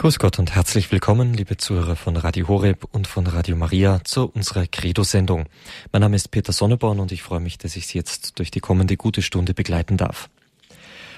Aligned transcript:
Grüß 0.00 0.18
Gott 0.18 0.38
und 0.38 0.54
herzlich 0.54 0.90
willkommen, 0.92 1.34
liebe 1.34 1.58
Zuhörer 1.58 1.94
von 1.94 2.16
Radio 2.16 2.48
Horeb 2.48 2.86
und 2.90 3.06
von 3.06 3.26
Radio 3.26 3.54
Maria 3.54 4.02
zu 4.02 4.30
unserer 4.30 4.66
Credo-Sendung. 4.66 5.44
Mein 5.92 6.00
Name 6.00 6.16
ist 6.16 6.30
Peter 6.30 6.54
Sonneborn 6.54 7.00
und 7.00 7.12
ich 7.12 7.22
freue 7.22 7.40
mich, 7.40 7.58
dass 7.58 7.76
ich 7.76 7.86
Sie 7.86 7.98
jetzt 7.98 8.38
durch 8.38 8.50
die 8.50 8.60
kommende 8.60 8.96
gute 8.96 9.20
Stunde 9.20 9.52
begleiten 9.52 9.98
darf. 9.98 10.30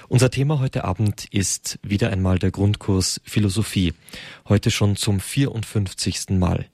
Unser 0.09 0.31
Thema 0.31 0.59
heute 0.59 0.83
Abend 0.83 1.23
ist 1.31 1.79
wieder 1.81 2.09
einmal 2.09 2.39
der 2.39 2.51
Grundkurs 2.51 3.21
Philosophie. 3.23 3.93
Heute 4.49 4.69
schon 4.69 4.97
zum 4.97 5.21
54. 5.21 6.31
Mal. 6.31 6.65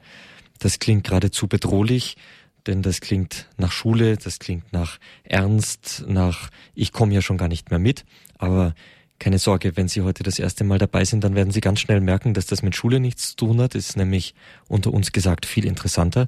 Das 0.57 0.79
klingt 0.79 1.03
geradezu 1.03 1.47
bedrohlich, 1.47 2.17
denn 2.65 2.81
das 2.81 3.01
klingt 3.01 3.45
nach 3.57 3.71
Schule, 3.71 4.17
das 4.17 4.39
klingt 4.39 4.73
nach 4.73 4.97
Ernst, 5.25 6.05
nach 6.07 6.49
ich 6.73 6.91
komme 6.91 7.13
ja 7.13 7.21
schon 7.21 7.37
gar 7.37 7.49
nicht 7.49 7.69
mehr 7.69 7.77
mit, 7.77 8.03
aber 8.39 8.73
keine 9.19 9.37
Sorge, 9.37 9.75
wenn 9.75 9.87
Sie 9.87 10.01
heute 10.01 10.23
das 10.23 10.39
erste 10.39 10.63
Mal 10.63 10.79
dabei 10.79 11.05
sind, 11.05 11.23
dann 11.23 11.35
werden 11.35 11.51
Sie 11.51 11.61
ganz 11.61 11.79
schnell 11.79 12.01
merken, 12.01 12.33
dass 12.33 12.45
das 12.45 12.63
mit 12.63 12.75
Schule 12.75 12.99
nichts 12.99 13.31
zu 13.31 13.35
tun 13.35 13.61
hat. 13.61 13.75
Ist 13.75 13.97
nämlich 13.97 14.33
unter 14.67 14.93
uns 14.93 15.11
gesagt 15.11 15.45
viel 15.45 15.65
interessanter. 15.65 16.27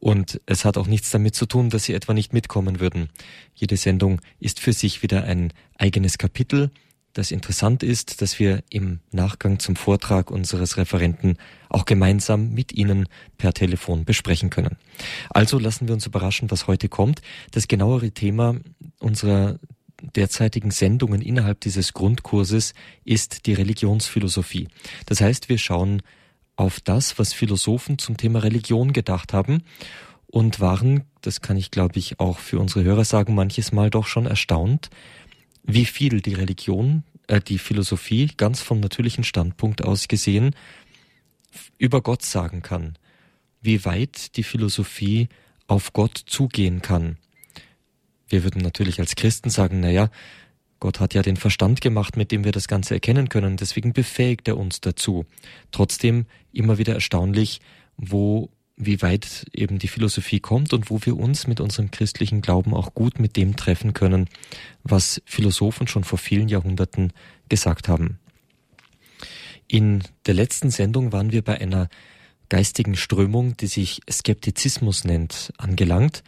Und 0.00 0.40
es 0.44 0.64
hat 0.64 0.76
auch 0.76 0.86
nichts 0.86 1.10
damit 1.10 1.34
zu 1.34 1.46
tun, 1.46 1.70
dass 1.70 1.84
Sie 1.84 1.94
etwa 1.94 2.12
nicht 2.12 2.32
mitkommen 2.32 2.80
würden. 2.80 3.08
Jede 3.54 3.76
Sendung 3.76 4.20
ist 4.38 4.60
für 4.60 4.72
sich 4.72 5.02
wieder 5.02 5.24
ein 5.24 5.52
eigenes 5.78 6.18
Kapitel. 6.18 6.70
Das 7.14 7.30
interessant 7.30 7.84
ist, 7.84 8.20
dass 8.20 8.40
wir 8.40 8.64
im 8.70 8.98
Nachgang 9.12 9.60
zum 9.60 9.76
Vortrag 9.76 10.32
unseres 10.32 10.76
Referenten 10.76 11.38
auch 11.68 11.84
gemeinsam 11.84 12.50
mit 12.50 12.72
Ihnen 12.72 13.06
per 13.38 13.54
Telefon 13.54 14.04
besprechen 14.04 14.50
können. 14.50 14.76
Also 15.30 15.60
lassen 15.60 15.86
wir 15.86 15.94
uns 15.94 16.06
überraschen, 16.06 16.50
was 16.50 16.66
heute 16.66 16.88
kommt. 16.88 17.22
Das 17.52 17.68
genauere 17.68 18.10
Thema 18.10 18.56
unserer 18.98 19.60
derzeitigen 20.14 20.70
Sendungen 20.70 21.22
innerhalb 21.22 21.60
dieses 21.60 21.92
Grundkurses 21.92 22.74
ist 23.04 23.46
die 23.46 23.54
Religionsphilosophie. 23.54 24.68
Das 25.06 25.20
heißt, 25.20 25.48
wir 25.48 25.58
schauen 25.58 26.02
auf 26.56 26.80
das, 26.80 27.18
was 27.18 27.32
Philosophen 27.32 27.98
zum 27.98 28.16
Thema 28.16 28.42
Religion 28.42 28.92
gedacht 28.92 29.32
haben 29.32 29.62
und 30.26 30.60
waren, 30.60 31.04
das 31.20 31.40
kann 31.40 31.56
ich 31.56 31.70
glaube 31.70 31.98
ich 31.98 32.20
auch 32.20 32.38
für 32.38 32.58
unsere 32.58 32.84
Hörer 32.84 33.04
sagen, 33.04 33.34
manches 33.34 33.72
Mal 33.72 33.90
doch 33.90 34.06
schon 34.06 34.26
erstaunt, 34.26 34.90
wie 35.62 35.84
viel 35.84 36.20
die 36.20 36.34
Religion, 36.34 37.04
äh, 37.26 37.40
die 37.40 37.58
Philosophie 37.58 38.30
ganz 38.36 38.60
vom 38.60 38.80
natürlichen 38.80 39.24
Standpunkt 39.24 39.82
aus 39.82 40.08
gesehen 40.08 40.54
über 41.78 42.02
Gott 42.02 42.22
sagen 42.22 42.62
kann, 42.62 42.98
wie 43.60 43.84
weit 43.84 44.36
die 44.36 44.42
Philosophie 44.42 45.28
auf 45.66 45.92
Gott 45.92 46.18
zugehen 46.26 46.82
kann. 46.82 47.16
Wir 48.34 48.42
würden 48.42 48.62
natürlich 48.62 48.98
als 48.98 49.14
Christen 49.14 49.48
sagen, 49.48 49.78
na 49.78 49.90
ja, 49.90 50.10
Gott 50.80 50.98
hat 50.98 51.14
ja 51.14 51.22
den 51.22 51.36
Verstand 51.36 51.80
gemacht, 51.80 52.16
mit 52.16 52.32
dem 52.32 52.42
wir 52.42 52.50
das 52.50 52.66
Ganze 52.66 52.94
erkennen 52.94 53.28
können, 53.28 53.56
deswegen 53.56 53.92
befähigt 53.92 54.48
er 54.48 54.58
uns 54.58 54.80
dazu. 54.80 55.24
Trotzdem 55.70 56.26
immer 56.52 56.76
wieder 56.76 56.94
erstaunlich, 56.94 57.60
wo 57.96 58.50
wie 58.76 59.00
weit 59.02 59.46
eben 59.52 59.78
die 59.78 59.86
Philosophie 59.86 60.40
kommt 60.40 60.72
und 60.72 60.90
wo 60.90 60.98
wir 61.04 61.16
uns 61.16 61.46
mit 61.46 61.60
unserem 61.60 61.92
christlichen 61.92 62.40
Glauben 62.40 62.74
auch 62.74 62.92
gut 62.92 63.20
mit 63.20 63.36
dem 63.36 63.54
treffen 63.54 63.94
können, 63.94 64.28
was 64.82 65.22
Philosophen 65.26 65.86
schon 65.86 66.02
vor 66.02 66.18
vielen 66.18 66.48
Jahrhunderten 66.48 67.12
gesagt 67.48 67.86
haben. 67.86 68.18
In 69.68 70.02
der 70.26 70.34
letzten 70.34 70.72
Sendung 70.72 71.12
waren 71.12 71.30
wir 71.30 71.42
bei 71.42 71.60
einer 71.60 71.88
geistigen 72.48 72.96
Strömung, 72.96 73.56
die 73.56 73.68
sich 73.68 74.00
Skeptizismus 74.10 75.04
nennt, 75.04 75.52
angelangt. 75.56 76.24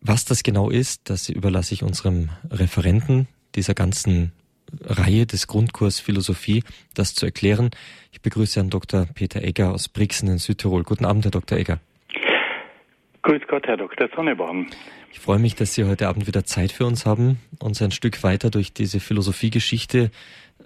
Was 0.00 0.24
das 0.24 0.42
genau 0.42 0.70
ist, 0.70 1.10
das 1.10 1.28
überlasse 1.28 1.74
ich 1.74 1.82
unserem 1.82 2.28
Referenten 2.50 3.26
dieser 3.54 3.74
ganzen 3.74 4.32
Reihe 4.82 5.26
des 5.26 5.46
Grundkurs 5.46 5.98
Philosophie, 5.98 6.62
das 6.94 7.14
zu 7.14 7.26
erklären. 7.26 7.70
Ich 8.12 8.20
begrüße 8.20 8.60
Herrn 8.60 8.70
Dr. 8.70 9.06
Peter 9.14 9.42
Egger 9.42 9.72
aus 9.72 9.88
Brixen 9.88 10.28
in 10.28 10.38
Südtirol. 10.38 10.84
Guten 10.84 11.04
Abend, 11.04 11.24
Herr 11.24 11.30
Dr. 11.30 11.58
Egger. 11.58 11.80
Grüß 13.22 13.42
Gott, 13.48 13.66
Herr 13.66 13.76
Dr. 13.76 14.08
Sonneborn. 14.14 14.68
Ich 15.12 15.20
freue 15.20 15.38
mich, 15.38 15.54
dass 15.54 15.74
Sie 15.74 15.84
heute 15.84 16.08
Abend 16.08 16.26
wieder 16.26 16.44
Zeit 16.44 16.70
für 16.70 16.86
uns 16.86 17.04
haben, 17.04 17.38
uns 17.58 17.82
ein 17.82 17.90
Stück 17.90 18.22
weiter 18.22 18.50
durch 18.50 18.72
diese 18.72 19.00
Philosophiegeschichte 19.00 20.10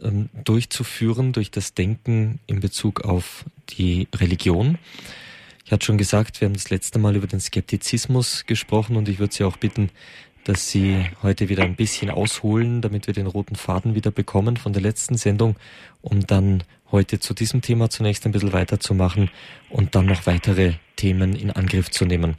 ähm, 0.02 0.28
durchzuführen, 0.44 1.32
durch 1.32 1.50
das 1.50 1.74
Denken 1.74 2.40
in 2.46 2.60
Bezug 2.60 3.02
auf 3.02 3.44
die 3.70 4.08
Religion. 4.14 4.78
Ich 5.64 5.72
hatte 5.72 5.86
schon 5.86 5.98
gesagt, 5.98 6.40
wir 6.40 6.46
haben 6.46 6.54
das 6.54 6.70
letzte 6.70 6.98
Mal 6.98 7.16
über 7.16 7.26
den 7.26 7.40
Skeptizismus 7.40 8.46
gesprochen 8.46 8.96
und 8.96 9.08
ich 9.08 9.18
würde 9.18 9.32
Sie 9.32 9.44
auch 9.44 9.56
bitten, 9.56 9.90
dass 10.44 10.68
Sie 10.70 11.06
heute 11.22 11.48
wieder 11.48 11.62
ein 11.62 11.76
bisschen 11.76 12.10
ausholen, 12.10 12.80
damit 12.80 13.06
wir 13.06 13.14
den 13.14 13.26
roten 13.28 13.54
Faden 13.54 13.94
wieder 13.94 14.10
bekommen 14.10 14.56
von 14.56 14.72
der 14.72 14.82
letzten 14.82 15.16
Sendung, 15.16 15.56
um 16.00 16.26
dann 16.26 16.64
heute 16.90 17.20
zu 17.20 17.32
diesem 17.32 17.62
Thema 17.62 17.90
zunächst 17.90 18.26
ein 18.26 18.32
bisschen 18.32 18.52
weiterzumachen 18.52 19.30
und 19.70 19.94
dann 19.94 20.06
noch 20.06 20.26
weitere 20.26 20.74
Themen 20.96 21.34
in 21.34 21.50
Angriff 21.52 21.90
zu 21.90 22.04
nehmen. 22.04 22.36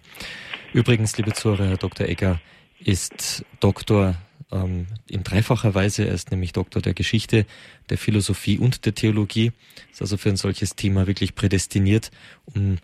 Übrigens, 0.74 1.18
liebe 1.18 1.34
Zuhörer, 1.34 1.70
Herr 1.70 1.78
Dr. 1.78 2.08
Egger 2.08 2.42
ist 2.80 3.46
Doktor 3.62 4.16
ähm, 4.52 4.88
in 5.08 5.24
dreifacher 5.24 5.74
Weise. 5.74 6.06
Er 6.06 6.14
ist 6.14 6.32
nämlich 6.32 6.52
Doktor 6.52 6.82
der 6.82 6.94
Geschichte, 6.94 7.46
der 7.90 7.98
Philosophie 7.98 8.58
und 8.58 8.86
der 8.86 8.96
Theologie. 8.96 9.54
Ist 9.92 10.02
also 10.02 10.18
für 10.18 10.30
ein 10.30 10.38
solches 10.38 10.76
Thema 10.76 11.08
wirklich 11.08 11.36
prädestiniert, 11.36 12.12
um 12.46 12.78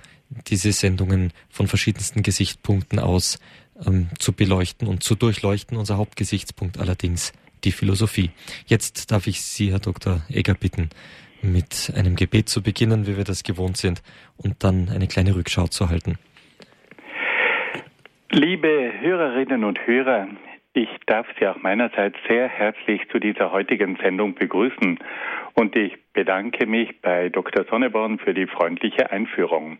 diese 0.48 0.72
Sendungen 0.72 1.34
von 1.50 1.68
verschiedensten 1.68 2.24
Gesichtspunkten 2.24 3.00
aus 3.00 3.40
ähm, 3.86 4.10
zu 4.20 4.34
beleuchten 4.34 4.88
und 4.88 5.04
zu 5.04 5.16
durchleuchten. 5.16 5.78
Unser 5.78 5.98
Hauptgesichtspunkt 5.98 6.80
allerdings 6.80 7.34
die 7.64 7.72
Philosophie. 7.72 8.32
Jetzt 8.66 9.12
darf 9.12 9.28
ich 9.28 9.42
Sie, 9.42 9.72
Herr 9.72 9.80
Dr. 9.80 10.22
Egger, 10.30 10.54
bitten, 10.54 10.90
mit 11.42 11.92
einem 11.96 12.16
Gebet 12.16 12.50
zu 12.50 12.62
beginnen, 12.62 13.08
wie 13.08 13.18
wir 13.18 13.24
das 13.24 13.44
gewohnt 13.44 13.78
sind, 13.78 14.02
und 14.38 14.64
dann 14.64 14.90
eine 14.90 15.08
kleine 15.08 15.36
Rückschau 15.36 15.68
zu 15.68 15.90
halten. 15.90 16.18
Liebe 18.32 18.94
Hörerinnen 19.00 19.64
und 19.64 19.80
Hörer, 19.88 20.28
ich 20.74 20.90
darf 21.08 21.26
Sie 21.40 21.48
auch 21.48 21.58
meinerseits 21.58 22.16
sehr 22.28 22.48
herzlich 22.48 23.02
zu 23.12 23.20
dieser 23.20 23.52
heutigen 23.52 23.98
Sendung 24.02 24.36
begrüßen 24.36 25.00
und 25.56 25.76
ich 25.76 25.98
bedanke 26.14 26.68
mich 26.68 27.02
bei 27.02 27.30
Dr. 27.30 27.66
Sonneborn 27.70 28.20
für 28.20 28.34
die 28.34 28.46
freundliche 28.46 29.12
Einführung. 29.12 29.80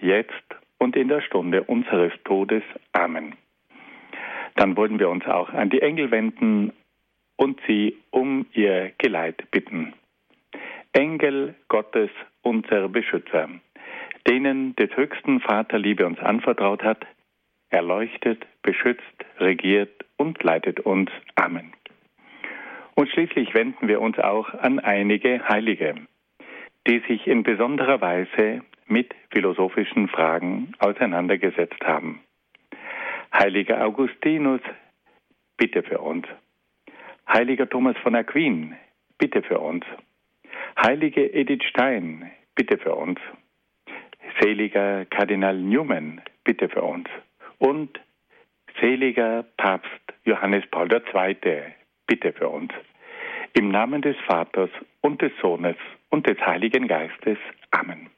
jetzt 0.00 0.44
und 0.78 0.96
in 0.96 1.08
der 1.08 1.20
Stunde 1.20 1.64
unseres 1.64 2.12
Todes. 2.24 2.62
Amen. 2.92 3.34
Dann 4.56 4.76
wollen 4.76 4.98
wir 4.98 5.08
uns 5.08 5.26
auch 5.26 5.50
an 5.50 5.70
die 5.70 5.82
Engel 5.82 6.10
wenden 6.10 6.72
und 7.36 7.60
sie 7.66 7.96
um 8.10 8.46
ihr 8.52 8.92
Geleit 8.98 9.50
bitten. 9.50 9.92
Engel 10.92 11.54
Gottes, 11.68 12.10
unser 12.42 12.88
Beschützer, 12.88 13.50
denen 14.26 14.74
des 14.76 14.96
höchsten 14.96 15.40
Vater 15.40 15.78
Liebe 15.78 16.06
uns 16.06 16.18
anvertraut 16.20 16.82
hat, 16.82 17.06
erleuchtet, 17.68 18.46
beschützt, 18.62 19.02
regiert 19.38 20.04
und 20.16 20.42
leitet 20.42 20.80
uns. 20.80 21.10
Amen. 21.34 21.72
Und 22.94 23.10
schließlich 23.10 23.52
wenden 23.54 23.88
wir 23.88 24.00
uns 24.00 24.18
auch 24.18 24.54
an 24.54 24.78
einige 24.78 25.46
Heilige, 25.46 25.96
die 26.86 27.00
sich 27.00 27.26
in 27.26 27.42
besonderer 27.42 28.00
Weise 28.00 28.62
mit 28.86 29.14
philosophischen 29.30 30.08
Fragen 30.08 30.72
auseinandergesetzt 30.78 31.82
haben. 31.84 32.20
Heiliger 33.32 33.84
Augustinus, 33.84 34.60
bitte 35.56 35.82
für 35.82 36.00
uns. 36.00 36.26
Heiliger 37.28 37.68
Thomas 37.68 37.96
von 37.98 38.14
Aquin, 38.14 38.76
bitte 39.18 39.42
für 39.42 39.58
uns. 39.58 39.84
Heilige 40.80 41.32
Edith 41.32 41.64
Stein, 41.64 42.30
bitte 42.54 42.78
für 42.78 42.94
uns. 42.94 43.18
seliger 44.40 45.06
Kardinal 45.06 45.56
Newman, 45.56 46.20
bitte 46.44 46.68
für 46.68 46.82
uns. 46.82 47.08
Und 47.58 47.98
seliger 48.80 49.44
Papst 49.56 49.90
Johannes 50.24 50.64
Paul 50.70 50.88
II, 50.92 51.62
bitte 52.06 52.32
für 52.32 52.48
uns. 52.48 52.72
Im 53.54 53.70
Namen 53.70 54.02
des 54.02 54.16
Vaters 54.26 54.70
und 55.00 55.22
des 55.22 55.32
Sohnes 55.40 55.76
und 56.10 56.26
des 56.26 56.38
Heiligen 56.40 56.86
Geistes. 56.88 57.38
Amen. 57.70 58.10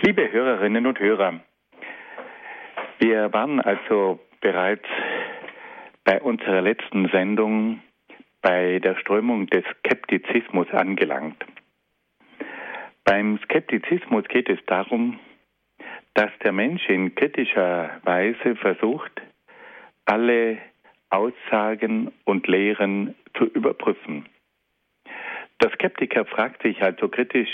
Liebe 0.00 0.30
Hörerinnen 0.30 0.86
und 0.86 1.00
Hörer, 1.00 1.40
wir 3.00 3.32
waren 3.32 3.60
also 3.60 4.20
bereits 4.40 4.86
bei 6.04 6.20
unserer 6.22 6.60
letzten 6.62 7.08
Sendung 7.08 7.82
bei 8.40 8.78
der 8.78 8.94
Strömung 8.94 9.48
des 9.48 9.64
Skeptizismus 9.78 10.68
angelangt. 10.70 11.44
Beim 13.02 13.40
Skeptizismus 13.42 14.24
geht 14.28 14.48
es 14.48 14.60
darum, 14.66 15.18
dass 16.14 16.30
der 16.44 16.52
Mensch 16.52 16.88
in 16.88 17.16
kritischer 17.16 17.90
Weise 18.04 18.54
versucht, 18.54 19.20
alle 20.04 20.58
Aussagen 21.10 22.12
und 22.24 22.46
Lehren 22.46 23.16
zu 23.36 23.46
überprüfen. 23.46 24.26
Der 25.60 25.70
Skeptiker 25.70 26.24
fragt 26.24 26.62
sich 26.62 26.80
also 26.82 27.08
kritisch, 27.08 27.50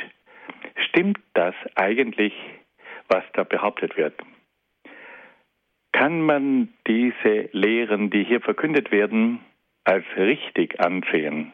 stimmt 0.76 1.18
das 1.34 1.54
eigentlich, 1.74 2.32
was 3.08 3.24
da 3.32 3.44
behauptet 3.44 3.96
wird? 3.96 4.14
Kann 5.92 6.22
man 6.22 6.68
diese 6.86 7.48
Lehren, 7.52 8.10
die 8.10 8.24
hier 8.24 8.40
verkündet 8.40 8.90
werden, 8.90 9.40
als 9.84 10.04
richtig 10.16 10.80
ansehen? 10.80 11.52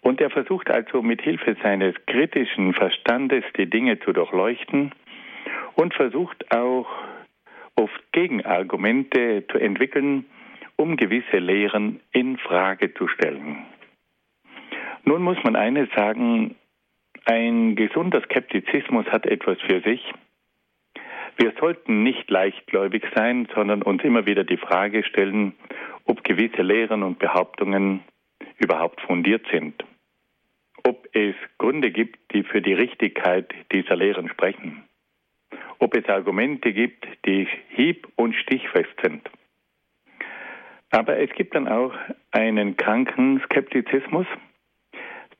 Und 0.00 0.20
er 0.20 0.30
versucht 0.30 0.70
also 0.70 1.02
mit 1.02 1.22
Hilfe 1.22 1.56
seines 1.62 1.94
kritischen 2.06 2.74
Verstandes 2.74 3.42
die 3.56 3.68
Dinge 3.68 3.98
zu 4.00 4.12
durchleuchten 4.12 4.92
und 5.74 5.94
versucht 5.94 6.52
auch 6.52 6.86
oft 7.74 8.12
Gegenargumente 8.12 9.44
zu 9.50 9.58
entwickeln, 9.58 10.26
um 10.76 10.96
gewisse 10.96 11.38
Lehren 11.38 12.00
in 12.12 12.36
Frage 12.38 12.92
zu 12.94 13.08
stellen. 13.08 13.64
Nun 15.04 15.22
muss 15.22 15.42
man 15.42 15.56
eines 15.56 15.88
sagen, 15.96 16.54
ein 17.24 17.74
gesunder 17.76 18.20
Skeptizismus 18.22 19.06
hat 19.06 19.26
etwas 19.26 19.58
für 19.62 19.80
sich. 19.80 20.12
Wir 21.36 21.52
sollten 21.58 22.02
nicht 22.02 22.30
leichtgläubig 22.30 23.04
sein, 23.14 23.48
sondern 23.54 23.82
uns 23.82 24.04
immer 24.04 24.26
wieder 24.26 24.44
die 24.44 24.56
Frage 24.56 25.02
stellen, 25.04 25.54
ob 26.04 26.22
gewisse 26.22 26.62
Lehren 26.62 27.02
und 27.02 27.18
Behauptungen 27.18 28.00
überhaupt 28.58 29.00
fundiert 29.00 29.46
sind. 29.50 29.84
Ob 30.86 31.08
es 31.12 31.34
Gründe 31.58 31.90
gibt, 31.90 32.18
die 32.34 32.44
für 32.44 32.60
die 32.60 32.74
Richtigkeit 32.74 33.52
dieser 33.72 33.96
Lehren 33.96 34.28
sprechen. 34.28 34.84
Ob 35.78 35.96
es 35.96 36.06
Argumente 36.08 36.72
gibt, 36.72 37.06
die 37.26 37.48
hieb- 37.70 38.08
und 38.16 38.34
stichfest 38.34 38.94
sind. 39.02 39.28
Aber 40.90 41.18
es 41.18 41.30
gibt 41.30 41.54
dann 41.54 41.66
auch 41.66 41.92
einen 42.30 42.76
kranken 42.76 43.40
Skeptizismus, 43.46 44.26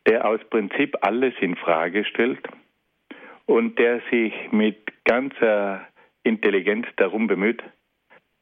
der 0.07 0.27
aus 0.27 0.41
Prinzip 0.51 0.97
alles 1.01 1.35
in 1.41 1.57
Frage 1.57 2.05
stellt 2.05 2.47
und 3.47 3.79
der 3.79 4.01
sich 4.11 4.33
mit 4.53 4.93
ganzer 5.05 5.87
Intelligenz 6.23 6.87
darum 6.97 7.27
bemüht, 7.27 7.63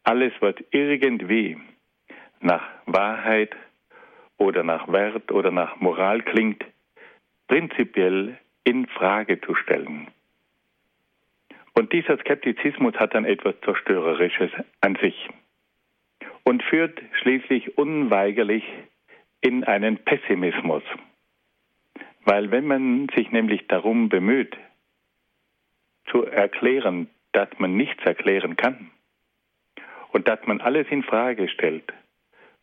alles, 0.05 0.33
was 0.41 0.55
irgendwie 0.71 1.57
nach 2.41 2.63
Wahrheit 2.87 3.55
oder 4.39 4.63
nach 4.65 4.91
Wert 4.93 5.31
oder 5.31 5.51
nach 5.51 5.77
Moral 5.81 6.23
klingt, 6.23 6.65
prinzipiell 7.47 8.39
in 8.65 8.87
Frage 8.87 9.41
zu 9.41 9.55
stellen. 9.55 10.09
Und 11.75 11.93
dieser 11.93 12.19
Skeptizismus 12.19 12.95
hat 12.97 13.15
dann 13.15 13.25
etwas 13.25 13.55
Zerstörerisches 13.65 14.51
an 14.81 14.97
sich 14.97 15.29
und 16.45 16.63
führt 16.63 17.01
schließlich 17.21 17.79
unweigerlich 17.79 18.65
in 19.41 19.65
einen 19.65 19.99
Pessimismus. 19.99 20.83
Weil 22.25 22.51
wenn 22.51 22.67
man 22.67 23.09
sich 23.15 23.31
nämlich 23.31 23.67
darum 23.67 24.09
bemüht, 24.09 24.57
zu 26.07 26.25
erklären, 26.25 27.09
dass 27.33 27.49
man 27.59 27.77
nichts 27.77 28.05
erklären 28.05 28.57
kann 28.57 28.91
und 30.11 30.29
dass 30.29 30.39
man 30.47 30.61
alles 30.61 30.87
in 30.91 31.03
Frage 31.03 31.49
stellt 31.49 31.93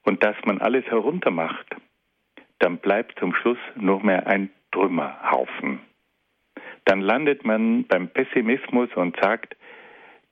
und 0.03 0.23
dass 0.23 0.35
man 0.45 0.59
alles 0.59 0.85
heruntermacht, 0.85 1.75
dann 2.59 2.77
bleibt 2.77 3.19
zum 3.19 3.33
Schluss 3.33 3.57
nur 3.75 4.03
mehr 4.03 4.27
ein 4.27 4.49
Trümmerhaufen. 4.71 5.79
Dann 6.85 7.01
landet 7.01 7.45
man 7.45 7.85
beim 7.85 8.09
Pessimismus 8.09 8.89
und 8.95 9.17
sagt, 9.19 9.55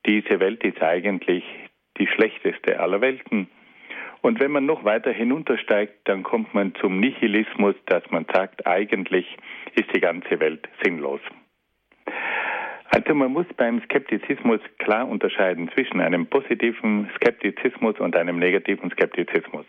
diese 0.06 0.39
Welt 0.39 0.63
ist 0.63 0.81
eigentlich 0.81 1.44
die 1.97 2.07
schlechteste 2.07 2.79
aller 2.79 3.01
Welten 3.01 3.50
und 4.22 4.40
wenn 4.40 4.52
man 4.52 4.66
noch 4.66 4.84
weiter 4.84 5.12
hinuntersteigt, 5.12 6.00
dann 6.06 6.24
kommt 6.24 6.54
man 6.54 6.74
zum 6.75 7.00
Nihilismus, 7.00 7.75
dass 7.86 8.04
man 8.12 8.25
sagt, 8.34 8.66
eigentlich 8.66 9.38
ist 9.75 9.94
die 9.96 10.02
ganze 10.02 10.40
Welt 10.40 10.68
sinnlos. 10.84 11.22
Also 12.90 13.14
man 13.14 13.31
muss 13.31 13.46
beim 13.56 13.81
Skeptizismus 13.84 14.60
klar 14.80 15.08
unterscheiden 15.08 15.69
zwischen 15.74 16.02
einem 16.02 16.25
positiven 16.28 17.10
Skeptizismus 17.16 18.00
und 18.00 18.16
einem 18.16 18.40
negativen 18.40 18.90
Skeptizismus. 18.92 19.66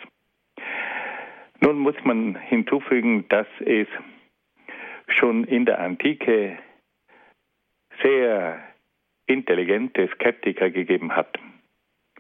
Nun 1.61 1.79
muss 1.79 1.97
man 2.05 2.37
hinzufügen, 2.37 3.27
dass 3.29 3.47
es 3.61 3.89
schon 5.09 5.45
in 5.45 5.67
der 5.67 5.81
Antike 5.81 6.59
sehr 8.03 8.63
intelligente 9.27 10.09
Skeptiker 10.15 10.71
gegeben 10.71 11.15
hat. 11.15 11.39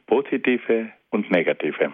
Positive 0.06 0.92
und 1.10 1.30
negative. 1.30 1.92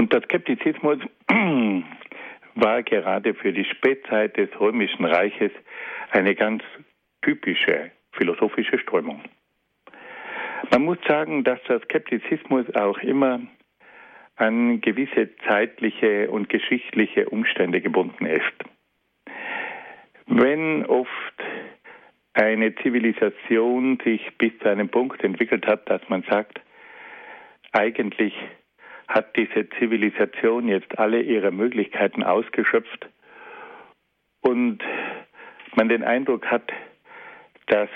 Und 0.00 0.14
der 0.14 0.22
Skeptizismus 0.22 0.96
war 2.54 2.82
gerade 2.82 3.34
für 3.34 3.52
die 3.52 3.66
Spätzeit 3.66 4.34
des 4.38 4.48
Römischen 4.58 5.04
Reiches 5.04 5.52
eine 6.10 6.34
ganz 6.34 6.62
typische 7.20 7.90
philosophische 8.12 8.78
Strömung. 8.78 9.20
Man 10.70 10.86
muss 10.86 10.96
sagen, 11.06 11.44
dass 11.44 11.62
der 11.64 11.80
Skeptizismus 11.80 12.64
auch 12.76 12.96
immer 13.00 13.42
an 14.36 14.80
gewisse 14.80 15.36
zeitliche 15.46 16.30
und 16.30 16.48
geschichtliche 16.48 17.28
Umstände 17.28 17.82
gebunden 17.82 18.24
ist. 18.24 18.56
Wenn 20.24 20.86
oft 20.86 21.10
eine 22.32 22.74
Zivilisation 22.76 23.98
sich 24.02 24.26
bis 24.38 24.58
zu 24.60 24.70
einem 24.70 24.88
Punkt 24.88 25.22
entwickelt 25.22 25.66
hat, 25.66 25.90
dass 25.90 26.00
man 26.08 26.22
sagt, 26.22 26.58
eigentlich 27.72 28.32
hat 29.10 29.36
diese 29.36 29.68
Zivilisation 29.78 30.68
jetzt 30.68 30.98
alle 30.98 31.20
ihre 31.20 31.50
Möglichkeiten 31.50 32.22
ausgeschöpft 32.22 33.08
und 34.40 34.78
man 35.74 35.88
den 35.88 36.04
Eindruck 36.04 36.46
hat, 36.46 36.72
dass 37.66 37.88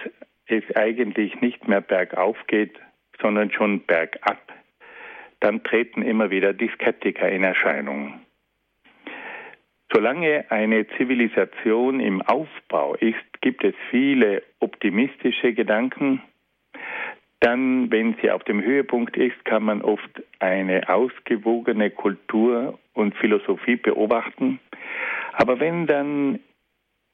es 0.46 0.64
eigentlich 0.74 1.40
nicht 1.40 1.68
mehr 1.68 1.80
bergauf 1.80 2.36
geht, 2.48 2.78
sondern 3.20 3.52
schon 3.52 3.80
bergab, 3.86 4.40
dann 5.38 5.62
treten 5.62 6.02
immer 6.02 6.30
wieder 6.30 6.52
die 6.52 6.68
Skeptiker 6.68 7.28
in 7.28 7.44
Erscheinung. 7.44 8.20
Solange 9.92 10.50
eine 10.50 10.88
Zivilisation 10.96 12.00
im 12.00 12.22
Aufbau 12.22 12.96
ist, 12.96 13.40
gibt 13.40 13.62
es 13.62 13.74
viele 13.90 14.42
optimistische 14.58 15.52
Gedanken, 15.54 16.20
dann, 17.44 17.90
wenn 17.90 18.16
sie 18.22 18.30
auf 18.30 18.42
dem 18.44 18.62
Höhepunkt 18.62 19.18
ist, 19.18 19.44
kann 19.44 19.64
man 19.64 19.82
oft 19.82 20.22
eine 20.38 20.88
ausgewogene 20.88 21.90
Kultur 21.90 22.78
und 22.94 23.14
Philosophie 23.16 23.76
beobachten. 23.76 24.60
Aber 25.34 25.60
wenn 25.60 25.86
dann 25.86 26.40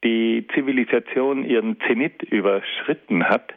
die 0.05 0.47
Zivilisation 0.53 1.43
ihren 1.43 1.77
Zenit 1.81 2.23
überschritten 2.23 3.27
hat 3.27 3.53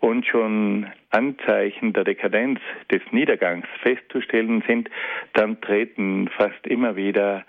und 0.00 0.26
schon 0.26 0.86
Anzeichen 1.08 1.94
der 1.94 2.04
Dekadenz 2.04 2.60
des 2.90 3.00
Niedergangs 3.10 3.66
festzustellen 3.80 4.62
sind, 4.66 4.90
dann 5.32 5.62
treten 5.62 6.28
fast 6.36 6.66
immer 6.66 6.94
wieder 6.94 7.44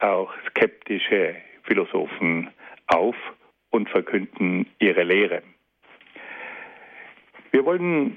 auch 0.00 0.32
skeptische 0.50 1.36
Philosophen 1.62 2.50
auf 2.88 3.16
und 3.70 3.88
verkünden 3.88 4.66
ihre 4.80 5.04
Lehre. 5.04 5.42
Wir 7.54 7.64
wollen 7.64 8.16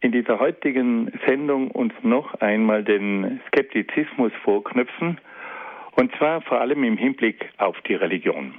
in 0.00 0.10
dieser 0.10 0.40
heutigen 0.40 1.12
Sendung 1.26 1.70
uns 1.70 1.92
noch 2.00 2.32
einmal 2.40 2.82
den 2.82 3.38
Skeptizismus 3.48 4.32
vorknüpfen, 4.42 5.20
und 5.96 6.16
zwar 6.16 6.40
vor 6.40 6.62
allem 6.62 6.82
im 6.84 6.96
Hinblick 6.96 7.44
auf 7.58 7.78
die 7.82 7.92
Religion. 7.92 8.54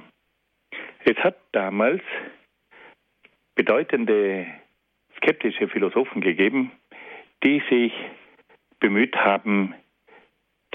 Es 1.05 1.17
hat 1.23 1.37
damals 1.53 2.03
bedeutende 3.55 4.45
skeptische 5.17 5.67
Philosophen 5.67 6.21
gegeben, 6.21 6.71
die 7.43 7.63
sich 7.71 7.91
bemüht 8.79 9.15
haben, 9.15 9.73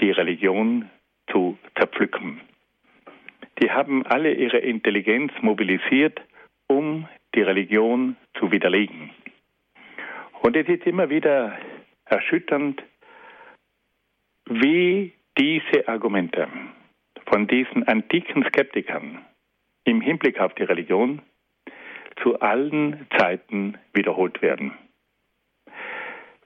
die 0.01 0.11
Religion 0.11 0.89
zu 1.31 1.57
zerpflücken. 1.77 2.41
die 3.61 3.71
haben 3.71 4.05
alle 4.07 4.33
ihre 4.33 4.57
Intelligenz 4.57 5.31
mobilisiert, 5.39 6.19
um 6.67 7.07
die 7.33 7.43
Religion 7.43 8.17
zu 8.37 8.51
widerlegen. 8.51 9.09
Und 10.41 10.55
es 10.55 10.67
ist 10.67 10.85
immer 10.85 11.09
wieder 11.09 11.57
erschütternd, 12.05 12.81
wie 14.45 15.13
diese 15.37 15.87
Argumente 15.87 16.47
von 17.25 17.47
diesen 17.47 17.87
antiken 17.87 18.43
Skeptikern 18.45 19.25
im 19.83 20.01
Hinblick 20.01 20.39
auf 20.39 20.53
die 20.55 20.63
Religion 20.63 21.21
zu 22.21 22.39
allen 22.39 23.07
Zeiten 23.17 23.77
wiederholt 23.93 24.41
werden. 24.41 24.73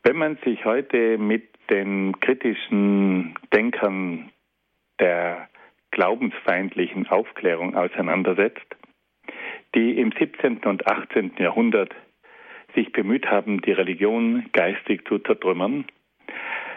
Wenn 0.04 0.18
man 0.18 0.38
sich 0.44 0.66
heute 0.66 1.18
mit 1.18 1.48
den 1.70 2.20
kritischen 2.20 3.36
Denkern 3.54 4.32
der 5.00 5.48
glaubensfeindlichen 5.92 7.08
Aufklärung 7.08 7.76
auseinandersetzt, 7.76 8.66
die 9.76 10.00
im 10.00 10.12
17. 10.18 10.58
und 10.66 10.88
18. 10.88 11.34
Jahrhundert 11.38 11.94
sich 12.74 12.92
bemüht 12.92 13.28
haben, 13.28 13.62
die 13.62 13.72
Religion 13.72 14.46
geistig 14.54 15.08
zu 15.08 15.20
zertrümmern, 15.20 15.86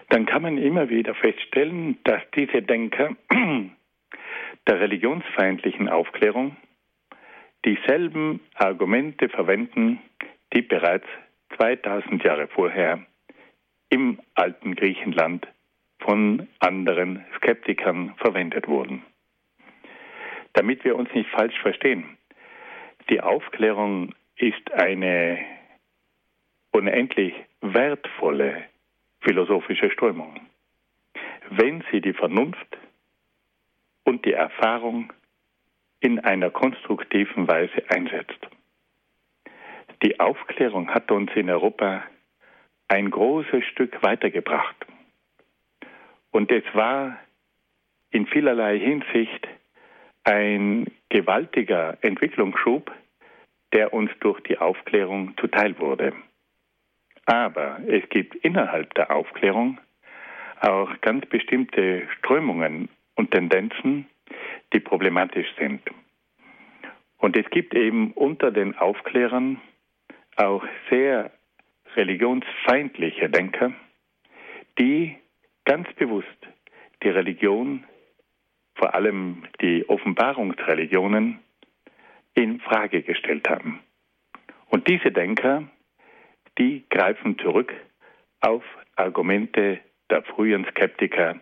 dann 0.09 0.27
kann 0.27 0.43
man 0.43 0.59
immer 0.59 0.91
wieder 0.91 1.15
feststellen, 1.15 1.99
dass 2.05 2.23
diese 2.35 2.63
Denker 2.63 3.17
der 4.67 4.81
religionsfeindlichen 4.81 5.89
Aufklärung 5.89 6.57
dieselben 7.65 8.41
Argumente 8.55 9.29
verwenden, 9.29 10.01
die 10.53 10.63
bereits 10.63 11.07
2000 11.57 12.23
Jahre 12.23 12.49
vorher 12.49 13.01
im 13.89 14.19
alten 14.35 14.75
Griechenland 14.75 15.47
von 16.01 16.49
anderen 16.59 17.25
Skeptikern 17.37 18.15
verwendet 18.19 18.69
wurden. 18.69 19.03
Damit 20.53 20.85
wir 20.85 20.97
uns 20.97 21.13
nicht 21.15 21.31
falsch 21.31 21.59
verstehen, 21.61 22.19
die 23.11 23.21
Aufklärung 23.21 24.15
ist 24.37 24.73
eine 24.73 25.39
unendlich 26.75 27.35
wertvolle 27.61 28.65
philosophische 29.21 29.91
Strömung, 29.91 30.41
wenn 31.51 31.85
sie 31.91 32.01
die 32.01 32.13
Vernunft 32.13 32.77
und 34.03 34.25
die 34.25 34.33
Erfahrung 34.33 35.13
in 36.01 36.19
einer 36.19 36.51
konstruktiven 36.51 37.47
Weise 37.49 37.83
einsetzt. 37.89 38.49
Die 40.03 40.19
Aufklärung 40.19 40.91
hat 40.91 41.11
uns 41.13 41.31
in 41.35 41.49
Europa 41.49 42.03
ein 42.89 43.09
großes 43.09 43.65
Stück 43.67 44.03
weitergebracht. 44.03 44.77
Und 46.33 46.51
es 46.51 46.65
war 46.75 47.17
in 48.11 48.27
vielerlei 48.27 48.79
Hinsicht 48.79 49.47
ein 50.25 50.91
gewaltiger 51.09 51.97
Entwicklungsschub, 52.03 52.91
der 53.73 53.95
uns 53.95 54.11
durch 54.21 54.41
die 54.41 54.59
Aufklärung 54.59 55.35
zuteil 55.39 55.79
wurde. 55.79 56.13
Aber 57.27 57.79
es 57.87 58.09
gibt 58.11 58.35
innerhalb 58.37 58.95
der 58.95 59.15
Aufklärung 59.15 59.81
auch 60.61 60.91
ganz 61.01 61.27
bestimmte 61.27 62.09
Strömungen 62.19 62.89
und 63.15 63.31
Tendenzen, 63.31 64.07
die 64.73 64.81
problematisch 64.81 65.49
sind. 65.59 65.83
Und 67.19 67.37
es 67.37 67.49
gibt 67.51 67.75
eben 67.75 68.13
unter 68.13 68.51
den 68.51 68.77
Aufklärern 68.77 69.61
auch 70.37 70.65
sehr 70.91 71.31
religionsfeindliche 71.97 73.31
Denker, 73.31 73.73
die 74.79 75.17
ganz 75.65 75.91
bewusst 75.95 76.29
die 77.03 77.09
Religion, 77.09 77.85
vor 78.75 78.95
allem 78.95 79.45
die 79.61 79.89
Offenbarungsreligionen, 79.89 81.41
in 82.35 82.61
Frage 82.61 83.03
gestellt 83.03 83.49
haben. 83.49 83.81
Und 84.69 84.89
diese 84.89 85.13
Denker, 85.13 85.65
die 86.59 86.85
greifen 86.91 87.39
zurück 87.39 87.73
auf 88.41 88.63
Argumente 88.97 89.81
der 90.11 90.23
frühen 90.23 90.65
Skeptiker 90.71 91.37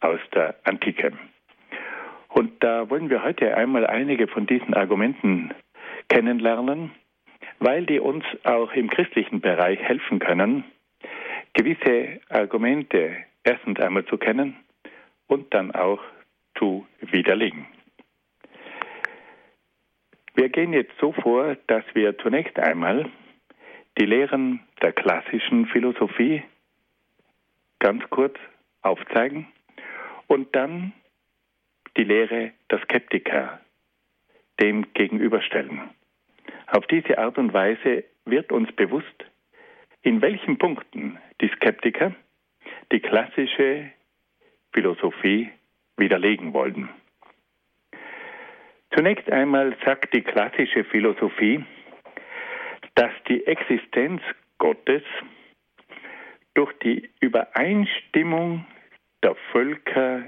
aus 0.00 0.20
der 0.34 0.56
Antike. 0.64 1.12
Und 2.28 2.64
da 2.64 2.90
wollen 2.90 3.10
wir 3.10 3.22
heute 3.22 3.56
einmal 3.56 3.86
einige 3.86 4.26
von 4.26 4.46
diesen 4.46 4.74
Argumenten 4.74 5.54
kennenlernen, 6.08 6.90
weil 7.60 7.86
die 7.86 8.00
uns 8.00 8.24
auch 8.42 8.72
im 8.72 8.90
christlichen 8.90 9.40
Bereich 9.40 9.78
helfen 9.80 10.18
können, 10.18 10.64
gewisse 11.52 12.20
Argumente 12.28 13.16
erstens 13.44 13.78
einmal 13.78 14.04
zu 14.06 14.18
kennen 14.18 14.56
und 15.28 15.54
dann 15.54 15.70
auch 15.70 16.00
zu 16.58 16.86
widerlegen. 17.00 17.66
Wir 20.34 20.48
gehen 20.48 20.72
jetzt 20.72 20.94
so 21.00 21.12
vor, 21.12 21.56
dass 21.68 21.84
wir 21.94 22.18
zunächst 22.18 22.58
einmal 22.58 23.08
die 23.98 24.06
Lehren 24.06 24.60
der 24.82 24.92
klassischen 24.92 25.66
Philosophie 25.66 26.42
ganz 27.78 28.02
kurz 28.10 28.36
aufzeigen 28.82 29.46
und 30.26 30.54
dann 30.54 30.92
die 31.96 32.04
Lehre 32.04 32.52
der 32.70 32.80
Skeptiker 32.80 33.60
dem 34.60 34.92
gegenüberstellen. 34.94 35.90
Auf 36.66 36.86
diese 36.86 37.18
Art 37.18 37.38
und 37.38 37.52
Weise 37.52 38.04
wird 38.24 38.52
uns 38.52 38.70
bewusst, 38.72 39.24
in 40.02 40.20
welchen 40.22 40.58
Punkten 40.58 41.18
die 41.40 41.48
Skeptiker 41.48 42.12
die 42.92 43.00
klassische 43.00 43.90
Philosophie 44.72 45.50
widerlegen 45.96 46.52
wollten. 46.52 46.88
Zunächst 48.94 49.30
einmal 49.30 49.76
sagt 49.84 50.14
die 50.14 50.22
klassische 50.22 50.84
Philosophie, 50.84 51.64
dass 52.94 53.12
die 53.28 53.46
Existenz 53.46 54.22
Gottes 54.58 55.02
durch 56.54 56.72
die 56.82 57.10
Übereinstimmung 57.20 58.66
der 59.22 59.34
Völker 59.52 60.24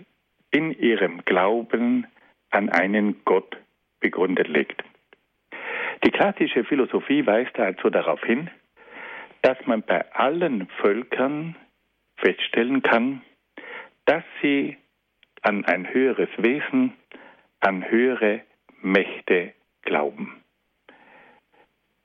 in 0.51 0.73
ihrem 0.73 1.25
Glauben 1.25 2.07
an 2.51 2.69
einen 2.69 3.25
Gott 3.25 3.57
begründet 4.01 4.49
liegt. 4.49 4.83
Die 6.05 6.11
klassische 6.11 6.65
Philosophie 6.65 7.27
weist 7.27 7.59
also 7.59 7.91
darauf 7.91 8.23
hin, 8.25 8.51
dass 9.43 9.59
man 9.67 9.83
bei 9.83 10.13
allen 10.13 10.69
Völkern 10.81 11.57
feststellen 12.17 12.83
kann, 12.83 13.23
dass 14.07 14.25
sie 14.43 14.77
an 15.43 15.65
ein 15.65 15.93
höheres 15.93 16.31
Wesen, 16.39 16.95
an 17.61 17.89
höhere 17.89 18.43
Mächte 18.83 19.53
glauben. 19.83 20.43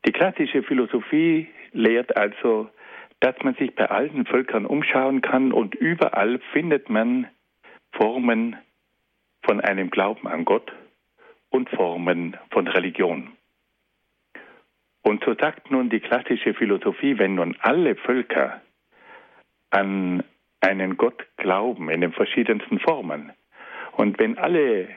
Die 0.06 0.12
klassische 0.12 0.64
Philosophie 0.64 1.48
lehrt 1.74 2.18
also, 2.18 2.70
dass 3.20 3.36
man 3.44 3.54
sich 3.56 3.76
bei 3.76 3.90
allen 3.90 4.26
Völkern 4.26 4.66
umschauen 4.66 5.22
kann 5.22 5.52
und 5.52 5.76
überall 5.76 6.40
findet 6.54 6.90
man 6.90 7.28
Formen 7.92 8.56
von 9.44 9.62
einem 9.62 9.92
Glauben 9.92 10.28
an 10.28 10.46
Gott 10.46 10.72
und 11.50 11.70
Formen 11.70 12.38
von 12.50 12.68
Religion. 12.68 13.32
Und 15.04 15.24
so 15.24 15.36
sagt 15.36 15.72
nun 15.72 15.90
die 15.90 16.00
klassische 16.00 16.54
Philosophie, 16.54 17.18
wenn 17.18 17.36
nun 17.36 17.58
alle 17.62 17.96
Völker 17.96 18.62
an 19.70 20.24
einen 20.62 20.98
Gott 20.98 21.26
glauben 21.38 21.90
in 21.90 22.02
den 22.02 22.14
verschiedensten 22.14 22.80
Formen 22.80 23.32
und 23.94 24.20
wenn 24.20 24.38
alle 24.38 24.90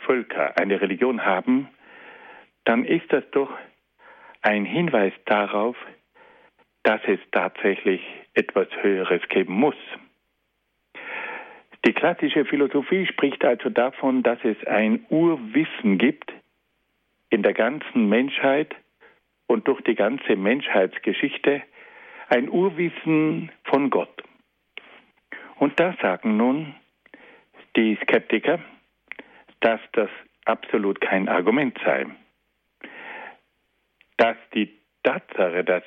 Völker 0.00 0.58
eine 0.58 0.80
Religion 0.80 1.24
haben, 1.24 1.68
dann 2.64 2.84
ist 2.84 3.12
das 3.12 3.24
doch 3.30 3.50
ein 4.46 4.64
Hinweis 4.64 5.12
darauf, 5.24 5.76
dass 6.84 7.00
es 7.08 7.18
tatsächlich 7.32 8.00
etwas 8.34 8.68
Höheres 8.80 9.20
geben 9.28 9.54
muss. 9.54 9.74
Die 11.84 11.92
klassische 11.92 12.44
Philosophie 12.44 13.06
spricht 13.06 13.44
also 13.44 13.70
davon, 13.70 14.22
dass 14.22 14.38
es 14.44 14.56
ein 14.68 15.04
Urwissen 15.08 15.98
gibt 15.98 16.32
in 17.28 17.42
der 17.42 17.54
ganzen 17.54 18.08
Menschheit 18.08 18.72
und 19.48 19.66
durch 19.66 19.80
die 19.80 19.96
ganze 19.96 20.36
Menschheitsgeschichte, 20.36 21.62
ein 22.28 22.48
Urwissen 22.48 23.50
von 23.64 23.90
Gott. 23.90 24.22
Und 25.56 25.80
da 25.80 25.96
sagen 26.00 26.36
nun 26.36 26.76
die 27.74 27.98
Skeptiker, 28.02 28.60
dass 29.58 29.80
das 29.92 30.10
absolut 30.44 31.00
kein 31.00 31.28
Argument 31.28 31.76
sei. 31.84 32.06
Tatsache, 35.06 35.62
dass 35.62 35.84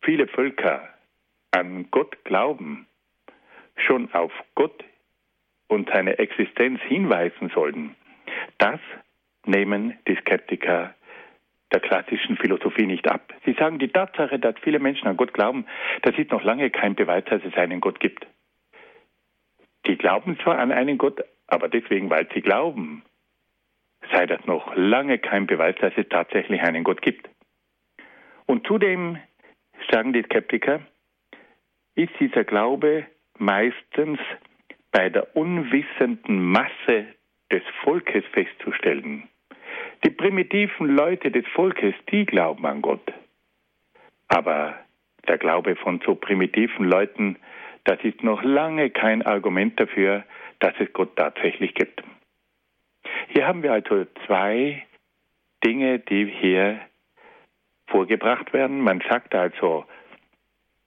viele 0.00 0.26
Völker 0.26 0.88
an 1.50 1.88
Gott 1.90 2.24
glauben, 2.24 2.86
schon 3.76 4.10
auf 4.14 4.32
Gott 4.54 4.82
und 5.68 5.90
seine 5.92 6.18
Existenz 6.18 6.80
hinweisen 6.80 7.50
sollten, 7.54 7.94
das 8.56 8.80
nehmen 9.44 9.98
die 10.08 10.16
Skeptiker 10.16 10.94
der 11.72 11.80
klassischen 11.80 12.38
Philosophie 12.38 12.86
nicht 12.86 13.06
ab. 13.06 13.34
Sie 13.44 13.52
sagen, 13.52 13.78
die 13.78 13.88
Tatsache, 13.88 14.38
dass 14.38 14.54
viele 14.62 14.78
Menschen 14.78 15.08
an 15.08 15.18
Gott 15.18 15.34
glauben, 15.34 15.66
das 16.00 16.16
ist 16.16 16.30
noch 16.30 16.42
lange 16.42 16.70
kein 16.70 16.94
Beweis, 16.94 17.24
dass 17.26 17.44
es 17.44 17.54
einen 17.56 17.82
Gott 17.82 18.00
gibt. 18.00 18.26
Die 19.86 19.98
glauben 19.98 20.38
zwar 20.38 20.58
an 20.58 20.72
einen 20.72 20.96
Gott, 20.96 21.22
aber 21.48 21.68
deswegen, 21.68 22.08
weil 22.08 22.26
sie 22.32 22.40
glauben, 22.40 23.02
sei 24.10 24.24
das 24.24 24.46
noch 24.46 24.74
lange 24.74 25.18
kein 25.18 25.46
Beweis, 25.46 25.76
dass 25.82 25.92
es 25.96 26.08
tatsächlich 26.08 26.62
einen 26.62 26.82
Gott 26.82 27.02
gibt. 27.02 27.28
Und 28.46 28.66
zudem, 28.66 29.18
sagen 29.90 30.12
die 30.12 30.22
Skeptiker, 30.22 30.80
ist 31.94 32.12
dieser 32.20 32.44
Glaube 32.44 33.06
meistens 33.38 34.18
bei 34.90 35.08
der 35.08 35.36
unwissenden 35.36 36.42
Masse 36.42 37.06
des 37.50 37.62
Volkes 37.82 38.24
festzustellen. 38.32 39.28
Die 40.04 40.10
primitiven 40.10 40.88
Leute 40.88 41.30
des 41.30 41.46
Volkes, 41.48 41.94
die 42.10 42.26
glauben 42.26 42.66
an 42.66 42.82
Gott. 42.82 43.12
Aber 44.28 44.78
der 45.26 45.38
Glaube 45.38 45.76
von 45.76 46.00
so 46.04 46.14
primitiven 46.14 46.86
Leuten, 46.88 47.36
das 47.84 47.98
ist 48.02 48.22
noch 48.22 48.42
lange 48.42 48.90
kein 48.90 49.22
Argument 49.22 49.78
dafür, 49.78 50.24
dass 50.60 50.74
es 50.78 50.92
Gott 50.92 51.16
tatsächlich 51.16 51.74
gibt. 51.74 52.02
Hier 53.28 53.46
haben 53.46 53.62
wir 53.62 53.72
also 53.72 54.04
zwei 54.26 54.84
Dinge, 55.64 55.98
die 55.98 56.26
hier 56.26 56.80
vorgebracht 57.94 58.52
werden. 58.52 58.80
Man 58.80 59.00
sagt 59.08 59.36
also, 59.36 59.84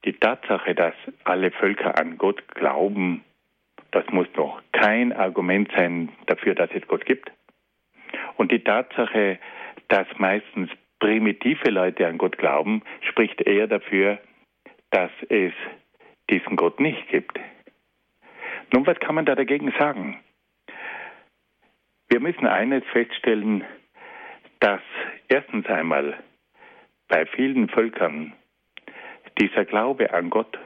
die 0.03 0.11
Tatsache, 0.11 0.75
dass 0.75 0.93
alle 1.23 1.51
Völker 1.51 1.97
an 1.97 2.17
Gott 2.17 2.45
glauben, 2.49 3.23
das 3.91 4.05
muss 4.11 4.27
noch 4.35 4.61
kein 4.73 5.13
Argument 5.13 5.71
sein 5.73 6.09
dafür, 6.25 6.53
dass 6.53 6.69
es 6.73 6.85
Gott 6.85 7.05
gibt. 7.05 7.31
Und 8.35 8.51
die 8.51 8.61
Tatsache, 8.61 9.39
dass 9.87 10.05
meistens 10.17 10.69
primitive 10.99 11.69
Leute 11.69 12.05
an 12.05 12.17
Gott 12.17 12.37
glauben, 12.37 12.83
spricht 13.09 13.39
eher 13.41 13.67
dafür, 13.67 14.19
dass 14.89 15.11
es 15.29 15.53
diesen 16.29 16.57
Gott 16.57 16.81
nicht 16.81 17.07
gibt. 17.07 17.39
Nun, 18.73 18.85
was 18.85 18.99
kann 18.99 19.15
man 19.15 19.25
da 19.25 19.35
dagegen 19.35 19.73
sagen? 19.79 20.19
Wir 22.09 22.19
müssen 22.19 22.47
eines 22.47 22.83
feststellen, 22.91 23.63
dass 24.59 24.81
erstens 25.29 25.67
einmal 25.67 26.17
bei 27.07 27.25
vielen 27.25 27.69
Völkern 27.69 28.33
dieser 29.39 29.65
Glaube 29.65 30.13
an 30.13 30.29
Gott 30.29 30.57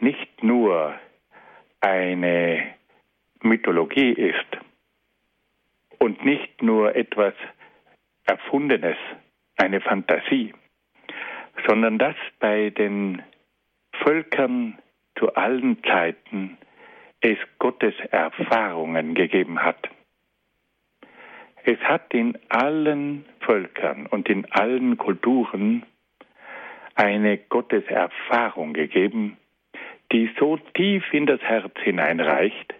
nicht 0.00 0.42
nur 0.42 0.94
eine 1.80 2.74
Mythologie 3.42 4.12
ist 4.12 4.58
und 5.98 6.24
nicht 6.24 6.62
nur 6.62 6.96
etwas 6.96 7.34
Erfundenes, 8.24 8.96
eine 9.56 9.80
Fantasie, 9.80 10.54
sondern 11.66 11.98
dass 11.98 12.16
bei 12.40 12.70
den 12.70 13.22
Völkern 14.02 14.78
zu 15.18 15.34
allen 15.34 15.82
Zeiten 15.84 16.58
es 17.20 17.38
Gottes 17.58 17.94
Erfahrungen 18.10 19.14
gegeben 19.14 19.62
hat. 19.62 19.88
Es 21.64 21.78
hat 21.80 22.12
in 22.12 22.36
allen 22.48 23.24
Völkern 23.40 24.06
und 24.06 24.28
in 24.28 24.50
allen 24.50 24.98
Kulturen 24.98 25.84
eine 26.94 27.38
Gotteserfahrung 27.38 28.72
gegeben, 28.72 29.36
die 30.10 30.30
so 30.38 30.56
tief 30.74 31.04
in 31.12 31.26
das 31.26 31.40
Herz 31.40 31.72
hineinreicht, 31.82 32.74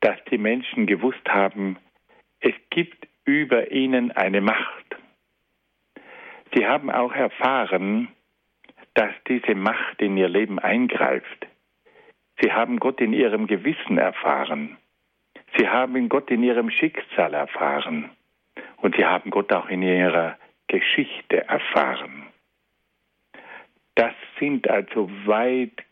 dass 0.00 0.16
die 0.30 0.38
Menschen 0.38 0.86
gewusst 0.86 1.28
haben, 1.28 1.78
es 2.40 2.54
gibt 2.70 3.06
über 3.24 3.70
ihnen 3.70 4.10
eine 4.12 4.40
Macht. 4.40 4.96
Sie 6.54 6.66
haben 6.66 6.90
auch 6.90 7.12
erfahren, 7.12 8.08
dass 8.94 9.12
diese 9.28 9.54
Macht 9.54 10.00
in 10.00 10.16
ihr 10.16 10.28
Leben 10.28 10.58
eingreift. 10.58 11.46
Sie 12.40 12.52
haben 12.52 12.80
Gott 12.80 13.00
in 13.00 13.12
ihrem 13.12 13.46
Gewissen 13.46 13.98
erfahren. 13.98 14.76
Sie 15.56 15.68
haben 15.68 16.08
Gott 16.08 16.30
in 16.30 16.42
ihrem 16.42 16.70
Schicksal 16.70 17.34
erfahren. 17.34 18.10
Und 18.78 18.96
sie 18.96 19.04
haben 19.04 19.30
Gott 19.30 19.52
auch 19.52 19.68
in 19.68 19.82
ihrer 19.82 20.36
Geschichte 20.68 21.46
erfahren. 21.48 22.26
Das 23.94 24.14
sind 24.38 24.68
also 24.68 25.10
weit 25.26 25.82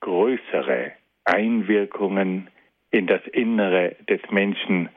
größere 0.00 0.92
Einwirkungen 1.24 2.50
in 2.90 3.06
das 3.06 3.26
Innere 3.28 3.96
des 4.08 4.20
Menschen 4.30 4.88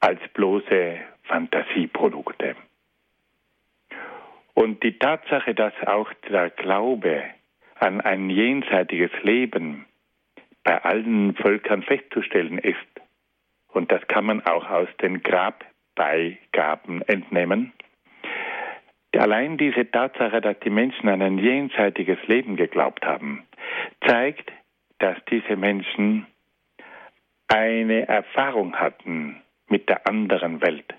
als 0.00 0.20
bloße 0.34 0.98
Fantasieprodukte. 1.24 2.56
Und 4.54 4.82
die 4.82 4.98
Tatsache, 4.98 5.54
dass 5.54 5.72
auch 5.86 6.12
der 6.28 6.50
Glaube 6.50 7.22
an 7.78 8.00
ein 8.00 8.28
jenseitiges 8.28 9.10
Leben 9.22 9.86
bei 10.64 10.82
allen 10.82 11.34
Völkern 11.34 11.82
festzustellen 11.82 12.58
ist, 12.58 12.76
und 13.68 13.92
das 13.92 14.06
kann 14.08 14.24
man 14.24 14.44
auch 14.46 14.68
aus 14.68 14.88
den 15.00 15.22
Grabbeigaben 15.22 17.02
entnehmen, 17.02 17.72
allein 19.20 19.58
diese 19.58 19.90
Tatsache, 19.90 20.40
dass 20.40 20.58
die 20.60 20.70
Menschen 20.70 21.08
an 21.08 21.22
ein 21.22 21.38
jenseitiges 21.38 22.18
Leben 22.26 22.56
geglaubt 22.56 23.04
haben, 23.04 23.44
zeigt, 24.06 24.50
dass 24.98 25.16
diese 25.30 25.56
Menschen 25.56 26.26
eine 27.48 28.06
Erfahrung 28.06 28.76
hatten 28.76 29.42
mit 29.68 29.88
der 29.88 30.06
anderen 30.06 30.60
Welt, 30.60 30.94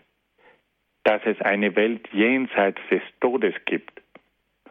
dass 1.03 1.21
es 1.25 1.39
eine 1.41 1.75
Welt 1.75 2.07
jenseits 2.11 2.81
des 2.89 3.01
Todes 3.19 3.55
gibt. 3.65 4.01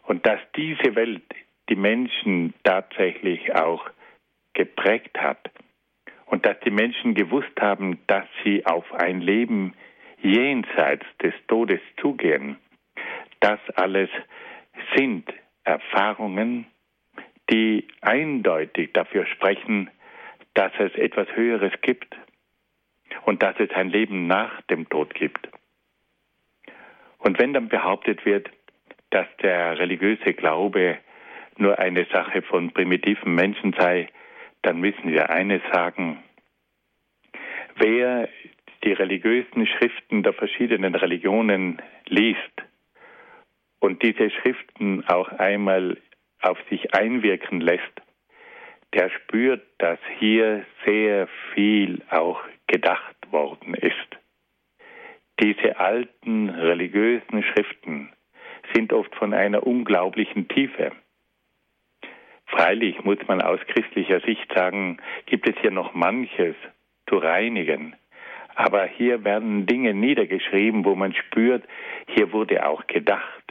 Und 0.04 0.26
dass 0.26 0.40
diese 0.56 0.94
Welt 0.96 1.22
die 1.68 1.76
Menschen 1.76 2.52
tatsächlich 2.64 3.54
auch 3.54 3.88
geprägt 4.54 5.18
hat 5.18 5.50
und 6.26 6.46
dass 6.46 6.58
die 6.60 6.70
Menschen 6.70 7.14
gewusst 7.14 7.60
haben, 7.60 7.98
dass 8.06 8.26
sie 8.44 8.64
auf 8.66 8.92
ein 8.92 9.20
Leben 9.20 9.74
jenseits 10.22 11.04
des 11.22 11.34
Todes 11.48 11.80
zugehen. 12.00 12.56
Das 13.40 13.58
alles 13.74 14.10
sind 14.94 15.32
Erfahrungen, 15.64 16.66
die 17.50 17.88
eindeutig 18.00 18.92
dafür 18.92 19.26
sprechen, 19.26 19.90
dass 20.54 20.72
es 20.78 20.94
etwas 20.94 21.28
Höheres 21.34 21.72
gibt 21.82 22.16
und 23.24 23.42
dass 23.42 23.58
es 23.58 23.70
ein 23.70 23.88
Leben 23.88 24.26
nach 24.26 24.60
dem 24.62 24.88
Tod 24.88 25.14
gibt. 25.14 25.48
Und 27.18 27.38
wenn 27.38 27.52
dann 27.52 27.68
behauptet 27.68 28.24
wird, 28.24 28.50
dass 29.10 29.26
der 29.42 29.78
religiöse 29.78 30.32
Glaube 30.34 30.98
nur 31.56 31.78
eine 31.78 32.06
Sache 32.06 32.42
von 32.42 32.70
primitiven 32.72 33.34
Menschen 33.34 33.74
sei, 33.78 34.08
dann 34.62 34.80
müssen 34.80 35.10
wir 35.10 35.30
eines 35.30 35.62
sagen. 35.72 36.22
Wer 37.76 38.28
die 38.84 38.92
religiösen 38.92 39.66
Schriften 39.66 40.22
der 40.22 40.32
verschiedenen 40.32 40.94
Religionen 40.94 41.80
liest 42.06 42.38
und 43.78 44.02
diese 44.02 44.30
Schriften 44.30 45.04
auch 45.06 45.28
einmal 45.28 45.98
auf 46.42 46.58
sich 46.70 46.94
einwirken 46.94 47.60
lässt, 47.60 48.02
der 48.94 49.10
spürt, 49.10 49.62
dass 49.78 49.98
hier 50.18 50.64
sehr 50.84 51.28
viel 51.54 52.02
auch 52.10 52.40
gedacht 52.66 53.16
worden 53.30 53.74
ist. 53.74 53.94
Diese 55.40 55.78
alten 55.78 56.50
religiösen 56.50 57.42
Schriften 57.42 58.12
sind 58.74 58.92
oft 58.92 59.14
von 59.14 59.32
einer 59.32 59.66
unglaublichen 59.66 60.48
Tiefe. 60.48 60.92
Freilich 62.50 63.02
muss 63.04 63.18
man 63.28 63.40
aus 63.40 63.60
christlicher 63.68 64.20
Sicht 64.20 64.52
sagen, 64.52 64.98
gibt 65.26 65.48
es 65.48 65.54
hier 65.60 65.70
noch 65.70 65.94
manches 65.94 66.56
zu 67.08 67.18
reinigen. 67.18 67.94
Aber 68.56 68.84
hier 68.86 69.24
werden 69.24 69.66
Dinge 69.66 69.94
niedergeschrieben, 69.94 70.84
wo 70.84 70.96
man 70.96 71.14
spürt, 71.14 71.64
hier 72.08 72.32
wurde 72.32 72.66
auch 72.66 72.86
gedacht, 72.88 73.44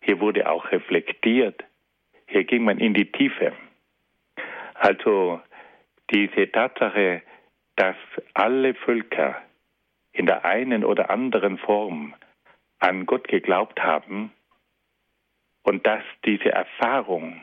hier 0.00 0.18
wurde 0.20 0.50
auch 0.50 0.72
reflektiert, 0.72 1.62
hier 2.26 2.44
ging 2.44 2.64
man 2.64 2.78
in 2.78 2.94
die 2.94 3.12
Tiefe. 3.12 3.52
Also 4.74 5.40
diese 6.10 6.50
Tatsache, 6.50 7.22
dass 7.76 7.96
alle 8.32 8.74
Völker 8.74 9.42
in 10.12 10.24
der 10.24 10.44
einen 10.46 10.84
oder 10.84 11.10
anderen 11.10 11.58
Form 11.58 12.14
an 12.78 13.04
Gott 13.04 13.28
geglaubt 13.28 13.80
haben 13.82 14.32
und 15.62 15.86
dass 15.86 16.02
diese 16.24 16.50
Erfahrung 16.50 17.40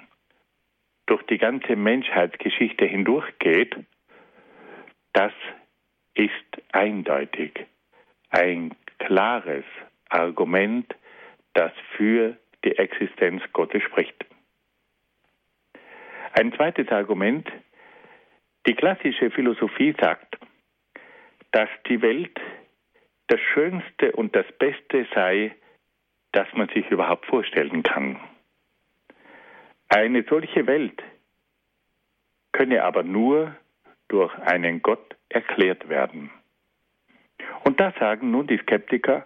durch 1.07 1.23
die 1.23 1.37
ganze 1.37 1.75
Menschheitsgeschichte 1.75 2.85
hindurchgeht, 2.85 3.75
das 5.13 5.33
ist 6.13 6.31
eindeutig 6.71 7.65
ein 8.29 8.75
klares 8.99 9.65
Argument, 10.09 10.93
das 11.53 11.71
für 11.95 12.37
die 12.63 12.77
Existenz 12.77 13.41
Gottes 13.53 13.81
spricht. 13.83 14.25
Ein 16.33 16.53
zweites 16.53 16.89
Argument, 16.89 17.49
die 18.67 18.75
klassische 18.75 19.31
Philosophie 19.31 19.95
sagt, 19.99 20.37
dass 21.51 21.69
die 21.87 22.01
Welt 22.01 22.39
das 23.27 23.39
Schönste 23.53 24.11
und 24.11 24.35
das 24.35 24.45
Beste 24.59 25.07
sei, 25.15 25.55
das 26.33 26.47
man 26.53 26.67
sich 26.69 26.89
überhaupt 26.91 27.25
vorstellen 27.25 27.81
kann. 27.83 28.19
Eine 29.89 30.23
solche 30.29 30.67
Welt 30.67 31.01
könne 32.51 32.83
aber 32.83 33.03
nur 33.03 33.55
durch 34.07 34.33
einen 34.39 34.81
Gott 34.81 35.15
erklärt 35.29 35.89
werden. 35.89 36.31
Und 37.63 37.79
da 37.79 37.93
sagen 37.99 38.31
nun 38.31 38.47
die 38.47 38.57
Skeptiker, 38.57 39.25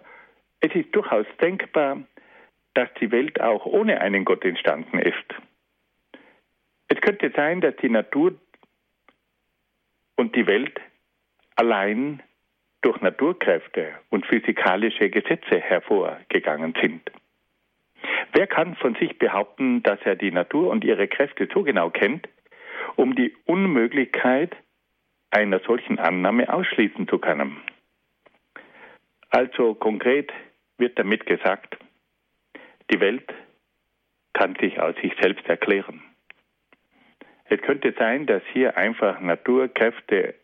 es 0.60 0.74
ist 0.74 0.94
durchaus 0.94 1.26
denkbar, 1.40 2.02
dass 2.74 2.88
die 3.00 3.10
Welt 3.10 3.40
auch 3.40 3.66
ohne 3.66 4.00
einen 4.00 4.24
Gott 4.24 4.44
entstanden 4.44 4.98
ist. 4.98 5.34
Es 6.88 7.00
könnte 7.00 7.32
sein, 7.34 7.60
dass 7.60 7.76
die 7.76 7.88
Natur 7.88 8.34
und 10.16 10.36
die 10.36 10.46
Welt 10.46 10.80
allein 11.56 12.22
durch 12.82 13.00
Naturkräfte 13.00 13.94
und 14.10 14.26
physikalische 14.26 15.10
Gesetze 15.10 15.60
hervorgegangen 15.60 16.74
sind. 16.80 17.10
Wer 18.32 18.46
kann 18.46 18.74
von 18.76 18.94
sich 18.94 19.18
behaupten, 19.18 19.82
dass 19.82 20.00
er 20.04 20.16
die 20.16 20.30
Natur 20.30 20.70
und 20.70 20.84
ihre 20.84 21.06
Kräfte 21.06 21.48
so 21.52 21.62
genau 21.62 21.90
kennt, 21.90 22.28
um 22.96 23.14
die 23.14 23.36
Unmöglichkeit 23.44 24.56
einer 25.30 25.60
solchen 25.60 25.98
Annahme 25.98 26.52
ausschließen 26.52 27.08
zu 27.08 27.18
können? 27.18 27.58
Also 29.28 29.74
konkret 29.74 30.32
wird 30.78 30.98
damit 30.98 31.26
gesagt, 31.26 31.76
die 32.90 33.00
Welt 33.00 33.32
kann 34.32 34.56
sich 34.56 34.80
aus 34.80 34.94
sich 34.96 35.14
selbst 35.20 35.46
erklären. 35.46 36.02
Es 37.44 37.60
könnte 37.60 37.94
sein, 37.98 38.26
dass 38.26 38.42
hier 38.52 38.78
einfach 38.78 39.20
Naturkräfte 39.20 40.34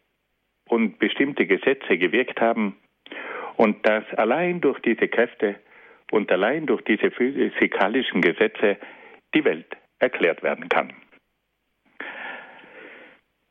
und 0.69 0.99
bestimmte 0.99 1.47
Gesetze 1.47 1.97
gewirkt 1.97 2.41
haben 2.41 2.77
und 3.57 3.87
dass 3.87 4.05
allein 4.15 4.61
durch 4.61 4.79
diese 4.81 5.09
Kräfte 5.09 5.57
und 6.11 6.31
allein 6.33 6.67
durch 6.67 6.83
diese 6.83 7.11
physikalischen 7.11 8.23
Gesetze 8.23 8.79
die 9.35 9.45
Welt 9.45 9.77
erklärt 9.99 10.43
werden 10.43 10.69
kann. 10.69 10.93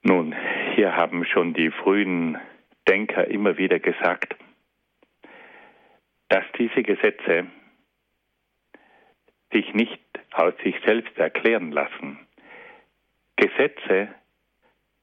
Nun, 0.02 0.36
hier 0.76 0.96
haben 0.96 1.26
schon 1.26 1.54
die 1.54 1.70
frühen 1.70 2.38
Denker 2.88 3.28
immer 3.28 3.58
wieder 3.58 3.80
gesagt, 3.80 4.36
dass 6.30 6.46
diese 6.58 6.84
Gesetze 6.84 7.48
sich 9.52 9.74
nicht 9.74 10.02
aus 10.32 10.54
sich 10.64 10.76
selbst 10.86 11.18
erklären 11.18 11.72
lassen. 11.72 12.20
Gesetze 13.36 14.10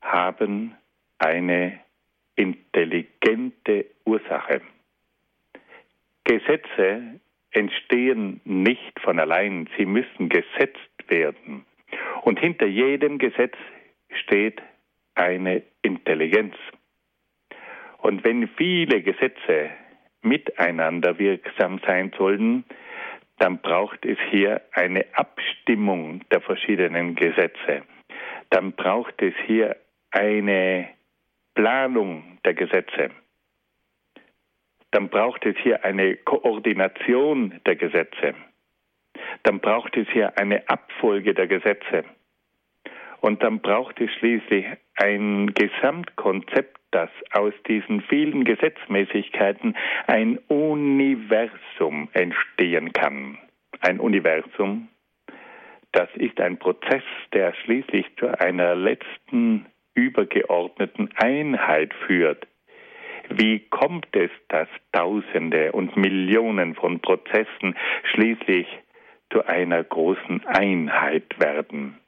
haben 0.01 0.77
eine 1.19 1.81
intelligente 2.37 3.87
Ursache. 4.05 4.61
Gesetze 6.25 7.21
entstehen 7.55 8.41
nicht 8.45 9.01
von 9.01 9.19
allein, 9.19 9.69
sie 9.77 9.87
müssen 9.87 10.29
gesetzt 10.29 10.79
werden. 11.09 11.65
Und 12.23 12.39
hinter 12.39 12.67
jedem 12.67 13.19
Gesetz 13.19 13.55
steht 14.25 14.61
eine 15.15 15.63
Intelligenz. 15.83 16.55
Und 17.99 18.25
wenn 18.25 18.49
viele 18.49 19.03
Gesetze 19.03 19.71
miteinander 20.23 21.19
wirksam 21.19 21.81
sein 21.87 22.13
sollen, 22.19 22.65
dann 23.39 23.59
braucht 23.59 24.05
es 24.05 24.19
hier 24.31 24.61
eine 24.73 25.05
Abstimmung 25.15 26.21
der 26.31 26.41
verschiedenen 26.41 27.15
Gesetze. 27.15 27.83
Dann 28.51 28.73
braucht 28.73 29.21
es 29.23 29.35
hier 29.47 29.77
eine 30.11 30.89
Planung 31.55 32.39
der 32.45 32.55
Gesetze. 32.55 33.11
Dann 34.95 35.09
braucht 35.09 35.45
es 35.45 35.57
hier 35.57 35.85
eine 35.85 36.15
Koordination 36.15 37.61
der 37.67 37.75
Gesetze. 37.75 38.37
Dann 39.43 39.59
braucht 39.59 39.97
es 39.97 40.09
hier 40.11 40.39
eine 40.39 40.69
Abfolge 40.69 41.35
der 41.35 41.49
Gesetze. 41.49 42.05
Und 43.21 43.43
dann 43.43 43.59
braucht 43.59 44.01
es 44.01 44.09
schließlich 44.13 44.67
ein 44.95 45.53
Gesamtkonzept, 45.53 46.79
das 46.93 47.11
aus 47.33 47.53
diesen 47.67 48.03
vielen 48.03 48.45
Gesetzmäßigkeiten 48.45 49.77
ein 50.07 50.39
Universum 50.47 52.09
entstehen 52.13 52.93
kann. 52.93 53.37
Ein 53.81 53.99
Universum, 53.99 54.91
das 55.91 56.09
ist 56.15 56.41
ein 56.41 56.57
Prozess, 56.57 57.03
der 57.33 57.53
schließlich 57.65 58.07
zu 58.17 58.29
einer 58.39 58.77
letzten 58.77 59.67
übergeordneten 59.95 61.11
Einheit 61.17 61.93
führt. 62.07 62.47
Wie 63.31 63.61
kommt 63.71 64.09
es, 64.13 64.31
dass 64.49 64.69
Tausende 64.93 65.73
und 65.73 65.97
Millionen 65.97 66.75
von 66.75 67.01
Prozessen 67.01 67.75
schließlich 68.13 68.67
zu 69.31 69.47
einer 69.47 69.83
großen 69.83 70.47
Einheit 70.47 71.41
werden? 71.41 71.99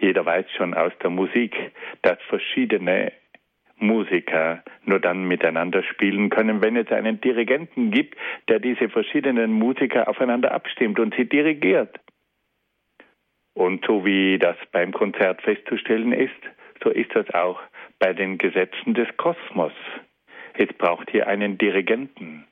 Jeder 0.00 0.26
weiß 0.26 0.46
schon 0.56 0.74
aus 0.74 0.92
der 1.02 1.10
Musik, 1.10 1.54
dass 2.02 2.18
verschiedene 2.28 3.12
Musiker 3.78 4.62
nur 4.84 5.00
dann 5.00 5.24
miteinander 5.24 5.82
spielen 5.82 6.30
können, 6.30 6.62
wenn 6.62 6.76
es 6.76 6.90
einen 6.90 7.20
Dirigenten 7.20 7.90
gibt, 7.90 8.16
der 8.48 8.58
diese 8.58 8.88
verschiedenen 8.88 9.52
Musiker 9.52 10.08
aufeinander 10.08 10.52
abstimmt 10.52 10.98
und 10.98 11.14
sie 11.14 11.28
dirigiert. 11.28 12.00
Und 13.54 13.84
so 13.86 14.04
wie 14.04 14.38
das 14.38 14.56
beim 14.72 14.92
Konzert 14.92 15.42
festzustellen 15.42 16.12
ist, 16.12 16.30
so 16.82 16.90
ist 16.90 17.14
das 17.14 17.28
auch 17.32 17.60
bei 17.98 18.12
den 18.12 18.38
Gesetzen 18.38 18.94
des 18.94 19.08
Kosmos. 19.16 19.72
Es 20.58 20.72
braucht 20.78 21.10
hier 21.10 21.26
einen 21.26 21.58
Dirigenten. 21.58 22.46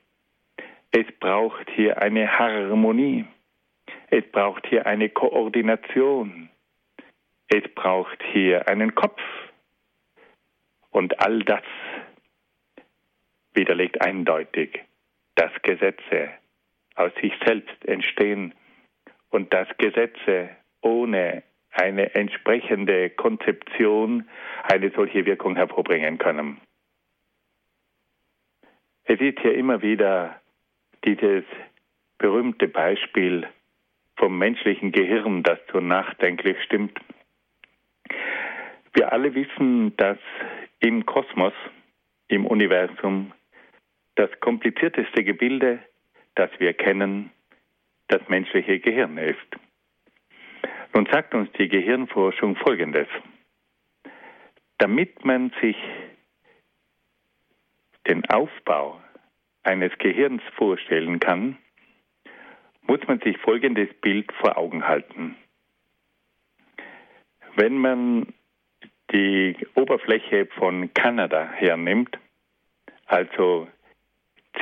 Es 0.91 1.07
braucht 1.19 1.69
hier 1.71 2.01
eine 2.01 2.37
Harmonie. 2.37 3.25
Es 4.11 4.23
braucht 4.31 4.67
hier 4.67 4.85
eine 4.85 5.09
Koordination. 5.09 6.49
Es 7.47 7.63
braucht 7.73 8.21
hier 8.31 8.67
einen 8.67 8.93
Kopf. 8.93 9.21
Und 10.91 11.19
all 11.19 11.39
das 11.39 11.63
widerlegt 13.53 14.01
eindeutig, 14.01 14.81
dass 15.33 15.51
Gesetze 15.63 16.29
aus 16.95 17.11
sich 17.21 17.33
selbst 17.45 17.85
entstehen 17.85 18.53
und 19.31 19.51
dass 19.53 19.67
Gesetze 19.77 20.49
ohne 20.81 21.43
eine 21.71 22.13
entsprechende 22.13 23.09
Konzeption 23.09 24.29
eine 24.63 24.91
solche 24.91 25.25
Wirkung 25.25 25.55
hervorbringen 25.55 26.19
können. 26.19 26.61
Es 29.05 29.21
ist 29.21 29.39
hier 29.39 29.53
immer 29.53 29.81
wieder 29.81 30.41
dieses 31.03 31.43
berühmte 32.17 32.67
Beispiel 32.67 33.47
vom 34.17 34.37
menschlichen 34.37 34.91
Gehirn, 34.91 35.43
das 35.43 35.59
so 35.71 35.79
nachdenklich 35.79 36.57
stimmt. 36.63 36.99
Wir 38.93 39.11
alle 39.11 39.35
wissen, 39.35 39.95
dass 39.97 40.17
im 40.79 41.05
Kosmos, 41.05 41.53
im 42.29 42.47
Universum, 42.47 43.31
das 44.15 44.29
komplizierteste 44.39 45.23
Gebilde, 45.23 45.79
das 46.33 46.49
wir 46.57 46.73
kennen, 46.73 47.31
das 48.07 48.27
menschliche 48.27 48.79
Gehirn 48.79 49.17
ist. 49.17 49.37
Nun 50.93 51.05
sagt 51.11 51.35
uns 51.35 51.51
die 51.59 51.67
Gehirnforschung 51.67 52.55
Folgendes. 52.55 53.07
Damit 54.77 55.25
man 55.25 55.51
sich 55.61 55.75
den 58.07 58.25
Aufbau 58.29 59.01
eines 59.63 59.91
Gehirns 59.97 60.41
vorstellen 60.55 61.19
kann, 61.19 61.57
muss 62.83 62.99
man 63.07 63.19
sich 63.19 63.37
folgendes 63.39 63.91
Bild 64.01 64.31
vor 64.33 64.57
Augen 64.57 64.87
halten. 64.87 65.35
Wenn 67.55 67.77
man 67.77 68.33
die 69.11 69.55
Oberfläche 69.75 70.47
von 70.57 70.93
Kanada 70.93 71.49
hernimmt, 71.51 72.17
also 73.05 73.67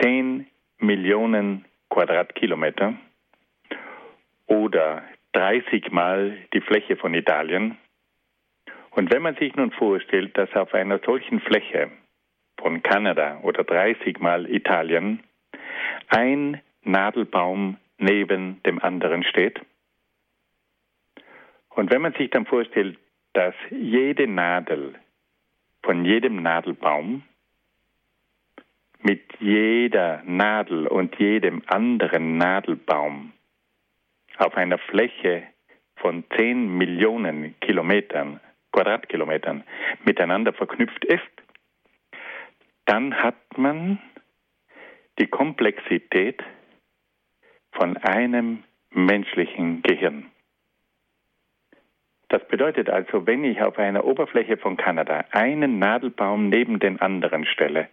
10 0.01 0.47
Millionen 0.79 1.65
Quadratkilometer 1.89 2.95
oder 4.47 5.03
30 5.34 5.91
Mal 5.91 6.38
die 6.53 6.62
Fläche 6.62 6.95
von 6.95 7.13
Italien. 7.13 7.77
Und 8.91 9.12
wenn 9.12 9.21
man 9.21 9.36
sich 9.36 9.56
nun 9.56 9.71
vorstellt, 9.71 10.38
dass 10.38 10.53
auf 10.56 10.73
einer 10.73 10.99
solchen 10.99 11.39
Fläche 11.39 11.89
von 12.63 12.82
Kanada 12.82 13.39
oder 13.43 13.63
30 13.65 14.19
Mal 14.19 14.49
Italien 14.49 15.19
ein 16.08 16.62
Nadelbaum 16.84 17.78
neben 17.97 18.63
dem 18.63 18.82
anderen 18.82 19.23
steht, 19.23 19.60
und 21.76 21.91
wenn 21.91 22.02
man 22.02 22.13
sich 22.13 22.30
dann 22.30 22.45
vorstellt, 22.45 22.97
dass 23.34 23.56
jede 23.71 24.28
Nadel 24.28 24.95
von 25.82 26.06
jedem 26.06 26.41
Nadelbaum 26.41 27.23
mit 29.02 29.21
jeder 29.39 30.21
Nadel 30.23 30.88
und 30.88 31.17
jedem 31.19 31.63
anderen 31.67 32.38
Nadelbaum 32.38 33.34
auf 34.38 34.56
einer 34.56 34.78
Fläche 34.78 35.43
von 35.95 36.23
10 36.38 36.78
Millionen 36.78 37.60
Kilometern, 37.60 38.39
Quadratkilometern 38.71 39.63
miteinander 40.06 40.54
verknüpft 40.54 41.04
ist, 41.06 41.42
dann 42.85 43.15
hat 43.15 43.57
man 43.57 43.99
die 45.19 45.27
Komplexität 45.27 46.43
von 47.71 47.97
einem 47.97 48.63
menschlichen 48.91 49.81
Gehirn. 49.81 50.25
Das 52.29 52.47
bedeutet 52.47 52.89
also, 52.89 53.27
wenn 53.27 53.43
ich 53.43 53.61
auf 53.61 53.77
einer 53.77 54.05
Oberfläche 54.05 54.57
von 54.57 54.75
Kanada 54.75 55.23
einen 55.31 55.77
Nadelbaum 55.77 56.49
neben 56.49 56.79
den 56.79 56.99
anderen 56.99 57.45
stelle 57.45 57.89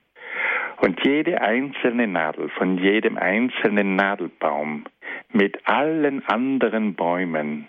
Und 0.78 1.04
jede 1.04 1.42
einzelne 1.42 2.06
Nadel 2.06 2.48
von 2.48 2.78
jedem 2.78 3.18
einzelnen 3.18 3.96
Nadelbaum 3.96 4.84
mit 5.30 5.58
allen 5.68 6.26
anderen 6.26 6.94
Bäumen 6.94 7.66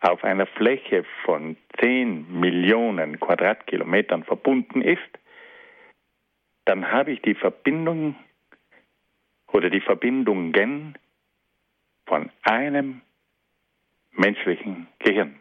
auf 0.00 0.22
einer 0.24 0.46
Fläche 0.46 1.04
von 1.24 1.56
10 1.80 2.38
Millionen 2.38 3.18
Quadratkilometern 3.18 4.24
verbunden 4.24 4.82
ist, 4.82 5.00
dann 6.64 6.90
habe 6.90 7.12
ich 7.12 7.22
die 7.22 7.34
Verbindung 7.34 8.16
oder 9.52 9.70
die 9.70 9.80
Verbindungen 9.80 10.96
von 12.06 12.30
einem 12.42 13.02
menschlichen 14.12 14.86
Gehirn. 14.98 15.38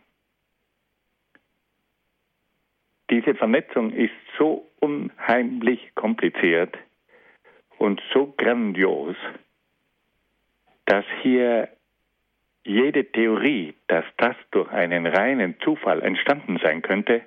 Diese 3.09 3.35
Vernetzung 3.35 3.91
ist 3.91 4.13
so 4.37 4.65
unheimlich 4.79 5.93
kompliziert 5.95 6.77
und 7.77 8.01
so 8.13 8.33
grandios, 8.37 9.17
dass 10.85 11.05
hier 11.21 11.69
jede 12.63 13.11
Theorie, 13.11 13.73
dass 13.87 14.05
das 14.17 14.35
durch 14.51 14.69
einen 14.71 15.07
reinen 15.07 15.59
Zufall 15.59 16.01
entstanden 16.01 16.57
sein 16.63 16.81
könnte, 16.81 17.21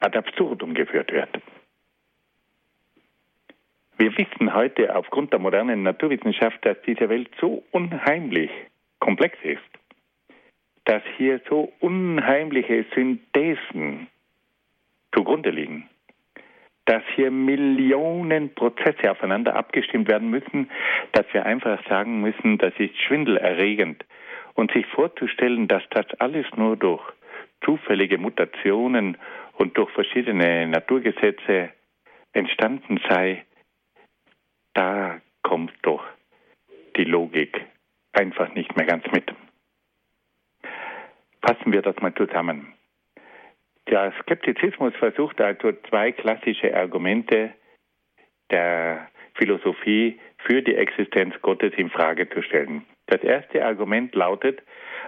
ad 0.00 0.16
absurdum 0.18 0.74
geführt 0.74 1.12
wird. 1.12 1.30
Wir 3.98 4.16
wissen 4.18 4.52
heute 4.52 4.94
aufgrund 4.94 5.32
der 5.32 5.38
modernen 5.38 5.82
Naturwissenschaft, 5.82 6.58
dass 6.66 6.76
diese 6.86 7.08
Welt 7.08 7.30
so 7.40 7.64
unheimlich 7.70 8.50
komplex 8.98 9.38
ist, 9.42 9.62
dass 10.84 11.02
hier 11.16 11.40
so 11.48 11.72
unheimliche 11.80 12.84
Synthesen 12.94 14.08
zugrunde 15.14 15.48
liegen, 15.48 15.88
dass 16.84 17.02
hier 17.14 17.30
Millionen 17.30 18.54
Prozesse 18.54 19.10
aufeinander 19.10 19.56
abgestimmt 19.56 20.08
werden 20.08 20.28
müssen, 20.28 20.70
dass 21.12 21.24
wir 21.32 21.46
einfach 21.46 21.82
sagen 21.88 22.20
müssen, 22.20 22.58
das 22.58 22.74
ist 22.78 22.96
schwindelerregend. 23.00 24.04
Und 24.54 24.72
sich 24.72 24.86
vorzustellen, 24.86 25.68
dass 25.68 25.82
das 25.90 26.06
alles 26.18 26.46
nur 26.56 26.76
durch 26.76 27.02
zufällige 27.62 28.18
Mutationen 28.18 29.16
und 29.54 29.76
durch 29.76 29.90
verschiedene 29.90 30.66
Naturgesetze 30.66 31.70
entstanden 32.32 33.00
sei, 33.08 33.44
da 34.76 35.20
kommt 35.42 35.72
doch 35.82 36.04
die 36.96 37.04
Logik 37.04 37.64
einfach 38.12 38.52
nicht 38.54 38.76
mehr 38.76 38.84
ganz 38.84 39.04
mit. 39.10 39.32
Fassen 41.40 41.72
wir 41.72 41.80
das 41.80 41.96
mal 42.00 42.14
zusammen. 42.14 42.74
Der 43.88 44.12
Skeptizismus 44.20 44.94
versucht 44.96 45.40
also 45.40 45.72
zwei 45.88 46.12
klassische 46.12 46.76
Argumente 46.76 47.54
der 48.50 49.08
Philosophie 49.34 50.18
für 50.38 50.60
die 50.60 50.74
Existenz 50.74 51.34
Gottes 51.40 51.72
in 51.76 51.88
Frage 51.88 52.28
zu 52.28 52.42
stellen. 52.42 52.84
Das 53.06 53.22
erste 53.22 53.64
Argument 53.64 54.14
lautet, 54.14 54.60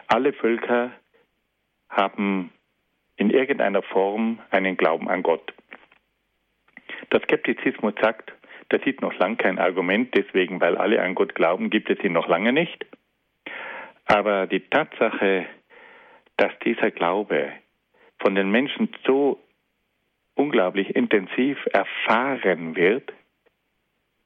alle 0.07 0.33
Völker 0.33 0.93
haben 1.91 2.53
in 3.17 3.31
irgendeiner 3.31 3.83
Form 3.83 4.39
einen 4.51 4.77
Glauben 4.77 5.09
an 5.11 5.23
Gott. 5.23 5.53
Der 7.13 7.21
Skeptizismus 7.21 7.95
sagt, 8.01 8.33
das 8.69 8.83
ist 8.85 9.01
noch 9.01 9.15
lange 9.19 9.37
kein 9.37 9.59
Argument, 9.59 10.15
deswegen, 10.15 10.61
weil 10.61 10.77
alle 10.77 11.01
an 11.03 11.15
Gott 11.15 11.35
glauben, 11.35 11.71
gibt 11.71 11.89
es 11.91 12.03
ihn 12.05 12.13
noch 12.13 12.29
lange 12.29 12.53
nicht. 12.53 12.87
Aber 14.07 14.47
die 14.47 14.61
Tatsache, 14.61 15.47
dass 16.37 16.53
dieser 16.65 16.91
Glaube 16.91 17.53
von 18.19 18.35
den 18.35 18.51
Menschen 18.51 18.91
so 19.07 19.39
unglaublich 20.35 20.95
intensiv 20.95 21.59
erfahren 21.73 22.77
wird 22.77 23.13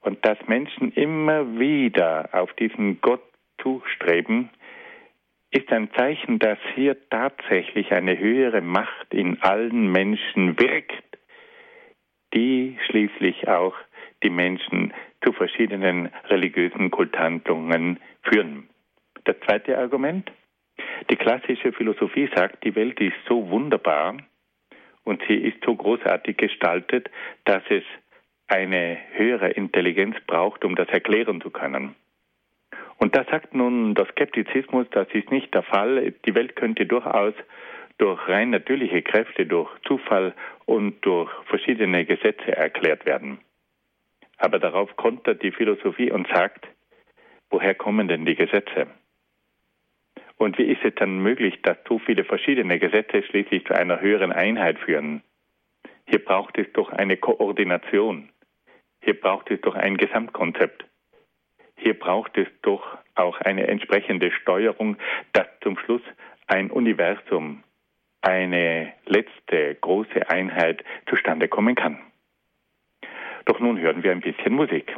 und 0.01 0.23
dass 0.25 0.37
Menschen 0.47 0.91
immer 0.93 1.59
wieder 1.59 2.29
auf 2.33 2.53
diesen 2.53 3.01
Gott 3.01 3.23
zustreben, 3.61 4.49
ist 5.51 5.71
ein 5.71 5.91
Zeichen, 5.93 6.39
dass 6.39 6.57
hier 6.75 6.97
tatsächlich 7.09 7.91
eine 7.91 8.17
höhere 8.17 8.61
Macht 8.61 9.13
in 9.13 9.41
allen 9.41 9.91
Menschen 9.91 10.59
wirkt, 10.59 11.03
die 12.33 12.77
schließlich 12.87 13.47
auch 13.47 13.75
die 14.23 14.29
Menschen 14.29 14.93
zu 15.23 15.33
verschiedenen 15.33 16.09
religiösen 16.25 16.91
Kulthandlungen 16.91 17.99
führen. 18.23 18.69
Das 19.25 19.35
zweite 19.45 19.77
Argument, 19.77 20.31
die 21.09 21.15
klassische 21.15 21.71
Philosophie 21.73 22.29
sagt, 22.35 22.63
die 22.63 22.75
Welt 22.75 22.99
ist 22.99 23.15
so 23.27 23.49
wunderbar 23.49 24.17
und 25.03 25.21
sie 25.27 25.35
ist 25.35 25.63
so 25.65 25.75
großartig 25.75 26.37
gestaltet, 26.37 27.09
dass 27.45 27.63
es 27.69 27.83
eine 28.47 28.97
höhere 29.13 29.49
Intelligenz 29.49 30.15
braucht, 30.27 30.65
um 30.65 30.75
das 30.75 30.87
erklären 30.89 31.41
zu 31.41 31.49
können. 31.49 31.95
Und 32.97 33.15
da 33.15 33.25
sagt 33.25 33.53
nun 33.53 33.95
der 33.95 34.05
Skeptizismus, 34.07 34.87
das 34.91 35.07
ist 35.13 35.31
nicht 35.31 35.53
der 35.53 35.63
Fall. 35.63 36.13
Die 36.25 36.35
Welt 36.35 36.55
könnte 36.55 36.85
durchaus 36.85 37.33
durch 37.97 38.27
rein 38.27 38.51
natürliche 38.51 39.01
Kräfte, 39.01 39.45
durch 39.45 39.69
Zufall 39.85 40.33
und 40.65 41.05
durch 41.05 41.31
verschiedene 41.45 42.05
Gesetze 42.05 42.55
erklärt 42.55 43.05
werden. 43.05 43.39
Aber 44.43 44.59
darauf 44.59 44.93
kontert 44.97 45.41
die 45.41 45.53
Philosophie 45.53 46.11
und 46.11 46.27
sagt, 46.27 46.67
woher 47.49 47.73
kommen 47.73 48.09
denn 48.09 48.25
die 48.25 48.35
Gesetze? 48.35 48.87
Und 50.35 50.57
wie 50.57 50.65
ist 50.65 50.83
es 50.83 50.93
dann 50.95 51.19
möglich, 51.19 51.61
dass 51.61 51.77
so 51.87 51.97
viele 51.97 52.25
verschiedene 52.25 52.77
Gesetze 52.77 53.23
schließlich 53.23 53.65
zu 53.65 53.73
einer 53.73 54.01
höheren 54.01 54.33
Einheit 54.33 54.79
führen? 54.79 55.23
Hier 56.05 56.19
braucht 56.19 56.57
es 56.57 56.67
doch 56.73 56.89
eine 56.89 57.15
Koordination. 57.15 58.27
Hier 59.01 59.17
braucht 59.17 59.49
es 59.49 59.61
doch 59.61 59.75
ein 59.75 59.95
Gesamtkonzept. 59.95 60.83
Hier 61.77 61.97
braucht 61.97 62.37
es 62.37 62.49
doch 62.63 62.97
auch 63.15 63.39
eine 63.39 63.67
entsprechende 63.67 64.29
Steuerung, 64.33 64.97
dass 65.31 65.47
zum 65.61 65.77
Schluss 65.77 66.03
ein 66.47 66.69
Universum, 66.69 67.63
eine 68.19 68.91
letzte 69.05 69.75
große 69.75 70.29
Einheit 70.29 70.83
zustande 71.09 71.47
kommen 71.47 71.75
kann. 71.75 71.97
Doch 73.45 73.59
nun 73.59 73.79
hören 73.79 74.03
wir 74.03 74.11
ein 74.11 74.21
bisschen 74.21 74.53
Musik. 74.53 74.95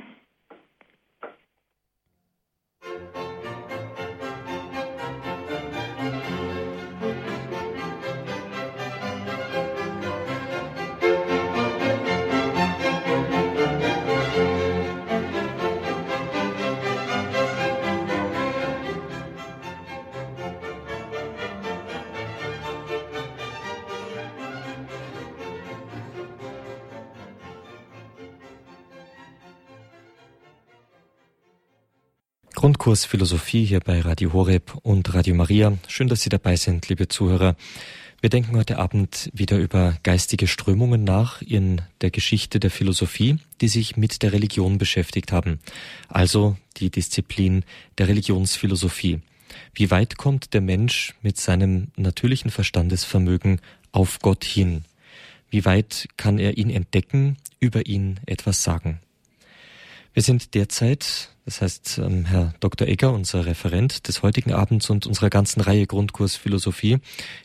Grundkurs 32.86 33.06
Philosophie 33.06 33.66
hier 33.66 33.80
bei 33.80 34.00
Radio 34.00 34.32
Horeb 34.32 34.78
und 34.84 35.12
Radio 35.16 35.34
Maria. 35.34 35.76
Schön, 35.88 36.08
dass 36.08 36.22
Sie 36.22 36.30
dabei 36.30 36.56
sind, 36.56 36.88
liebe 36.88 37.08
Zuhörer. 37.08 37.56
Wir 38.22 38.30
denken 38.30 38.56
heute 38.56 38.78
Abend 38.78 39.32
wieder 39.34 39.58
über 39.58 39.98
geistige 40.04 40.46
Strömungen 40.46 41.04
nach 41.04 41.42
in 41.42 41.82
der 42.02 42.12
Geschichte 42.12 42.60
der 42.60 42.70
Philosophie, 42.70 43.38
die 43.60 43.70
sich 43.70 43.98
mit 43.98 44.22
der 44.22 44.34
Religion 44.34 44.78
beschäftigt 44.78 45.32
haben. 45.32 45.60
Also 46.10 46.58
die 46.78 46.92
Disziplin 46.92 47.64
der 47.98 48.08
Religionsphilosophie. 48.08 49.20
Wie 49.74 49.90
weit 49.90 50.18
kommt 50.18 50.54
der 50.54 50.62
Mensch 50.62 51.16
mit 51.24 51.38
seinem 51.38 51.88
natürlichen 51.96 52.52
Verstandesvermögen 52.52 53.62
auf 53.94 54.20
Gott 54.20 54.44
hin? 54.44 54.86
Wie 55.50 55.66
weit 55.66 56.08
kann 56.18 56.38
er 56.38 56.60
ihn 56.60 56.70
entdecken, 56.70 57.38
über 57.60 57.88
ihn 57.88 58.20
etwas 58.28 58.62
sagen? 58.62 59.00
Wir 60.16 60.24
sind 60.24 60.56
derzeit 60.56 61.30
das 61.46 61.62
heißt, 61.62 62.00
ähm, 62.00 62.26
Herr 62.26 62.56
Dr. 62.60 62.88
Egger, 62.88 63.14
unser 63.14 63.46
Referent 63.46 64.08
des 64.08 64.24
heutigen 64.24 64.52
Abends 64.52 64.90
und 64.90 65.06
unserer 65.06 65.30
ganzen 65.30 65.62
Reihe 65.62 65.86
Grundkurs 65.86 66.36
Philosophie, 66.36 66.98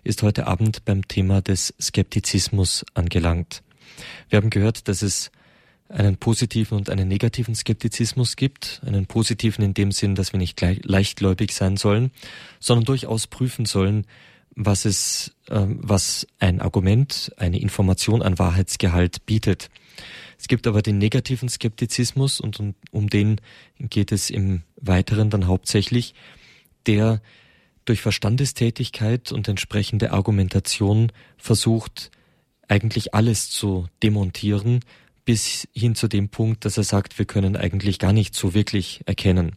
ist 0.04 0.22
heute 0.22 0.46
Abend 0.46 0.86
beim 0.86 1.06
Thema 1.06 1.42
des 1.42 1.74
Skeptizismus 1.78 2.86
angelangt. 2.94 3.62
Wir 4.30 4.38
haben 4.38 4.48
gehört, 4.48 4.88
dass 4.88 5.02
es 5.02 5.30
einen 5.90 6.16
positiven 6.16 6.78
und 6.78 6.88
einen 6.88 7.08
negativen 7.08 7.54
Skeptizismus 7.54 8.36
gibt. 8.36 8.80
Einen 8.86 9.04
positiven 9.04 9.62
in 9.62 9.74
dem 9.74 9.92
Sinn, 9.92 10.14
dass 10.14 10.32
wir 10.32 10.38
nicht 10.38 10.58
leichtgläubig 10.62 11.52
sein 11.52 11.76
sollen, 11.76 12.12
sondern 12.58 12.86
durchaus 12.86 13.26
prüfen 13.26 13.66
sollen, 13.66 14.06
was 14.56 14.86
es, 14.86 15.32
äh, 15.48 15.66
was 15.66 16.26
ein 16.38 16.62
Argument, 16.62 17.32
eine 17.36 17.60
Information 17.60 18.22
an 18.22 18.38
Wahrheitsgehalt 18.38 19.26
bietet. 19.26 19.68
Es 20.40 20.48
gibt 20.48 20.66
aber 20.66 20.80
den 20.80 20.96
negativen 20.96 21.50
Skeptizismus 21.50 22.40
und 22.40 22.58
um, 22.60 22.74
um 22.90 23.10
den 23.10 23.42
geht 23.78 24.10
es 24.10 24.30
im 24.30 24.62
Weiteren 24.76 25.28
dann 25.28 25.46
hauptsächlich, 25.46 26.14
der 26.86 27.20
durch 27.84 28.00
Verstandestätigkeit 28.00 29.32
und 29.32 29.48
entsprechende 29.48 30.12
Argumentation 30.12 31.12
versucht, 31.36 32.10
eigentlich 32.68 33.12
alles 33.12 33.50
zu 33.50 33.88
demontieren, 34.02 34.80
bis 35.26 35.68
hin 35.74 35.94
zu 35.94 36.08
dem 36.08 36.30
Punkt, 36.30 36.64
dass 36.64 36.78
er 36.78 36.84
sagt, 36.84 37.18
wir 37.18 37.26
können 37.26 37.54
eigentlich 37.54 37.98
gar 37.98 38.14
nicht 38.14 38.34
so 38.34 38.54
wirklich 38.54 39.02
erkennen. 39.04 39.56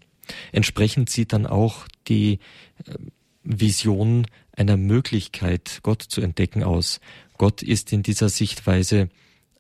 Entsprechend 0.52 1.10
sieht 1.10 1.32
dann 1.32 1.48
auch 1.48 1.88
die 2.10 2.40
äh, 2.86 2.96
Vision 3.44 4.28
einer 4.52 4.76
Möglichkeit, 4.76 5.80
Gott 5.82 6.02
zu 6.02 6.20
entdecken 6.20 6.62
aus. 6.62 7.00
Gott 7.38 7.64
ist 7.64 7.94
in 7.94 8.04
dieser 8.04 8.28
Sichtweise 8.28 9.10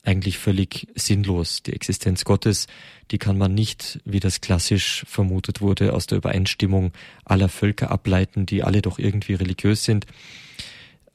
eigentlich 0.04 0.38
völlig 0.38 0.88
sinnlos. 0.96 1.64
Die 1.64 1.74
Existenz 1.74 2.26
Gottes, 2.26 2.68
die 3.12 3.18
kann 3.18 3.38
man 3.38 3.54
nicht, 3.54 4.00
wie 4.06 4.20
das 4.20 4.42
klassisch 4.42 5.06
vermutet 5.08 5.62
wurde, 5.62 5.94
aus 5.94 6.08
der 6.08 6.18
Übereinstimmung 6.18 6.92
aller 7.26 7.50
Völker 7.50 7.90
ableiten, 7.90 8.46
die 8.46 8.64
alle 8.64 8.82
doch 8.82 9.00
irgendwie 9.00 9.34
religiös 9.34 9.86
sind. 9.86 10.06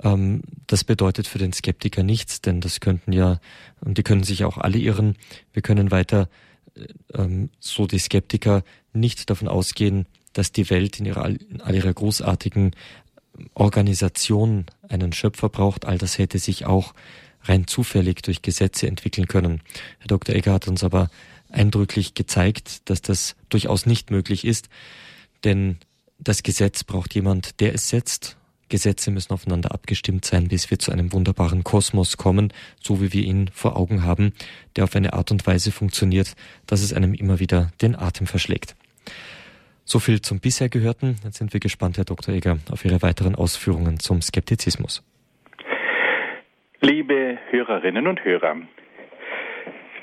Ähm, 0.03 0.42
das 0.66 0.85
bedeutet 0.85 1.27
für 1.27 1.38
den 1.38 1.53
Skeptiker 1.53 2.03
nichts, 2.03 2.40
denn 2.40 2.61
das 2.61 2.81
könnten 2.81 3.12
ja, 3.12 3.40
und 3.81 3.98
die 3.98 4.03
können 4.03 4.24
sich 4.24 4.44
auch 4.44 4.57
alle 4.57 4.79
irren, 4.79 5.16
wir 5.53 5.62
können 5.62 5.90
weiter, 5.90 6.29
äh, 6.74 6.87
ähm, 7.14 7.51
so 7.61 7.87
die 7.87 7.98
Skeptiker, 7.98 8.64
nicht 8.94 9.29
davon 9.29 9.48
ausgehen, 9.48 10.07
dass 10.33 10.51
die 10.51 10.70
Welt 10.70 10.98
in, 10.98 11.07
ihrer, 11.07 11.29
in 11.29 11.61
all 11.61 11.74
ihrer 11.74 11.92
großartigen 11.92 12.72
Organisation 13.55 14.66
einen 14.88 15.12
Schöpfer 15.12 15.48
braucht. 15.48 15.85
All 15.85 15.98
das 15.98 16.18
hätte 16.18 16.38
sich 16.38 16.66
auch 16.66 16.94
rein 17.42 17.66
zufällig 17.66 18.22
durch 18.22 18.42
Gesetze 18.42 18.87
entwickeln 18.87 19.27
können. 19.27 19.61
Herr 19.98 20.09
Dr. 20.09 20.35
Egger 20.35 20.53
hat 20.53 20.68
uns 20.68 20.85
aber 20.85 21.11
eindrücklich 21.51 22.14
gezeigt, 22.14 22.88
dass 22.90 23.03
das 23.03 23.37
durchaus 23.48 23.87
nicht 23.87 24.11
möglich 24.11 24.44
ist, 24.44 24.68
denn 25.44 25.79
das 26.18 26.42
Gesetz 26.42 26.85
braucht 26.85 27.14
jemand, 27.14 27.61
der 27.61 27.74
es 27.74 27.88
setzt. 27.88 28.37
Gesetze 28.68 29.11
müssen 29.11 29.33
aufeinander 29.33 29.72
abgestimmt 29.72 30.24
sein, 30.24 30.48
bis 30.48 30.70
wir 30.70 30.79
zu 30.79 30.92
einem 30.92 31.12
wunderbaren 31.12 31.64
Kosmos 31.64 32.18
kommen, 32.18 32.53
so 32.83 33.01
wie 33.01 33.12
wir 33.12 33.22
ihn 33.22 33.48
vor 33.53 33.77
Augen 33.77 34.03
haben, 34.03 34.33
der 34.77 34.85
auf 34.85 34.94
eine 34.94 35.14
Art 35.14 35.31
und 35.31 35.46
Weise 35.46 35.72
funktioniert, 35.72 36.35
dass 36.66 36.83
es 36.83 36.92
einem 36.92 37.14
immer 37.14 37.38
wieder 37.38 37.72
den 37.81 37.96
Atem 37.96 38.27
verschlägt. 38.27 38.77
So 39.87 40.01
viel 40.01 40.20
zum 40.20 40.40
bisher 40.40 40.68
Gehörten. 40.68 41.16
Jetzt 41.24 41.38
sind 41.38 41.55
wir 41.55 41.61
gespannt, 41.61 41.96
Herr 41.96 42.05
Dr. 42.05 42.35
Eger, 42.35 42.59
auf 42.70 42.85
Ihre 42.85 43.01
weiteren 43.01 43.35
Ausführungen 43.35 44.01
zum 44.01 44.20
Skeptizismus. 44.20 45.03
Liebe 46.81 47.38
Hörerinnen 47.51 48.07
und 48.07 48.25
Hörer, 48.25 48.57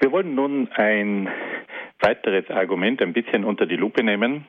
wir 0.01 0.11
wollen 0.11 0.35
nun 0.35 0.69
ein 0.73 1.29
weiteres 2.01 2.49
Argument 2.49 3.01
ein 3.01 3.13
bisschen 3.13 3.45
unter 3.45 3.65
die 3.65 3.77
Lupe 3.77 4.03
nehmen. 4.03 4.45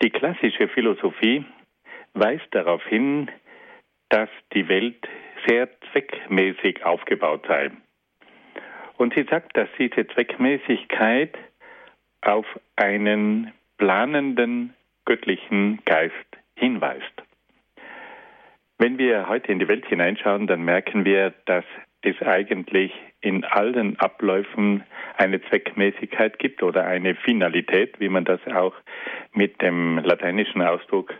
Die 0.00 0.10
klassische 0.10 0.68
Philosophie 0.68 1.44
weist 2.14 2.46
darauf 2.52 2.84
hin, 2.84 3.32
dass 4.10 4.28
die 4.54 4.68
Welt 4.68 5.08
sehr 5.48 5.68
zweckmäßig 5.90 6.84
aufgebaut 6.84 7.44
sei. 7.48 7.72
Und 8.96 9.14
sie 9.14 9.24
sagt, 9.24 9.56
dass 9.56 9.68
diese 9.76 10.06
Zweckmäßigkeit 10.06 11.36
auf 12.20 12.46
einen 12.76 13.52
planenden 13.76 14.72
göttlichen 15.04 15.80
Geist 15.84 16.14
hinweist. 16.54 17.25
Wenn 18.78 18.98
wir 18.98 19.28
heute 19.28 19.52
in 19.52 19.58
die 19.58 19.68
Welt 19.68 19.86
hineinschauen, 19.86 20.46
dann 20.46 20.62
merken 20.62 21.04
wir, 21.04 21.32
dass 21.46 21.64
es 22.02 22.20
eigentlich 22.22 22.92
in 23.20 23.44
allen 23.44 23.98
Abläufen 23.98 24.84
eine 25.16 25.40
Zweckmäßigkeit 25.42 26.38
gibt 26.38 26.62
oder 26.62 26.84
eine 26.84 27.14
Finalität, 27.14 27.98
wie 27.98 28.10
man 28.10 28.24
das 28.24 28.40
auch 28.46 28.74
mit 29.32 29.60
dem 29.62 29.98
lateinischen 29.98 30.62
Ausdruck 30.62 31.14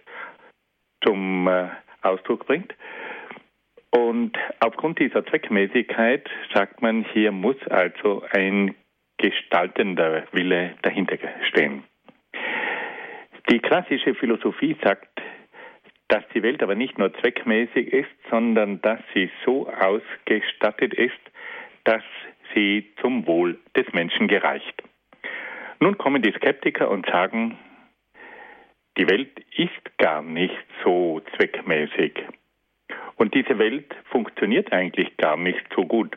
zum 1.02 1.48
äh, 1.48 1.68
Ausdruck 2.02 2.46
bringt. 2.46 2.74
Und 3.90 4.36
aufgrund 4.60 4.98
dieser 4.98 5.24
Zweckmäßigkeit 5.24 6.28
sagt 6.52 6.82
man, 6.82 7.04
hier 7.12 7.32
muss 7.32 7.56
also 7.68 8.22
ein 8.30 8.74
gestaltender 9.16 10.24
Wille 10.32 10.74
dahinter 10.82 11.16
stehen. 11.48 11.84
Die 13.48 13.60
klassische 13.60 14.14
Philosophie 14.14 14.76
sagt, 14.84 15.08
dass 16.08 16.22
die 16.34 16.42
Welt 16.42 16.62
aber 16.62 16.74
nicht 16.74 16.98
nur 16.98 17.12
zweckmäßig 17.14 17.92
ist, 17.92 18.10
sondern 18.30 18.80
dass 18.82 19.00
sie 19.14 19.30
so 19.44 19.68
ausgestattet 19.68 20.94
ist, 20.94 21.14
dass 21.84 22.02
sie 22.54 22.92
zum 23.00 23.26
Wohl 23.26 23.58
des 23.76 23.92
Menschen 23.92 24.28
gereicht. 24.28 24.82
Nun 25.80 25.98
kommen 25.98 26.22
die 26.22 26.32
Skeptiker 26.32 26.90
und 26.90 27.06
sagen, 27.06 27.58
die 28.96 29.08
Welt 29.10 29.38
ist 29.56 29.98
gar 29.98 30.22
nicht 30.22 30.56
so 30.82 31.20
zweckmäßig. 31.36 32.24
Und 33.16 33.34
diese 33.34 33.58
Welt 33.58 33.94
funktioniert 34.10 34.72
eigentlich 34.72 35.16
gar 35.16 35.36
nicht 35.36 35.64
so 35.74 35.84
gut. 35.84 36.16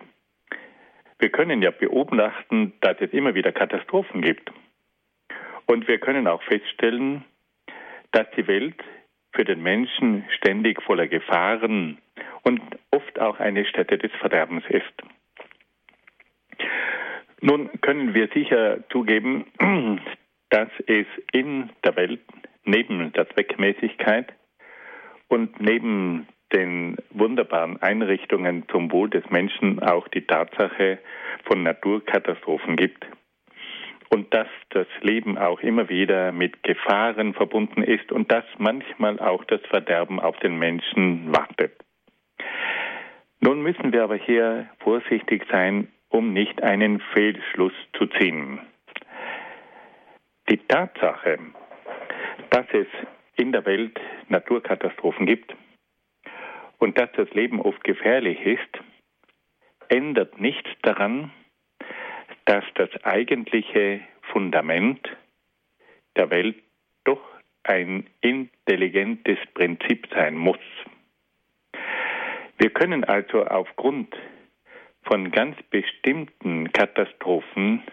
Wir 1.17 1.29
können 1.29 1.61
ja 1.61 1.71
beobachten, 1.71 2.73
dass 2.81 2.95
es 3.01 3.11
immer 3.11 3.35
wieder 3.35 3.51
Katastrophen 3.51 4.21
gibt. 4.21 4.51
Und 5.65 5.87
wir 5.87 5.99
können 5.99 6.27
auch 6.27 6.41
feststellen, 6.43 7.25
dass 8.11 8.25
die 8.37 8.47
Welt 8.47 8.81
für 9.33 9.45
den 9.45 9.61
Menschen 9.61 10.25
ständig 10.37 10.81
voller 10.81 11.07
Gefahren 11.07 11.97
und 12.43 12.61
oft 12.91 13.19
auch 13.19 13.39
eine 13.39 13.65
Stätte 13.65 13.97
des 13.97 14.11
Verderbens 14.19 14.63
ist. 14.69 14.93
Nun 17.41 17.69
können 17.81 18.13
wir 18.13 18.27
sicher 18.33 18.83
zugeben, 18.89 19.45
dass 20.49 20.69
es 20.87 21.05
in 21.31 21.69
der 21.83 21.95
Welt 21.95 22.21
neben 22.65 23.13
der 23.13 23.29
Zweckmäßigkeit 23.29 24.33
und 25.27 25.61
neben 25.61 26.27
den 26.53 26.97
wunderbaren 27.11 27.81
Einrichtungen 27.81 28.67
zum 28.69 28.91
Wohl 28.91 29.09
des 29.09 29.29
Menschen 29.29 29.79
auch 29.81 30.07
die 30.07 30.25
Tatsache 30.25 30.97
von 31.45 31.63
Naturkatastrophen 31.63 32.75
gibt 32.75 33.05
und 34.09 34.33
dass 34.33 34.47
das 34.69 34.87
Leben 35.01 35.37
auch 35.37 35.59
immer 35.61 35.87
wieder 35.89 36.31
mit 36.31 36.63
Gefahren 36.63 37.33
verbunden 37.33 37.83
ist 37.83 38.11
und 38.11 38.31
dass 38.31 38.45
manchmal 38.57 39.19
auch 39.19 39.43
das 39.45 39.61
Verderben 39.69 40.19
auf 40.19 40.37
den 40.39 40.57
Menschen 40.57 41.31
wartet. 41.33 41.73
Nun 43.39 43.61
müssen 43.61 43.93
wir 43.93 44.03
aber 44.03 44.15
hier 44.15 44.67
vorsichtig 44.79 45.45
sein, 45.49 45.87
um 46.09 46.33
nicht 46.33 46.61
einen 46.63 46.99
Fehlschluss 47.13 47.73
zu 47.97 48.07
ziehen. 48.07 48.59
Die 50.49 50.57
Tatsache, 50.57 51.37
dass 52.49 52.65
es 52.73 52.87
in 53.35 53.51
der 53.51 53.65
Welt 53.65 53.99
Naturkatastrophen 54.27 55.27
gibt 55.27 55.55
und 56.79 56.97
dass 56.97 57.11
das 57.13 57.29
Leben 57.31 57.61
oft 57.61 57.83
gefährlich 57.83 58.41
ist, 58.41 58.83
ändert 59.87 60.41
nichts 60.41 60.69
daran, 60.81 61.31
dass 62.49 62.65
das 62.73 62.89
eigentliche 63.03 64.01
Fundament 64.23 65.07
der 66.15 66.31
Welt 66.31 66.55
doch 67.03 67.21
ein 67.61 68.07
intelligentes 68.21 69.37
Prinzip 69.53 70.07
sein 70.11 70.35
muss. 70.35 70.57
Wir 72.57 72.71
können 72.71 73.03
also 73.03 73.45
aufgrund 73.45 74.15
von 75.03 75.29
ganz 75.29 75.57
bestimmten 75.69 76.73
Katastrophen 76.73 77.83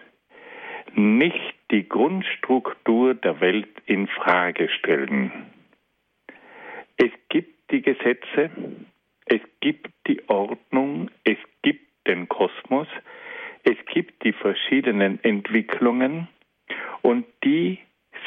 nicht 0.95 1.53
die 1.69 1.87
Grundstruktur 1.87 3.13
der 3.13 3.39
Welt 3.39 3.69
in 3.85 4.07
Frage 4.07 4.69
stellen. 4.69 5.31
Es 6.97 7.11
gibt 7.29 7.69
die 7.69 7.83
Gesetze, 7.83 8.49
es 9.25 9.41
gibt 9.59 9.91
die 10.07 10.27
Ordnung, 10.27 11.11
es 11.25 11.37
gibt 11.61 12.07
den 12.07 12.27
Kosmos, 12.27 12.87
es 13.67 13.77
gibt 13.87 14.23
die 14.23 14.31
verschiedenen 14.31 15.21
Entwicklungen 15.25 16.29
und 17.01 17.25
die 17.43 17.79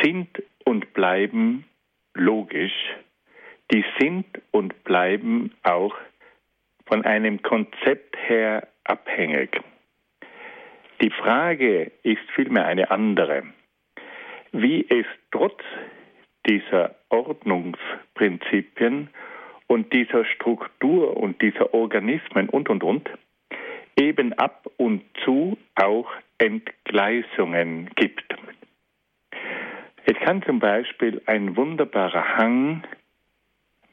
sind 0.03 0.29
und 0.67 0.93
bleiben 0.93 1.65
logisch. 2.13 2.75
Die 3.73 3.83
sind 3.99 4.27
und 4.51 4.85
bleiben 4.85 5.55
auch 5.63 5.95
von 6.85 7.07
einem 7.07 7.41
Konzept 7.41 8.19
her 8.29 8.69
abhängig. 8.85 9.59
Die 11.01 11.11
Frage 11.11 11.91
ist 12.03 12.31
vielmehr 12.35 12.67
eine 12.67 12.91
andere. 12.91 13.45
Wie 14.53 14.85
es 14.91 15.07
trotz 15.31 15.63
dieser 16.47 16.97
Ordnungsprinzipien 17.09 19.09
und 19.69 19.91
dieser 19.95 20.27
Struktur 20.27 21.17
und 21.17 21.41
dieser 21.41 21.73
Organismen 21.73 22.51
und, 22.51 22.69
und, 22.69 22.85
und 22.85 23.09
eben 24.01 24.33
ab 24.33 24.67
und 24.79 25.03
zu 25.25 25.59
auch 25.75 26.11
Entgleisungen 26.39 27.91
gibt. 27.97 28.25
Es 30.07 30.17
kann 30.25 30.43
zum 30.43 30.59
Beispiel 30.59 31.21
ein 31.27 31.55
wunderbarer 31.57 32.37
Hang 32.37 32.83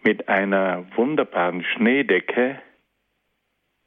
mit 0.04 0.30
einer 0.30 0.86
wunderbaren 0.96 1.64
Schneedecke 1.64 2.62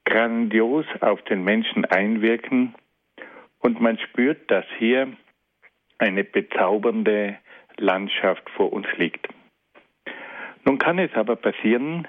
grandios 0.05 0.85
auf 1.01 1.23
den 1.23 1.43
Menschen 1.43 1.87
einwirken 1.87 2.75
und 3.61 3.81
man 3.81 3.99
spürt, 3.99 4.51
dass 4.51 4.67
hier 4.79 5.13
eine 5.99 6.25
bezaubernde 6.25 7.39
Landschaft 7.79 8.49
vor 8.51 8.73
uns 8.73 8.87
liegt. 8.99 9.27
Nun 10.65 10.79
kann 10.79 10.99
es 10.99 11.13
aber 11.15 11.37
passieren, 11.37 12.07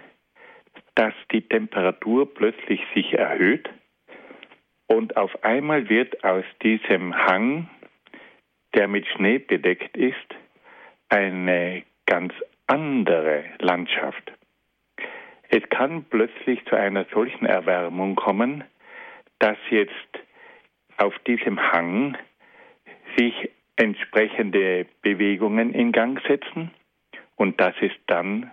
dass 0.95 1.14
die 1.32 1.41
Temperatur 1.41 2.34
plötzlich 2.34 2.82
sich 2.93 3.14
erhöht 3.14 3.70
Und 4.92 5.16
auf 5.16 5.46
einmal 5.46 5.88
wird 5.88 6.22
aus 6.26 6.44
diesem 6.62 7.16
Hang, 7.16 7.70
der 8.76 8.89
mit 8.89 9.08
Schnee 9.08 9.38
bedeckt 9.38 9.96
ist, 9.96 10.18
eine 11.08 11.84
ganz 12.06 12.34
andere 12.68 13.46
Landschaft. 13.60 14.34
Es 15.48 15.64
kann 15.70 16.04
plötzlich 16.04 16.66
zu 16.66 16.76
einer 16.76 17.06
solchen 17.14 17.46
Erwärmung 17.46 18.18
kommen, 18.18 18.66
dass 19.39 19.58
jetzt 19.70 20.20
auf 20.98 21.18
diesem 21.20 21.72
Hang 21.72 22.18
sich 23.16 23.50
entsprechende 23.78 24.88
Bewegungen 25.04 25.74
in 25.74 25.94
Gang 25.94 26.22
setzen 26.28 26.70
und 27.38 27.62
dass 27.62 27.76
es 27.80 27.94
dann 28.08 28.52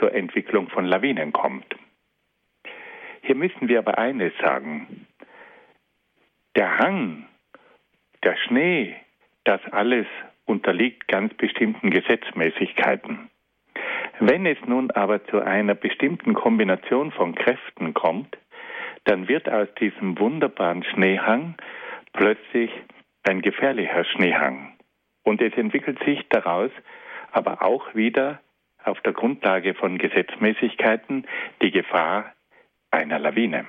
zur 0.00 0.12
Entwicklung 0.12 0.68
von 0.68 0.84
Lawinen 0.84 1.32
kommt. 1.32 1.76
Hier 3.22 3.36
müssen 3.36 3.68
wir 3.68 3.78
aber 3.78 3.98
eines 3.98 4.32
sagen. 4.42 5.06
Der 6.56 6.78
Hang, 6.78 7.26
der 8.24 8.34
Schnee, 8.38 8.96
das 9.44 9.60
alles 9.72 10.06
unterliegt 10.46 11.06
ganz 11.06 11.34
bestimmten 11.34 11.90
Gesetzmäßigkeiten. 11.90 13.28
Wenn 14.20 14.46
es 14.46 14.56
nun 14.66 14.90
aber 14.90 15.22
zu 15.26 15.42
einer 15.42 15.74
bestimmten 15.74 16.32
Kombination 16.32 17.12
von 17.12 17.34
Kräften 17.34 17.92
kommt, 17.92 18.38
dann 19.04 19.28
wird 19.28 19.50
aus 19.50 19.68
diesem 19.78 20.18
wunderbaren 20.18 20.82
Schneehang 20.82 21.56
plötzlich 22.14 22.70
ein 23.24 23.42
gefährlicher 23.42 24.06
Schneehang. 24.06 24.78
Und 25.24 25.42
es 25.42 25.52
entwickelt 25.58 26.02
sich 26.06 26.26
daraus 26.30 26.70
aber 27.32 27.60
auch 27.60 27.94
wieder 27.94 28.40
auf 28.82 28.98
der 29.02 29.12
Grundlage 29.12 29.74
von 29.74 29.98
Gesetzmäßigkeiten 29.98 31.26
die 31.60 31.70
Gefahr 31.70 32.32
einer 32.90 33.18
Lawine. 33.18 33.66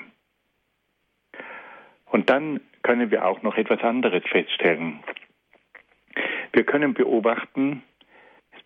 Und 2.05 2.29
dann 2.29 2.61
können 2.87 3.11
wir 3.11 3.25
auch 3.25 3.41
noch 3.41 3.57
etwas 3.57 3.81
anderes 3.81 4.23
feststellen. 4.31 5.01
Wir 6.53 6.63
können 6.63 6.93
beobachten, 6.93 7.83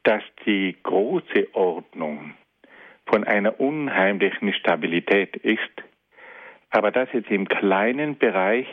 dass 0.03 0.21
die 0.45 0.77
große 0.83 1.47
Ordnung 1.53 2.35
von 3.07 3.23
einer 3.23 3.59
unheimlichen 3.59 4.53
Stabilität 4.53 5.35
ist, 5.37 5.73
aber 6.69 6.91
dass 6.91 7.09
es 7.13 7.23
im 7.29 7.47
kleinen 7.47 8.19
Bereich 8.19 8.67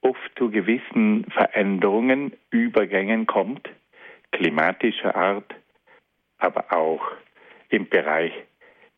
oft 0.00 0.32
zu 0.38 0.50
gewissen 0.50 1.26
Veränderungen, 1.30 2.32
Übergängen 2.50 3.26
kommt, 3.26 3.68
klimatischer 4.30 5.14
Art, 5.14 5.54
aber 6.38 6.72
auch 6.72 7.02
im 7.68 7.90
Bereich 7.90 8.32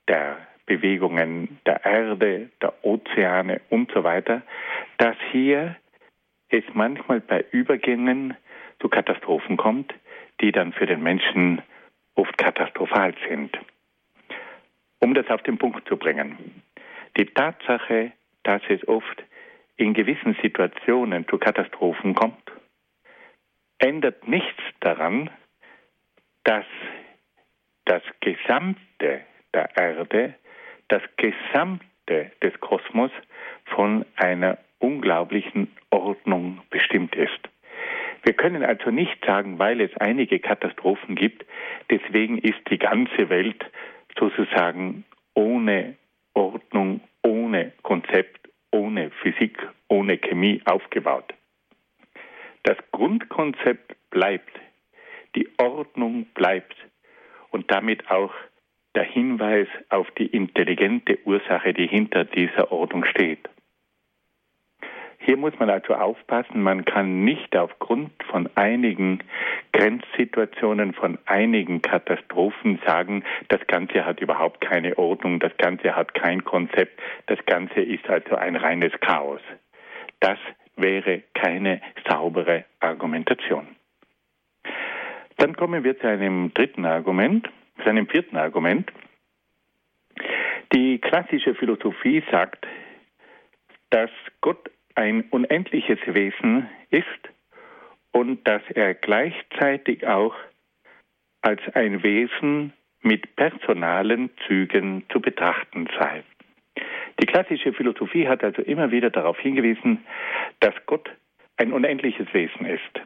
der 0.07 0.37
Bewegungen 0.66 1.59
der 1.66 1.85
Erde, 1.85 2.51
der 2.62 2.72
Ozeane 2.85 3.61
und 3.70 3.91
so 3.93 4.05
weiter, 4.05 4.43
dass 4.99 5.17
hier 5.33 5.77
es 6.49 6.65
manchmal 6.73 7.21
bei 7.21 7.45
Übergängen 7.51 8.37
zu 8.81 8.89
Katastrophen 8.89 9.57
kommt, 9.57 9.95
die 10.41 10.53
dann 10.53 10.73
für 10.73 10.87
den 10.87 11.03
Menschen 11.03 11.63
oft 12.15 12.37
katastrophal 12.39 13.15
sind. 13.29 13.59
Um 15.01 15.15
das 15.15 15.29
auf 15.29 15.43
den 15.43 15.59
Punkt 15.59 15.87
zu 15.89 15.97
bringen. 15.97 16.63
Die 17.17 17.27
Tatsache, 17.27 18.13
dass 18.43 18.63
es 18.69 18.87
oft 18.89 19.23
in 19.77 19.95
gewissen 19.95 20.37
Situationen 20.43 21.27
zu 21.29 21.39
Katastrophen 21.39 22.15
kommt, 22.15 22.53
ändert 23.79 24.27
nichts 24.27 24.63
daran, 24.81 25.31
dass 26.45 26.65
das 27.85 28.03
Gesamte 28.21 29.21
der 29.53 29.77
Erde, 29.77 30.35
das 30.89 31.03
Gesamte 31.17 32.33
des 32.43 32.59
Kosmos 32.61 33.11
von 33.67 34.05
einer 34.17 34.59
unglaublichen 34.85 35.68
Ordnung 35.89 36.61
bestimmt 36.68 37.14
ist. 37.16 37.41
Wir 38.22 38.35
können 38.35 38.62
also 38.62 38.91
nicht 38.91 39.24
sagen, 39.24 39.59
weil 39.59 39.80
es 39.80 39.97
einige 39.97 40.39
Katastrophen 40.41 41.14
gibt, 41.14 41.47
deswegen 41.91 42.37
ist 42.37 42.61
die 42.70 42.78
ganze 42.78 43.30
Welt 43.30 43.64
sozusagen 44.18 45.05
ohne 45.35 45.97
Ordnung, 46.35 47.01
ohne 47.22 47.72
Konzept, 47.82 48.51
ohne 48.72 49.11
Physik, 49.22 49.57
ohne 49.89 50.18
Chemie 50.18 50.61
aufgebaut. 50.66 51.32
Das 52.64 52.76
Grundkonzept 52.93 53.97
bleibt, 54.11 54.61
die 55.35 55.49
Ordnung 55.59 56.26
bleibt 56.35 56.76
und 57.51 57.70
damit 57.70 58.11
auch 58.11 58.35
der 58.95 59.05
Hinweis 59.05 59.68
auf 59.89 60.11
die 60.12 60.26
intelligente 60.26 61.18
Ursache, 61.24 61.72
die 61.72 61.87
hinter 61.87 62.24
dieser 62.24 62.70
Ordnung 62.70 63.07
steht. 63.07 63.49
Hier 65.25 65.39
muss 65.39 65.59
man 65.59 65.70
also 65.70 65.95
aufpassen, 65.95 66.62
man 66.62 66.85
kann 66.85 67.25
nicht 67.25 67.57
aufgrund 67.57 68.12
von 68.25 68.51
einigen 68.57 69.20
Grenzsituationen, 69.72 70.93
von 70.93 71.18
einigen 71.25 71.81
Katastrophen 71.81 72.79
sagen, 72.87 73.25
das 73.49 73.66
Ganze 73.66 74.05
hat 74.05 74.20
überhaupt 74.20 74.61
keine 74.61 74.99
Ordnung, 74.99 75.41
das 75.41 75.57
Ganze 75.57 75.97
hat 75.97 76.12
kein 76.12 76.45
Konzept, 76.45 77.01
das 77.27 77.39
Ganze 77.47 77.81
ist 77.81 78.07
also 78.07 78.37
ein 78.37 78.55
reines 78.55 78.93
Chaos. 79.01 79.41
Das 80.20 80.39
wäre 80.77 81.22
keine 81.33 81.81
saubere 82.07 82.66
Argumentation. 82.81 83.66
Dann 85.39 85.57
kommen 85.57 85.85
wir 85.85 85.99
zu 85.99 86.07
einem 86.07 86.53
dritten 86.53 86.85
Argument, 86.85 87.49
zu 87.83 87.89
einem 87.89 88.09
vierten 88.09 88.37
Argument. 88.37 88.93
Die 90.75 90.99
klassische 90.99 91.55
Philosophie 91.55 92.22
sagt, 92.31 92.66
dass 93.89 94.11
Gott 94.43 94.70
ein 94.95 95.23
unendliches 95.31 95.99
Wesen 96.07 96.69
ist 96.91 97.07
und 98.13 98.47
dass 98.47 98.63
er 98.75 98.95
gleichzeitig 98.95 100.07
auch 100.07 100.35
als 101.43 101.61
ein 101.75 102.03
Wesen 102.03 102.73
mit 103.03 103.37
personalen 103.37 104.31
Zügen 104.47 105.05
zu 105.11 105.21
betrachten 105.21 105.89
sei. 105.99 106.23
Die 107.21 107.27
klassische 107.27 107.73
Philosophie 107.73 108.27
hat 108.29 108.43
also 108.43 108.63
immer 108.63 108.91
wieder 108.91 109.11
darauf 109.11 109.39
hingewiesen, 109.39 110.05
dass 110.61 110.75
Gott 110.87 111.11
ein 111.57 111.73
unendliches 111.73 112.33
Wesen 112.33 112.67
ist. 112.67 113.01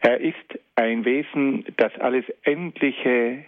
Er 0.00 0.20
ist 0.20 0.58
ein 0.76 1.04
Wesen, 1.04 1.64
das 1.76 1.94
alles 1.98 2.24
Endliche 2.42 3.44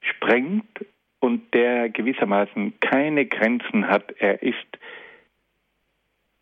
sprengt 0.00 0.84
und 1.20 1.54
der 1.54 1.90
gewissermaßen 1.90 2.80
keine 2.80 3.26
Grenzen 3.26 3.88
hat. 3.88 4.12
Er 4.18 4.42
ist 4.42 4.66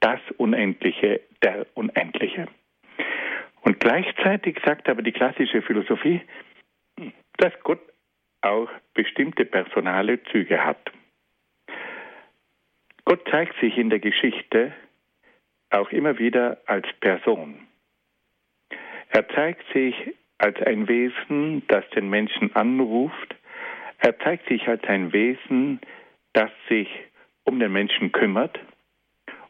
das 0.04 0.20
Unendliche, 0.36 1.22
der 1.42 1.66
Unendliche. 1.72 2.46
Und 3.62 3.80
gleichzeitig 3.80 4.60
sagt 4.62 4.86
aber 4.90 5.00
die 5.00 5.12
klassische 5.12 5.62
Philosophie, 5.62 6.20
dass 7.38 7.52
Gott 7.62 7.80
auch 8.42 8.68
bestimmte 8.92 9.46
personale 9.46 10.22
Züge 10.24 10.62
hat. 10.62 10.92
Gott 13.06 13.26
zeigt 13.30 13.58
sich 13.60 13.78
in 13.78 13.88
der 13.88 13.98
Geschichte 13.98 14.74
auch 15.70 15.90
immer 15.90 16.18
wieder 16.18 16.58
als 16.66 16.86
Person. 17.00 17.66
Er 19.08 19.26
zeigt 19.30 19.64
sich 19.72 19.94
als 20.36 20.60
ein 20.60 20.86
Wesen, 20.86 21.66
das 21.68 21.88
den 21.96 22.10
Menschen 22.10 22.54
anruft. 22.54 23.34
Er 24.00 24.18
zeigt 24.18 24.48
sich 24.48 24.68
als 24.68 24.84
ein 24.84 25.14
Wesen, 25.14 25.80
das 26.34 26.50
sich 26.68 26.88
um 27.44 27.58
den 27.58 27.72
Menschen 27.72 28.12
kümmert. 28.12 28.60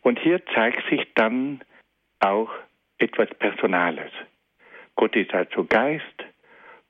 Und 0.05 0.19
hier 0.19 0.45
zeigt 0.55 0.87
sich 0.91 1.03
dann 1.15 1.63
auch 2.21 2.51
etwas 2.99 3.29
Personales. 3.39 4.13
Gott 4.97 5.17
ist 5.17 5.33
also 5.35 5.65
Geist, 5.65 6.05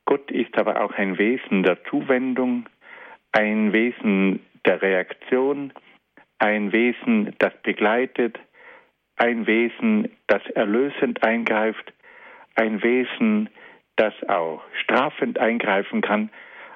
Gott 0.04 0.30
ist 0.32 0.58
aber 0.58 0.82
auch 0.82 0.92
ein 0.92 1.16
Wesen 1.16 1.62
der 1.62 1.82
Zuwendung, 1.84 2.68
ein 3.32 3.72
Wesen 3.72 4.40
der 4.66 4.82
Reaktion, 4.82 5.72
ein 6.40 6.72
Wesen, 6.72 7.34
das 7.38 7.52
begleitet, 7.62 8.38
ein 9.16 9.46
Wesen, 9.46 10.10
das 10.26 10.44
erlösend 10.48 11.22
eingreift, 11.22 11.92
ein 12.56 12.82
Wesen, 12.82 13.48
das 13.94 14.12
auch 14.28 14.60
strafend 14.82 15.38
eingreifen 15.38 16.00
kann, 16.00 16.30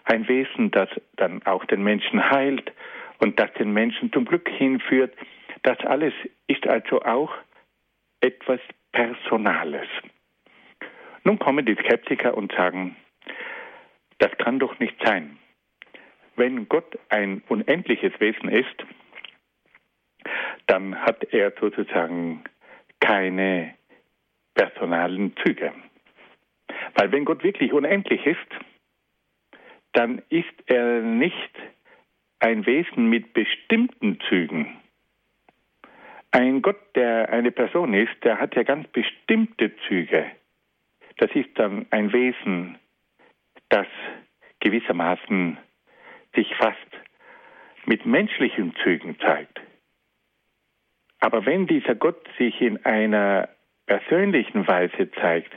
ein 0.05 0.29
Wesen, 0.29 0.71
das 0.71 0.89
dann 1.17 1.43
auch 1.47 1.65
den 1.65 1.83
Menschen 1.83 2.31
heilt 2.31 2.73
und 3.19 3.41
das 3.41 3.53
den 3.55 3.73
Menschen 3.73 4.13
zum 4.13 4.25
Glück 4.25 4.49
hinführt, 4.49 5.13
das 5.69 5.81
alles 5.81 6.15
ist 6.47 6.67
also 6.67 7.03
auch 7.03 7.31
etwas 8.23 8.59
Personales. 8.91 9.87
Nun 11.25 11.39
kommen 11.39 11.67
die 11.67 11.75
Skeptiker 11.75 12.39
und 12.39 12.53
sagen, 12.53 12.97
das 14.17 14.31
kann 14.39 14.59
doch 14.59 14.79
nicht 14.79 14.97
sein. 15.05 15.37
Wenn 16.37 16.71
Gott 16.71 16.99
ein 17.11 17.43
unendliches 17.49 18.19
Wesen 18.19 18.49
ist, 18.49 18.87
dann 20.69 21.03
hat 21.03 21.23
er 21.35 21.53
sozusagen 21.61 22.45
keine 23.01 23.75
personalen 24.55 25.37
Züge. 25.45 25.75
Weil 26.95 27.13
wenn 27.13 27.27
Gott 27.27 27.45
wirklich 27.45 27.75
unendlich 27.75 28.25
ist, 28.25 28.49
dann 29.93 30.23
ist 30.31 30.47
er 30.65 31.03
nicht 31.03 31.53
ein 32.39 32.65
Wesen 32.65 33.11
mit 33.11 33.35
bestimmten 33.35 34.19
Zügen, 34.31 34.79
Ein 36.31 36.63
Gott, 36.63 36.81
der 36.95 37.31
eine 37.31 37.51
Person 37.51 37.95
ist, 37.95 38.13
der 38.23 38.39
hat 38.39 38.55
ja 38.55 38.63
ganz 38.63 38.87
bestimmte 38.89 39.75
Züge. 39.87 40.27
Das 41.17 41.31
ist 41.35 41.51
dann 41.55 41.87
ein 41.91 42.13
Wesen, 42.13 42.79
das 43.71 43.87
gewissermaßen 44.61 45.59
sich 46.35 46.55
fast 46.57 46.77
mit 47.87 48.05
menschlichen 48.05 48.75
Zügen 48.83 49.19
zeigt. 49.19 49.61
Aber 51.21 51.47
wenn 51.47 51.67
dieser 51.67 51.95
Gott 51.95 52.29
sich 52.39 52.61
in 52.61 52.85
einer 52.85 53.49
persönlichen 53.87 54.69
Weise 54.69 55.11
zeigt, 55.13 55.53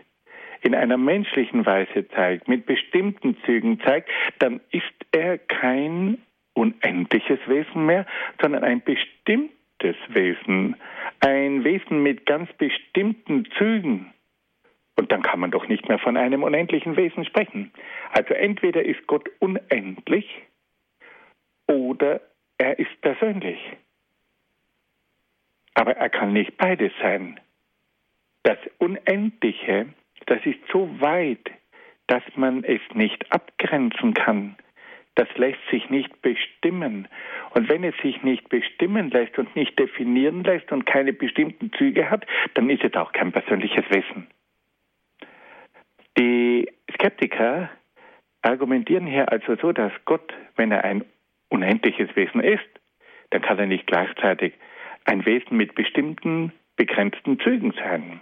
in 0.61 0.73
einer 0.73 0.97
menschlichen 0.97 1.65
Weise 1.65 2.07
zeigt, 2.09 2.47
mit 2.47 2.65
bestimmten 2.65 3.37
Zügen 3.45 3.79
zeigt, 3.81 4.09
dann 4.39 4.61
ist 4.71 4.83
er 5.11 5.37
kein 5.37 6.19
unendliches 6.53 7.39
Wesen 7.47 7.85
mehr, 7.85 8.05
sondern 8.41 8.63
ein 8.63 8.81
bestimmtes 8.81 9.60
Wesen, 10.09 10.75
ein 11.19 11.63
Wesen 11.63 12.03
mit 12.03 12.25
ganz 12.25 12.51
bestimmten 12.53 13.45
Zügen. 13.57 14.13
Und 14.95 15.11
dann 15.11 15.21
kann 15.21 15.39
man 15.39 15.51
doch 15.51 15.67
nicht 15.67 15.87
mehr 15.87 15.99
von 15.99 16.17
einem 16.17 16.43
unendlichen 16.43 16.95
Wesen 16.95 17.25
sprechen. 17.25 17.71
Also 18.11 18.33
entweder 18.33 18.83
ist 18.83 19.07
Gott 19.07 19.29
unendlich 19.39 20.27
oder 21.67 22.21
er 22.57 22.77
ist 22.77 23.01
persönlich. 23.01 23.59
Aber 25.73 25.95
er 25.95 26.09
kann 26.09 26.33
nicht 26.33 26.57
beides 26.57 26.91
sein. 27.01 27.39
Das 28.43 28.57
Unendliche, 28.77 29.87
das 30.25 30.45
ist 30.45 30.59
so 30.71 30.89
weit, 30.99 31.49
dass 32.07 32.23
man 32.35 32.63
es 32.63 32.81
nicht 32.93 33.31
abgrenzen 33.31 34.13
kann. 34.13 34.55
Das 35.15 35.27
lässt 35.35 35.59
sich 35.69 35.89
nicht 35.89 36.21
bestimmen. 36.21 37.07
Und 37.51 37.69
wenn 37.69 37.83
es 37.83 37.95
sich 38.01 38.23
nicht 38.23 38.47
bestimmen 38.49 39.09
lässt 39.09 39.37
und 39.37 39.55
nicht 39.55 39.77
definieren 39.77 40.43
lässt 40.43 40.71
und 40.71 40.85
keine 40.85 41.13
bestimmten 41.13 41.71
Züge 41.73 42.09
hat, 42.09 42.25
dann 42.53 42.69
ist 42.69 42.83
es 42.83 42.93
auch 42.93 43.11
kein 43.11 43.31
persönliches 43.31 43.83
Wesen. 43.89 44.27
Die 46.17 46.69
Skeptiker 46.93 47.69
argumentieren 48.41 49.05
hier 49.05 49.31
also 49.31 49.55
so, 49.55 49.71
dass 49.71 49.91
Gott, 50.05 50.33
wenn 50.55 50.71
er 50.71 50.83
ein 50.83 51.03
unendliches 51.49 52.15
Wesen 52.15 52.41
ist, 52.41 52.67
dann 53.31 53.41
kann 53.41 53.59
er 53.59 53.65
nicht 53.65 53.87
gleichzeitig 53.87 54.53
ein 55.05 55.25
Wesen 55.25 55.57
mit 55.57 55.75
bestimmten 55.75 56.53
begrenzten 56.75 57.39
Zügen 57.39 57.73
sein. 57.73 58.21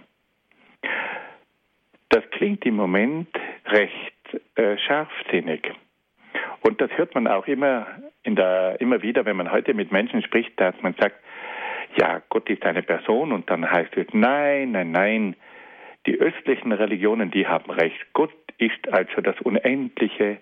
Das 2.08 2.28
klingt 2.30 2.64
im 2.66 2.74
Moment 2.74 3.28
recht 3.66 4.40
äh, 4.56 4.76
scharfsinnig. 4.78 5.72
Und 6.62 6.80
das 6.80 6.90
hört 6.96 7.14
man 7.14 7.26
auch 7.26 7.46
immer, 7.46 7.86
in 8.22 8.36
der, 8.36 8.80
immer 8.80 9.02
wieder, 9.02 9.24
wenn 9.24 9.36
man 9.36 9.50
heute 9.50 9.74
mit 9.74 9.92
Menschen 9.92 10.22
spricht, 10.22 10.58
dass 10.60 10.74
man 10.82 10.94
sagt, 10.94 11.16
ja, 11.96 12.22
Gott 12.28 12.48
ist 12.50 12.64
eine 12.64 12.82
Person 12.82 13.32
und 13.32 13.50
dann 13.50 13.68
heißt 13.70 13.96
es, 13.96 14.06
nein, 14.12 14.72
nein, 14.72 14.92
nein, 14.92 15.36
die 16.06 16.18
östlichen 16.18 16.72
Religionen, 16.72 17.30
die 17.30 17.46
haben 17.46 17.70
recht. 17.70 17.98
Gott 18.12 18.32
ist 18.58 18.92
also 18.92 19.20
das 19.22 19.40
Unendliche. 19.40 20.38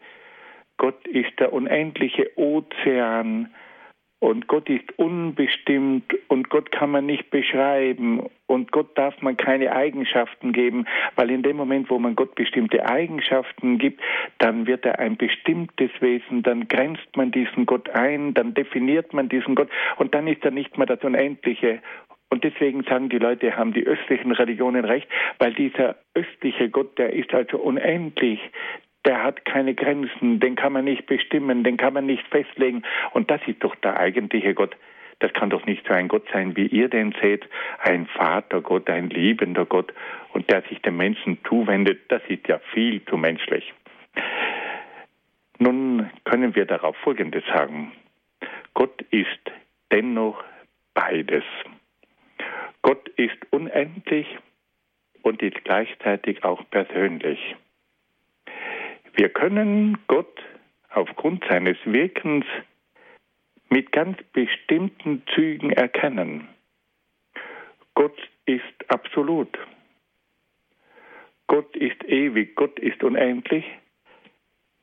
Gott 0.76 1.06
ist 1.06 1.38
der 1.38 1.52
unendliche 1.52 2.30
Ozean. 2.36 3.52
Und 4.20 4.48
Gott 4.48 4.68
ist 4.68 4.98
unbestimmt 4.98 6.12
und 6.26 6.50
Gott 6.50 6.72
kann 6.72 6.90
man 6.90 7.06
nicht 7.06 7.30
beschreiben 7.30 8.28
und 8.48 8.72
Gott 8.72 8.98
darf 8.98 9.22
man 9.22 9.36
keine 9.36 9.70
Eigenschaften 9.72 10.52
geben, 10.52 10.86
weil 11.14 11.30
in 11.30 11.42
dem 11.42 11.56
Moment, 11.56 11.88
wo 11.88 12.00
man 12.00 12.16
Gott 12.16 12.34
bestimmte 12.34 12.84
Eigenschaften 12.84 13.78
gibt, 13.78 14.00
dann 14.38 14.66
wird 14.66 14.84
er 14.84 14.98
ein 14.98 15.16
bestimmtes 15.16 15.90
Wesen, 16.00 16.42
dann 16.42 16.66
grenzt 16.66 17.16
man 17.16 17.30
diesen 17.30 17.64
Gott 17.64 17.90
ein, 17.90 18.34
dann 18.34 18.54
definiert 18.54 19.12
man 19.12 19.28
diesen 19.28 19.54
Gott 19.54 19.68
und 19.98 20.12
dann 20.14 20.26
ist 20.26 20.44
er 20.44 20.50
nicht 20.50 20.76
mehr 20.78 20.86
das 20.86 21.02
Unendliche 21.04 21.80
und 22.30 22.44
deswegen 22.44 22.82
sagen 22.84 23.08
die 23.08 23.18
Leute, 23.18 23.56
haben 23.56 23.72
die 23.72 23.86
östlichen 23.86 24.32
Religionen 24.32 24.84
recht, 24.84 25.08
weil 25.38 25.54
dieser 25.54 25.96
östliche 26.14 26.68
Gott, 26.68 26.98
der 26.98 27.12
ist 27.12 27.32
also 27.32 27.58
unendlich. 27.58 28.40
Der 29.08 29.22
hat 29.24 29.46
keine 29.46 29.74
Grenzen, 29.74 30.38
den 30.38 30.54
kann 30.54 30.74
man 30.74 30.84
nicht 30.84 31.06
bestimmen, 31.06 31.64
den 31.64 31.78
kann 31.78 31.94
man 31.94 32.04
nicht 32.04 32.28
festlegen. 32.28 32.82
Und 33.12 33.30
das 33.30 33.40
ist 33.46 33.64
doch 33.64 33.74
der 33.76 33.98
eigentliche 33.98 34.52
Gott. 34.52 34.76
Das 35.20 35.32
kann 35.32 35.48
doch 35.48 35.64
nicht 35.64 35.86
so 35.86 35.94
ein 35.94 36.08
Gott 36.08 36.26
sein, 36.30 36.54
wie 36.56 36.66
ihr 36.66 36.90
den 36.90 37.14
seht, 37.22 37.48
ein 37.78 38.06
Vatergott, 38.06 38.90
ein 38.90 39.08
liebender 39.08 39.64
Gott 39.64 39.94
und 40.34 40.50
der 40.50 40.60
sich 40.68 40.82
dem 40.82 40.98
Menschen 40.98 41.38
zuwendet. 41.48 42.00
Das 42.08 42.20
ist 42.28 42.46
ja 42.48 42.58
viel 42.74 43.02
zu 43.06 43.16
menschlich. 43.16 43.72
Nun 45.58 46.10
können 46.24 46.54
wir 46.54 46.66
darauf 46.66 46.94
Folgendes 46.98 47.44
sagen. 47.46 47.92
Gott 48.74 49.00
ist 49.10 49.40
dennoch 49.90 50.44
beides. 50.92 51.44
Gott 52.82 53.08
ist 53.16 53.38
unendlich 53.48 54.26
und 55.22 55.40
ist 55.40 55.64
gleichzeitig 55.64 56.44
auch 56.44 56.62
persönlich. 56.70 57.56
Wir 59.18 59.30
können 59.30 59.98
Gott 60.06 60.40
aufgrund 60.90 61.44
seines 61.50 61.76
Wirkens 61.84 62.46
mit 63.68 63.90
ganz 63.90 64.16
bestimmten 64.32 65.24
Zügen 65.34 65.72
erkennen. 65.72 66.46
Gott 67.94 68.16
ist 68.46 68.62
absolut. 68.86 69.58
Gott 71.48 71.74
ist 71.74 72.04
ewig, 72.04 72.54
Gott 72.54 72.78
ist 72.78 73.02
unendlich, 73.02 73.64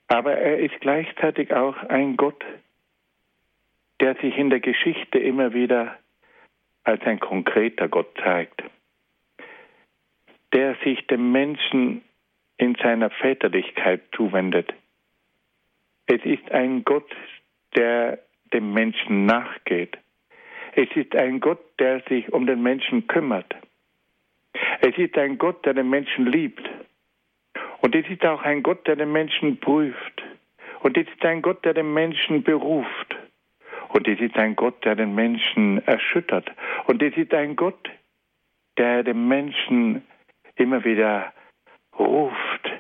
aber 0.09 0.33
er 0.33 0.59
ist 0.59 0.81
gleichzeitig 0.81 1.53
auch 1.53 1.77
ein 1.83 2.17
Gott, 2.17 2.43
der 4.01 4.15
sich 4.15 4.37
in 4.37 4.49
der 4.49 4.59
Geschichte 4.59 5.17
immer 5.17 5.53
wieder 5.53 5.97
als 6.83 7.01
ein 7.03 7.21
konkreter 7.21 7.87
Gott 7.87 8.13
zeigt, 8.21 8.63
der 10.51 10.75
sich 10.83 11.07
dem 11.07 11.31
Menschen 11.31 12.01
in 12.57 12.75
seiner 12.75 13.09
Väterlichkeit 13.09 14.01
zuwendet. 14.15 14.73
Es 16.07 16.23
ist 16.23 16.51
ein 16.51 16.83
Gott, 16.83 17.11
der 17.75 18.19
dem 18.53 18.73
Menschen 18.73 19.25
nachgeht. 19.25 19.97
Es 20.75 20.89
ist 20.95 21.15
ein 21.15 21.39
Gott, 21.39 21.59
der 21.79 22.01
sich 22.01 22.31
um 22.31 22.45
den 22.45 22.61
Menschen 22.61 23.07
kümmert. 23.07 23.55
Es 24.81 24.97
ist 24.97 25.17
ein 25.17 25.37
Gott, 25.37 25.65
der 25.65 25.73
den 25.73 25.89
Menschen 25.89 26.27
liebt. 26.27 26.69
Und 27.81 27.95
es 27.95 28.07
ist 28.09 28.25
auch 28.25 28.41
ein 28.43 28.63
Gott, 28.63 28.87
der 28.87 28.95
den 28.95 29.11
Menschen 29.11 29.59
prüft. 29.59 30.23
Und 30.81 30.97
es 30.97 31.07
ist 31.07 31.23
ein 31.25 31.41
Gott, 31.41 31.65
der 31.65 31.73
den 31.73 31.93
Menschen 31.93 32.43
beruft. 32.43 33.15
Und 33.89 34.07
es 34.07 34.19
ist 34.19 34.35
ein 34.37 34.55
Gott, 34.55 34.83
der 34.85 34.95
den 34.95 35.15
Menschen 35.15 35.85
erschüttert. 35.87 36.51
Und 36.87 37.01
es 37.01 37.15
ist 37.17 37.33
ein 37.33 37.55
Gott, 37.55 37.89
der 38.77 39.03
dem 39.03 39.27
Menschen 39.27 40.03
immer 40.55 40.83
wieder 40.83 41.33
ruft, 41.97 42.71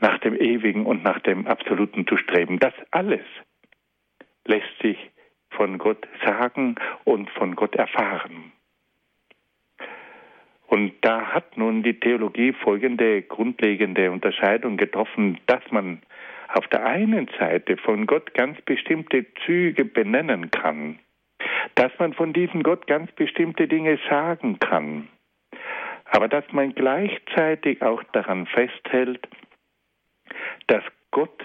nach 0.00 0.18
dem 0.18 0.34
Ewigen 0.36 0.86
und 0.86 1.02
nach 1.02 1.20
dem 1.20 1.46
Absoluten 1.46 2.06
zu 2.06 2.16
streben. 2.16 2.58
Das 2.58 2.74
alles 2.90 3.24
lässt 4.44 4.78
sich 4.82 4.98
von 5.50 5.78
Gott 5.78 6.06
sagen 6.24 6.76
und 7.04 7.30
von 7.30 7.56
Gott 7.56 7.74
erfahren. 7.74 8.52
Und 10.66 10.92
da 11.00 11.32
hat 11.32 11.56
nun 11.56 11.82
die 11.82 11.98
Theologie 11.98 12.52
folgende 12.52 13.22
grundlegende 13.22 14.10
Unterscheidung 14.10 14.76
getroffen, 14.76 15.38
dass 15.46 15.62
man 15.70 16.02
auf 16.48 16.66
der 16.68 16.84
einen 16.84 17.28
Seite 17.38 17.76
von 17.76 18.06
Gott 18.06 18.34
ganz 18.34 18.60
bestimmte 18.62 19.26
Züge 19.44 19.84
benennen 19.84 20.50
kann, 20.50 20.98
dass 21.74 21.92
man 21.98 22.12
von 22.12 22.32
diesem 22.32 22.62
Gott 22.62 22.86
ganz 22.86 23.10
bestimmte 23.12 23.68
Dinge 23.68 23.98
sagen 24.08 24.58
kann, 24.58 25.08
aber 26.10 26.28
dass 26.28 26.44
man 26.52 26.74
gleichzeitig 26.74 27.82
auch 27.82 28.02
daran 28.12 28.46
festhält, 28.46 29.26
dass 30.66 30.82
Gott 31.10 31.44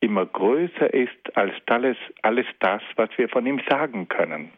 immer 0.00 0.26
größer 0.26 0.92
ist 0.92 1.36
als 1.36 1.54
alles, 1.66 1.96
alles 2.22 2.46
das, 2.60 2.82
was 2.96 3.10
wir 3.16 3.28
von 3.28 3.46
ihm 3.46 3.60
sagen 3.68 4.08
können. 4.08 4.52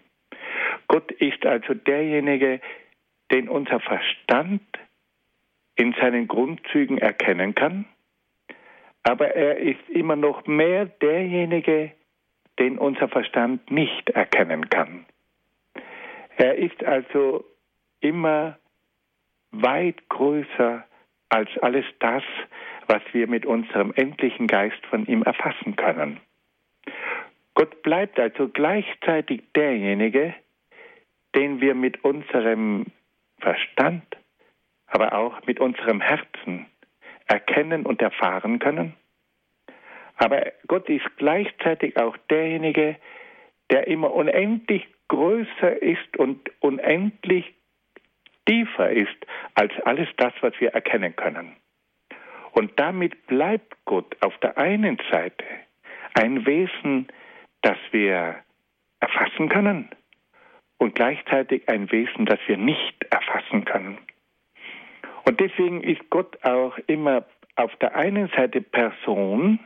Gott 0.89 1.11
ist 1.13 1.45
also 1.47 1.75
derjenige, 1.75 2.61
den 3.31 3.49
unser 3.49 3.81
Verstand 3.81 4.63
in 5.77 5.95
seinen 6.01 6.27
Grundzügen 6.27 6.99
erkennen 6.99 7.55
kann, 7.55 7.85
aber 9.03 9.35
er 9.35 9.59
ist 9.59 9.89
immer 9.89 10.17
noch 10.17 10.47
mehr 10.47 10.87
derjenige, 10.87 11.93
den 12.59 12.79
unser 12.79 13.09
Verstand 13.09 13.71
nicht 13.71 14.11
erkennen 14.11 14.69
kann. 14.69 15.07
Er 16.37 16.57
ist 16.57 16.85
also 16.85 17.45
immer 18.01 18.59
weit 19.51 20.09
größer 20.09 20.85
als 21.29 21.51
alles 21.61 21.85
das, 22.01 22.23
was 22.87 23.03
wir 23.13 23.27
mit 23.27 23.45
unserem 23.45 23.93
endlichen 23.95 24.47
Geist 24.47 24.85
von 24.87 25.07
ihm 25.07 25.23
erfassen 25.23 25.77
können. 25.77 26.21
Gott 27.55 27.83
bleibt 27.83 28.19
also 28.19 28.49
gleichzeitig 28.49 29.43
derjenige, 29.55 30.35
den 31.35 31.61
wir 31.61 31.75
mit 31.75 32.05
unserem 32.05 32.87
Verstand, 33.41 34.05
aber 34.87 35.13
auch 35.13 35.45
mit 35.47 35.61
unserem 35.61 36.01
Herzen 36.01 36.67
erkennen 37.27 37.85
und 37.85 38.01
erfahren 38.01 38.59
können. 38.59 38.95
Aber 40.17 40.53
Gott 40.67 40.89
ist 40.89 41.05
gleichzeitig 41.17 41.97
auch 41.97 42.17
derjenige, 42.31 42.97
der 43.71 43.87
immer 43.87 44.13
unendlich 44.15 44.87
größer 45.09 45.83
ist 45.83 46.17
und 46.17 46.51
unendlich 46.61 47.55
tiefer 48.49 48.91
ist 48.91 49.17
als 49.55 49.73
alles 49.85 50.09
das, 50.17 50.33
was 50.41 50.55
wir 50.59 50.71
erkennen 50.71 51.15
können. 51.15 51.55
Und 52.53 52.73
damit 52.81 53.27
bleibt 53.27 53.77
Gott 53.85 54.17
auf 54.21 54.37
der 54.39 54.57
einen 54.57 54.99
Seite 55.11 55.45
ein 56.15 56.47
Wesen, 56.47 57.09
das 57.63 57.77
wir 57.93 58.37
erfassen 59.01 59.49
können 59.49 59.91
und 60.79 60.95
gleichzeitig 60.95 61.69
ein 61.69 61.91
Wesen, 61.93 62.27
das 62.27 62.41
wir 62.47 62.57
nicht 62.57 63.05
erfassen 63.11 63.65
können. 63.65 63.99
Und 65.25 65.41
deswegen 65.41 65.83
ist 65.83 66.09
Gott 66.11 66.43
auch 66.45 66.79
immer 66.87 67.25
auf 67.57 67.75
der 67.77 67.95
einen 67.95 68.29
Seite 68.29 68.61
Person 68.63 69.61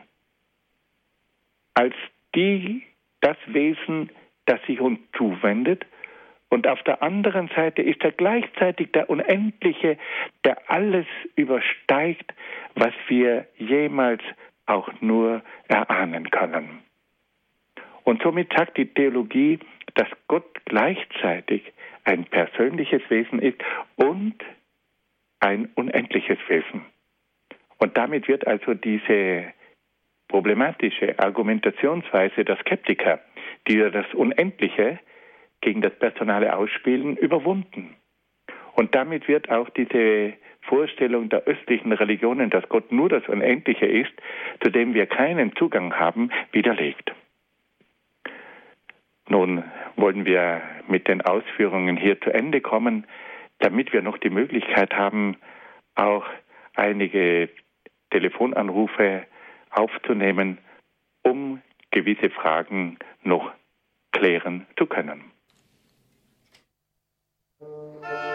als 1.75 1.95
die, 2.35 2.83
das 3.21 3.37
Wesen, 3.47 4.11
das 4.47 4.61
sich 4.67 4.81
uns 4.81 4.99
zuwendet, 5.17 5.87
und 6.53 6.67
auf 6.67 6.83
der 6.83 7.03
anderen 7.03 7.49
Seite 7.57 7.81
ist 7.81 8.05
er 8.05 8.13
gleichzeitig 8.13 8.93
der 8.93 9.09
Unendliche, 9.09 9.97
der 10.45 10.59
alles 10.71 11.07
übersteigt, 11.35 12.31
was 12.75 12.93
wir 13.09 13.47
jemals 13.57 14.21
auch 14.67 14.91
nur 15.01 15.41
erahnen 15.69 16.31
können. 16.31 16.81
Und 18.05 18.23
somit 18.23 18.53
sagt 18.53 18.77
die 18.77 18.85
Theologie, 18.85 19.61
dass 19.95 20.09
Gott 20.29 20.45
gleichzeitig 20.67 21.73
ein 22.05 22.25
persönliches 22.25 23.01
Wesen 23.09 23.39
ist 23.39 23.63
und 23.97 24.35
ein 25.41 25.71
unendliches 25.75 26.39
Wesen. 26.49 26.85
Und 27.79 27.97
damit 27.97 28.29
wird 28.29 28.47
also 28.47 28.75
diese 28.75 29.55
problematische 30.29 31.19
Argumentationsweise 31.19 32.45
der 32.45 32.59
Skeptiker, 32.59 33.21
die 33.67 33.79
das 33.79 34.13
Unendliche 34.13 34.99
gegen 35.63 35.81
das 35.81 35.95
personale 35.99 36.55
Ausspielen 36.55 37.17
überwunden. 37.17 37.97
Und 38.75 38.95
damit 38.95 39.29
wird 39.29 39.51
auch 39.51 39.71
diese 39.71 40.35
Vorstellung 40.63 41.29
der 41.29 41.45
östlichen 41.45 41.93
Religionen, 41.93 42.51
dass 42.51 42.69
Gott 42.69 42.93
nur 42.93 43.09
das 43.09 43.27
Unendliche 43.29 43.87
ist, 43.87 44.13
zu 44.63 44.71
dem 44.71 44.95
wir 44.95 45.07
keinen 45.07 45.57
Zugang 45.57 45.99
haben, 45.99 46.31
widerlegt. 46.53 47.13
Nun 49.29 49.65
wollen 49.97 50.25
wir 50.25 50.63
mit 50.89 51.09
den 51.09 51.23
Ausführungen 51.23 51.97
hier 51.97 52.21
zu 52.21 52.31
Ende 52.33 52.61
kommen, 52.61 53.07
damit 53.59 53.93
wir 53.93 54.03
noch 54.03 54.19
die 54.19 54.31
Möglichkeit 54.31 54.95
haben, 54.95 55.37
auch 55.95 56.27
einige 56.75 57.49
Telefonanrufe 58.11 59.27
aufzunehmen, 59.71 60.59
um 61.23 61.63
gewisse 61.91 62.31
Fragen 62.31 62.99
noch 63.23 63.53
klären 64.13 64.67
zu 64.77 64.87
können. 64.87 65.32
Thank 68.03 68.27
you. 68.27 68.32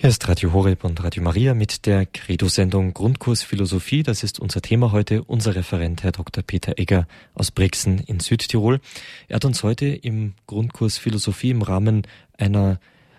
Hier 0.00 0.10
ist 0.10 0.28
Radio 0.28 0.52
Horeb 0.52 0.84
und 0.84 1.02
Radio 1.02 1.24
Maria 1.24 1.54
mit 1.54 1.84
der 1.84 2.06
Credo-Sendung 2.06 2.94
Grundkurs 2.94 3.42
Philosophie. 3.42 4.04
Das 4.04 4.22
ist 4.22 4.38
unser 4.38 4.62
Thema 4.62 4.92
heute. 4.92 5.24
Unser 5.24 5.56
Referent, 5.56 6.04
Herr 6.04 6.12
Dr. 6.12 6.44
Peter 6.44 6.78
Egger 6.78 7.08
aus 7.34 7.50
Brixen 7.50 7.98
in 7.98 8.20
Südtirol. 8.20 8.78
Er 9.26 9.34
hat 9.34 9.44
uns 9.44 9.64
heute 9.64 9.86
im 9.86 10.34
Grundkurs 10.46 10.98
Philosophie 10.98 11.50
im 11.50 11.62
Rahmen 11.62 12.06
einer 12.38 12.78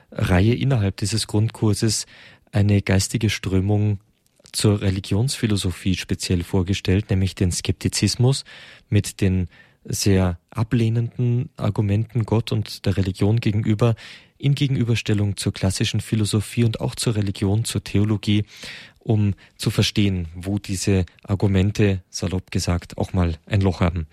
Reihe 0.09 0.55
innerhalb 0.55 0.95
dieses 0.95 1.27
Grundkurses 1.27 2.05
eine 2.53 2.81
geistige 2.81 3.29
Strömung 3.29 3.99
zur 4.53 4.81
Religionsphilosophie 4.81 5.97
speziell 5.97 6.43
vorgestellt, 6.43 7.09
nämlich 7.09 7.35
den 7.35 7.51
Skeptizismus 7.51 8.45
mit 8.87 9.19
den 9.19 9.49
sehr 9.83 10.39
ablehnenden 10.49 11.49
Argumenten 11.57 12.25
Gott 12.25 12.53
und 12.53 12.85
der 12.85 12.95
Religion 12.95 13.41
gegenüber 13.41 13.95
in 14.39 14.55
Gegenüberstellung 14.55 15.37
zur 15.37 15.53
klassischen 15.53 15.99
Philosophie 15.99 16.63
und 16.63 16.81
auch 16.81 16.95
zur 16.95 17.15
Religion, 17.15 17.65
zur 17.65 17.83
Theologie, 17.83 18.45
um 18.99 19.35
zu 19.57 19.69
verstehen, 19.69 20.27
wo 20.33 20.57
diese 20.57 21.05
Argumente, 21.23 22.01
salopp 22.09 22.49
gesagt, 22.49 22.97
auch 22.97 23.13
mal 23.13 23.35
ein 23.45 23.61
Loch 23.61 23.81
haben. 23.81 24.07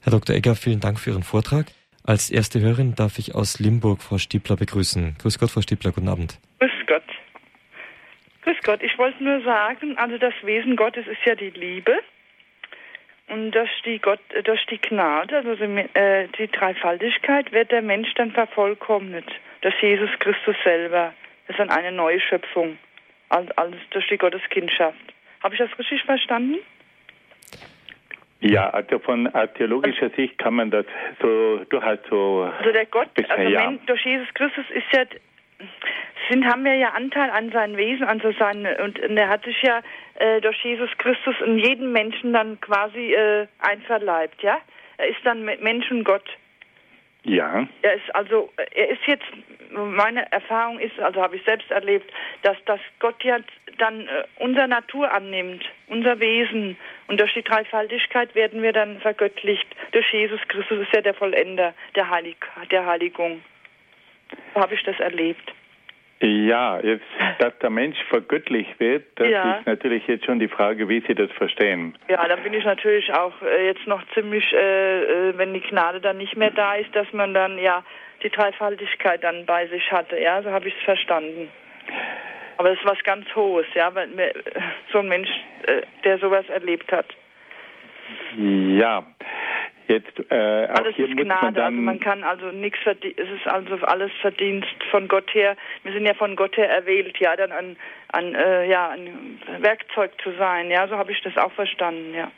Herr 0.00 0.12
Dr. 0.12 0.36
Egger, 0.36 0.54
vielen 0.54 0.80
Dank 0.80 1.00
für 1.00 1.10
Ihren 1.10 1.22
Vortrag. 1.22 1.66
Als 2.04 2.30
erste 2.30 2.60
Hörerin 2.60 2.94
darf 2.94 3.18
ich 3.18 3.34
aus 3.34 3.58
Limburg 3.58 4.02
Frau 4.02 4.18
Stiebler 4.18 4.56
begrüßen. 4.56 5.16
Grüß 5.18 5.38
Gott, 5.38 5.50
Frau 5.50 5.60
Stiebler, 5.60 5.92
guten 5.92 6.08
Abend. 6.08 6.38
Grüß 6.58 6.70
Gott. 6.86 7.02
Grüß 8.42 8.56
Gott, 8.62 8.82
ich 8.82 8.96
wollte 8.98 9.22
nur 9.22 9.42
sagen, 9.42 9.96
also 9.98 10.16
das 10.16 10.34
Wesen 10.42 10.76
Gottes 10.76 11.06
ist 11.06 11.20
ja 11.26 11.34
die 11.34 11.50
Liebe. 11.50 11.92
Und 13.30 13.52
durch 13.52 13.70
die, 13.84 14.00
Gott, 14.00 14.20
durch 14.44 14.66
die 14.66 14.80
Gnade, 14.80 15.36
also 15.36 15.52
äh, 15.52 16.26
die 16.36 16.48
Dreifaltigkeit, 16.48 17.52
wird 17.52 17.70
der 17.70 17.80
Mensch 17.80 18.12
dann 18.14 18.32
vervollkommnet. 18.32 19.26
Durch 19.60 19.80
Jesus 19.80 20.10
Christus 20.18 20.56
selber. 20.64 21.14
Das 21.46 21.54
ist 21.54 21.60
dann 21.60 21.70
eine 21.70 21.92
neue 21.92 22.20
Schöpfung. 22.20 22.78
Alles 23.28 23.78
durch 23.90 24.06
die 24.08 24.18
Gotteskindschaft. 24.18 24.98
Habe 25.42 25.54
ich 25.54 25.60
das 25.60 25.78
richtig 25.78 26.02
verstanden? 26.02 26.58
Ja, 28.40 28.70
also 28.70 28.98
von 28.98 29.30
theologischer 29.56 30.10
Sicht 30.10 30.38
kann 30.38 30.54
man 30.54 30.70
das 30.70 30.86
so 31.20 31.64
durchaus 31.68 31.98
so. 32.08 32.50
Also 32.58 32.72
der 32.72 32.86
Gott, 32.86 33.08
also 33.28 33.48
ja. 33.48 33.72
durch 33.86 34.04
Jesus 34.04 34.26
Christus 34.34 34.64
ist 34.70 34.86
ja 34.92 35.04
sind, 36.28 36.44
haben 36.46 36.64
wir 36.64 36.74
ja 36.74 36.90
Anteil 36.90 37.30
an 37.30 37.50
seinem 37.50 37.76
Wesen, 37.76 38.06
also 38.06 38.32
sein, 38.32 38.66
und, 38.82 39.00
und 39.00 39.16
er 39.16 39.28
hat 39.28 39.44
sich 39.44 39.60
ja 39.62 39.80
äh, 40.14 40.40
durch 40.40 40.62
Jesus 40.62 40.90
Christus 40.98 41.34
in 41.44 41.58
jedem 41.58 41.92
Menschen 41.92 42.32
dann 42.32 42.60
quasi 42.60 43.14
äh, 43.14 43.46
einverleibt, 43.58 44.42
ja? 44.42 44.58
Er 44.98 45.08
ist 45.08 45.24
dann 45.24 45.44
Mensch 45.44 45.90
und 45.90 46.04
Gott. 46.04 46.24
Ja. 47.22 47.66
Er 47.82 47.94
ist 47.94 48.14
also, 48.14 48.50
er 48.72 48.90
ist 48.90 49.00
jetzt, 49.06 49.24
meine 49.70 50.30
Erfahrung 50.32 50.78
ist, 50.78 50.98
also 51.00 51.20
habe 51.22 51.36
ich 51.36 51.44
selbst 51.44 51.70
erlebt, 51.70 52.10
dass, 52.42 52.56
dass 52.64 52.80
Gott 52.98 53.22
ja 53.24 53.38
dann 53.78 54.06
äh, 54.08 54.24
unsere 54.38 54.68
Natur 54.68 55.12
annimmt, 55.12 55.64
unser 55.88 56.18
Wesen. 56.20 56.76
Und 57.08 57.20
durch 57.20 57.32
die 57.34 57.42
Dreifaltigkeit 57.42 58.34
werden 58.34 58.62
wir 58.62 58.72
dann 58.72 59.00
vergöttlicht. 59.00 59.66
Durch 59.92 60.10
Jesus 60.12 60.40
Christus 60.48 60.80
ist 60.80 60.94
ja 60.94 61.02
der 61.02 61.14
Vollender 61.14 61.74
der, 61.94 62.08
Heilig, 62.08 62.36
der 62.70 62.86
Heiligung. 62.86 63.42
So 64.54 64.60
habe 64.60 64.74
ich 64.74 64.82
das 64.82 64.98
erlebt. 65.00 65.52
Ja, 66.22 66.78
jetzt, 66.80 67.04
dass 67.38 67.58
der 67.58 67.70
Mensch 67.70 67.96
vergöttlicht 68.08 68.78
wird, 68.78 69.04
das 69.16 69.28
ja. 69.28 69.54
ist 69.54 69.66
natürlich 69.66 70.06
jetzt 70.06 70.26
schon 70.26 70.38
die 70.38 70.48
Frage, 70.48 70.88
wie 70.88 71.00
Sie 71.06 71.14
das 71.14 71.30
verstehen. 71.32 71.96
Ja, 72.08 72.26
dann 72.28 72.42
bin 72.42 72.52
ich 72.52 72.64
natürlich 72.64 73.12
auch 73.12 73.32
äh, 73.42 73.66
jetzt 73.66 73.86
noch 73.86 74.02
ziemlich, 74.12 74.44
äh, 74.52 75.02
äh, 75.30 75.38
wenn 75.38 75.54
die 75.54 75.62
Gnade 75.62 76.00
dann 76.00 76.18
nicht 76.18 76.36
mehr 76.36 76.50
da 76.50 76.74
ist, 76.74 76.94
dass 76.94 77.10
man 77.12 77.32
dann 77.32 77.58
ja 77.58 77.82
die 78.22 78.28
Dreifaltigkeit 78.28 79.24
dann 79.24 79.46
bei 79.46 79.66
sich 79.68 79.90
hatte. 79.90 80.18
Ja, 80.18 80.42
so 80.42 80.50
habe 80.50 80.68
ich 80.68 80.74
es 80.76 80.84
verstanden. 80.84 81.48
Aber 82.58 82.68
das 82.68 82.78
ist 82.78 82.84
was 82.84 83.02
ganz 83.04 83.24
Hohes, 83.34 83.66
ja, 83.74 83.94
weil 83.94 84.10
so 84.92 84.98
ein 84.98 85.08
Mensch, 85.08 85.30
äh, 85.66 85.80
der 86.04 86.18
sowas 86.18 86.46
erlebt 86.50 86.92
hat. 86.92 87.06
Ja, 88.36 89.06
Jetzt, 89.90 90.30
äh, 90.30 90.34
alles 90.36 90.96
ist 90.96 91.16
Gnade, 91.16 91.64
also 91.64 91.76
man 91.76 91.98
kann 91.98 92.22
also 92.22 92.52
nichts 92.52 92.78
es 92.86 93.28
ist 93.28 93.46
also 93.48 93.74
alles 93.86 94.12
Verdienst 94.20 94.68
von 94.88 95.08
Gott 95.08 95.34
her. 95.34 95.56
Wir 95.82 95.92
sind 95.92 96.06
ja 96.06 96.14
von 96.14 96.36
Gott 96.36 96.56
her 96.56 96.70
erwählt, 96.70 97.18
ja, 97.18 97.34
dann 97.34 97.50
ein, 97.50 97.76
ein, 98.12 98.36
äh, 98.36 98.68
ja, 98.68 98.90
ein 98.90 99.40
Werkzeug 99.58 100.12
zu 100.22 100.30
sein, 100.38 100.70
ja, 100.70 100.86
so 100.86 100.96
habe 100.96 101.10
ich 101.10 101.20
das 101.22 101.36
auch 101.36 101.50
verstanden, 101.50 102.14
ja. 102.14 102.30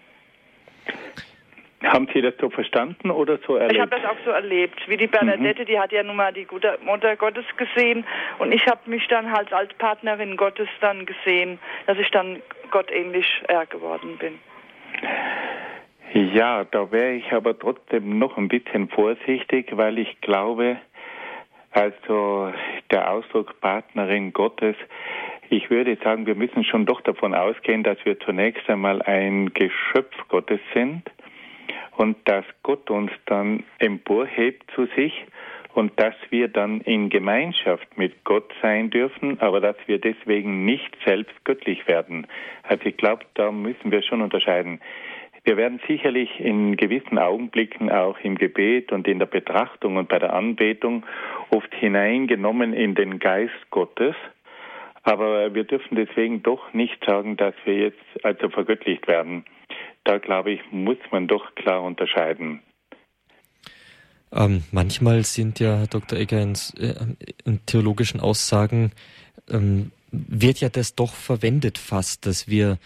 Haben 1.85 2.09
Sie 2.15 2.23
das 2.23 2.33
so 2.41 2.49
verstanden 2.49 3.11
oder 3.11 3.39
so 3.47 3.57
erlebt? 3.57 3.75
Ich 3.75 3.81
habe 3.81 3.91
das 3.91 4.05
auch 4.07 4.17
so 4.25 4.31
erlebt. 4.31 4.89
Wie 4.89 4.97
die 4.97 5.09
Bernadette, 5.09 5.63
mhm. 5.63 5.67
die 5.67 5.79
hat 5.79 5.93
ja 5.93 6.03
nun 6.03 6.17
mal 6.17 6.33
die 6.33 6.47
gute 6.47 6.79
Mutter 6.83 7.17
Gottes 7.17 7.45
gesehen 7.59 8.07
und 8.39 8.53
ich 8.53 8.67
habe 8.67 8.89
mich 8.89 9.07
dann 9.09 9.31
halt 9.31 9.53
als 9.53 9.75
Partnerin 9.75 10.39
Gottes 10.39 10.69
dann 10.81 11.05
gesehen, 11.05 11.59
dass 11.87 11.99
ich 11.99 12.11
dann 12.13 12.41
gottähnlich 12.71 13.27
äh, 13.49 13.67
geworden 13.67 14.17
bin. 14.17 14.39
Ja, 16.15 16.65
da 16.65 16.93
wäre 16.93 17.13
ich 17.15 17.33
aber 17.33 17.59
trotzdem 17.59 18.19
noch 18.19 18.37
ein 18.37 18.49
bisschen 18.49 18.89
vorsichtig, 18.91 19.69
weil 19.73 19.99
ich 19.99 20.21
glaube, 20.21 20.77
also 21.71 22.53
der 22.91 23.11
Ausdruck 23.11 23.59
Partnerin 23.63 24.35
Gottes, 24.35 24.77
ich 25.49 25.71
würde 25.71 25.97
sagen, 26.05 26.27
wir 26.27 26.35
müssen 26.35 26.65
schon 26.65 26.85
doch 26.85 27.01
davon 27.01 27.35
ausgehen, 27.35 27.83
dass 27.83 27.97
wir 28.05 28.21
zunächst 28.21 28.69
einmal 28.69 29.01
ein 29.01 29.55
Geschöpf 29.55 30.15
Gottes 30.29 30.61
sind 30.75 31.03
und 31.97 32.17
dass 32.27 32.45
Gott 32.63 32.91
uns 32.91 33.11
dann 33.25 33.65
emporhebt 33.79 34.71
zu 34.75 34.87
sich 34.95 35.25
und 35.73 35.99
dass 35.99 36.15
wir 36.29 36.49
dann 36.49 36.83
in 36.83 37.09
Gemeinschaft 37.09 37.97
mit 37.97 38.23
Gott 38.25 38.53
sein 38.61 38.91
dürfen, 38.91 39.41
aber 39.41 39.63
dass 39.63 39.77
wir 39.87 39.99
deswegen 39.99 40.67
nicht 40.67 40.95
selbst 41.07 41.43
göttlich 41.45 41.89
werden. 41.89 42.27
Also 42.65 42.85
ich 42.85 42.99
glaube, 42.99 43.25
da 43.33 43.51
müssen 43.51 43.91
wir 43.91 44.03
schon 44.03 44.21
unterscheiden. 44.21 44.79
Wir 45.45 45.57
werden 45.57 45.81
sicherlich 45.89 46.39
in 46.39 46.77
gewissen 46.77 47.19
Augenblicken 47.19 47.91
auch 47.91 48.19
im 48.21 48.37
Gebet 48.37 48.93
und 48.93 49.09
in 49.09 49.19
der 49.19 49.27
Betrachtung 49.27 49.97
und 49.97 50.09
bei 50.09 50.21
der 50.21 50.35
Anbetung 50.35 51.05
oft 51.51 51.75
hineingenommen 51.75 52.73
in 52.73 52.95
den 52.95 53.19
Geist 53.19 53.71
Gottes. 53.71 54.15
Aber 55.03 55.53
wir 55.53 55.65
dürfen 55.65 55.97
deswegen 55.97 56.45
doch 56.45 56.73
nicht 56.73 57.05
sagen, 57.05 57.37
dass 57.37 57.55
wir 57.65 57.77
jetzt 57.77 57.99
also 58.23 58.51
vergöttlicht 58.51 59.09
werden. 59.09 59.45
Da 60.05 60.19
glaube 60.19 60.53
ich, 60.53 60.61
muss 60.71 60.99
man 61.11 61.27
doch 61.27 61.55
klar 61.57 61.83
unterscheiden. 61.83 62.61
Ähm, 64.33 64.63
manchmal 64.71 65.25
sind 65.25 65.59
ja, 65.59 65.79
Herr 65.79 65.87
Dr. 65.89 66.19
Egger, 66.19 66.41
in, 66.41 66.55
äh, 66.79 66.95
in 67.45 67.67
theologischen 67.67 68.21
Aussagen 68.21 68.93
ähm, 69.51 69.91
wird 70.13 70.61
ja 70.61 70.69
das 70.69 70.95
doch 70.95 71.13
verwendet 71.13 71.79
fast, 71.79 72.27
dass 72.27 72.49
wir 72.49 72.79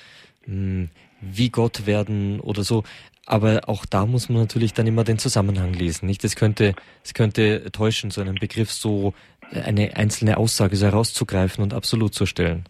mh, 0.47 0.55
hm, 0.55 0.91
wie 1.21 1.51
Gott 1.51 1.87
werden 1.87 2.41
oder 2.41 2.63
so. 2.63 2.83
Aber 3.27 3.63
auch 3.67 3.85
da 3.87 4.07
muss 4.07 4.29
man 4.29 4.43
natürlich 4.43 4.73
dann 4.73 4.87
immer 4.87 5.03
den 5.03 5.19
Zusammenhang 5.19 5.73
lesen, 5.73 6.07
nicht? 6.07 6.23
Es 6.23 6.37
könnte, 6.37 6.75
es 7.03 7.13
könnte 7.13 7.73
täuschen, 7.73 8.11
so 8.11 8.21
einen 8.21 8.37
Begriff 8.37 8.71
so 8.71 9.15
eine 9.51 9.97
einzelne 9.97 10.37
Aussage 10.37 10.77
so 10.77 10.87
herauszugreifen 10.87 11.63
und 11.63 11.75
absolut 11.75 12.15
zu 12.15 12.27
stellen. 12.27 12.65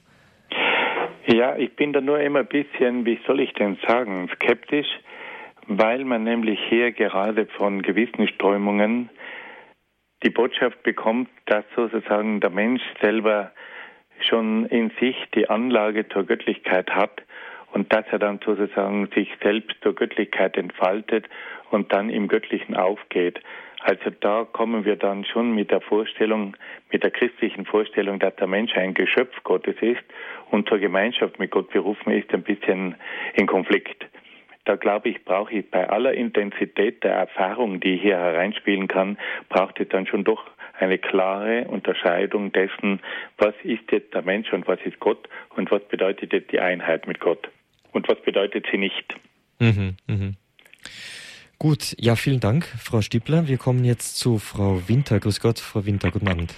Ja, 1.26 1.56
ich 1.56 1.74
bin 1.76 1.92
da 1.92 2.00
nur 2.00 2.20
immer 2.20 2.40
ein 2.40 2.46
bisschen, 2.46 3.04
wie 3.04 3.18
soll 3.26 3.40
ich 3.40 3.52
denn 3.54 3.76
sagen, 3.86 4.30
skeptisch, 4.36 4.86
weil 5.66 6.04
man 6.04 6.22
nämlich 6.24 6.58
hier 6.68 6.92
gerade 6.92 7.46
von 7.46 7.82
gewissen 7.82 8.28
Strömungen 8.28 9.10
die 10.22 10.30
Botschaft 10.30 10.82
bekommt, 10.82 11.28
dass 11.46 11.64
sozusagen 11.74 12.40
der 12.40 12.50
Mensch 12.50 12.82
selber 13.02 13.52
schon 14.20 14.66
in 14.66 14.90
sich 15.00 15.16
die 15.34 15.50
Anlage 15.50 16.08
zur 16.08 16.24
Göttlichkeit 16.24 16.90
hat 16.90 17.25
und 17.76 17.92
dass 17.92 18.06
er 18.10 18.18
dann 18.18 18.40
sozusagen 18.42 19.06
sich 19.14 19.28
selbst 19.42 19.76
zur 19.82 19.94
Göttlichkeit 19.94 20.56
entfaltet 20.56 21.26
und 21.70 21.92
dann 21.92 22.08
im 22.08 22.26
Göttlichen 22.26 22.74
aufgeht. 22.74 23.38
Also 23.80 24.08
da 24.18 24.46
kommen 24.50 24.86
wir 24.86 24.96
dann 24.96 25.26
schon 25.26 25.54
mit 25.54 25.70
der 25.70 25.82
Vorstellung, 25.82 26.56
mit 26.90 27.02
der 27.02 27.10
christlichen 27.10 27.66
Vorstellung, 27.66 28.18
dass 28.18 28.34
der 28.36 28.46
Mensch 28.46 28.74
ein 28.76 28.94
Geschöpf 28.94 29.44
Gottes 29.44 29.76
ist 29.82 30.02
und 30.50 30.66
zur 30.70 30.78
Gemeinschaft 30.78 31.38
mit 31.38 31.50
Gott 31.50 31.68
berufen 31.68 32.12
ist, 32.12 32.32
ein 32.32 32.44
bisschen 32.44 32.94
in 33.34 33.46
Konflikt. 33.46 34.06
Da 34.64 34.76
glaube 34.76 35.10
ich, 35.10 35.22
brauche 35.26 35.52
ich 35.52 35.70
bei 35.70 35.86
aller 35.86 36.14
Intensität 36.14 37.04
der 37.04 37.12
Erfahrung, 37.12 37.78
die 37.80 37.98
hier 37.98 38.16
hereinspielen 38.16 38.88
kann, 38.88 39.18
braucht 39.50 39.78
es 39.80 39.88
dann 39.90 40.06
schon 40.06 40.24
doch 40.24 40.46
eine 40.78 40.96
klare 40.96 41.66
Unterscheidung 41.68 42.52
dessen, 42.52 43.00
was 43.36 43.54
ist 43.64 43.92
jetzt 43.92 44.14
der 44.14 44.22
Mensch 44.22 44.50
und 44.54 44.66
was 44.66 44.80
ist 44.86 44.98
Gott 44.98 45.28
und 45.56 45.70
was 45.70 45.82
bedeutet 45.84 46.32
jetzt 46.32 46.52
die 46.52 46.60
Einheit 46.60 47.06
mit 47.06 47.20
Gott 47.20 47.50
und 47.96 48.08
was 48.08 48.20
bedeutet 48.20 48.66
sie 48.70 48.78
nicht. 48.78 49.16
Mhm, 49.58 49.96
mh. 50.06 50.32
Gut, 51.58 51.96
ja, 51.98 52.14
vielen 52.14 52.40
Dank, 52.40 52.66
Frau 52.66 53.00
Stiebler. 53.00 53.48
Wir 53.48 53.56
kommen 53.56 53.84
jetzt 53.84 54.18
zu 54.18 54.38
Frau 54.38 54.88
Winter. 54.88 55.18
Grüß 55.18 55.40
Gott, 55.40 55.58
Frau 55.58 55.86
Winter, 55.86 56.10
guten 56.10 56.28
Abend. 56.28 56.54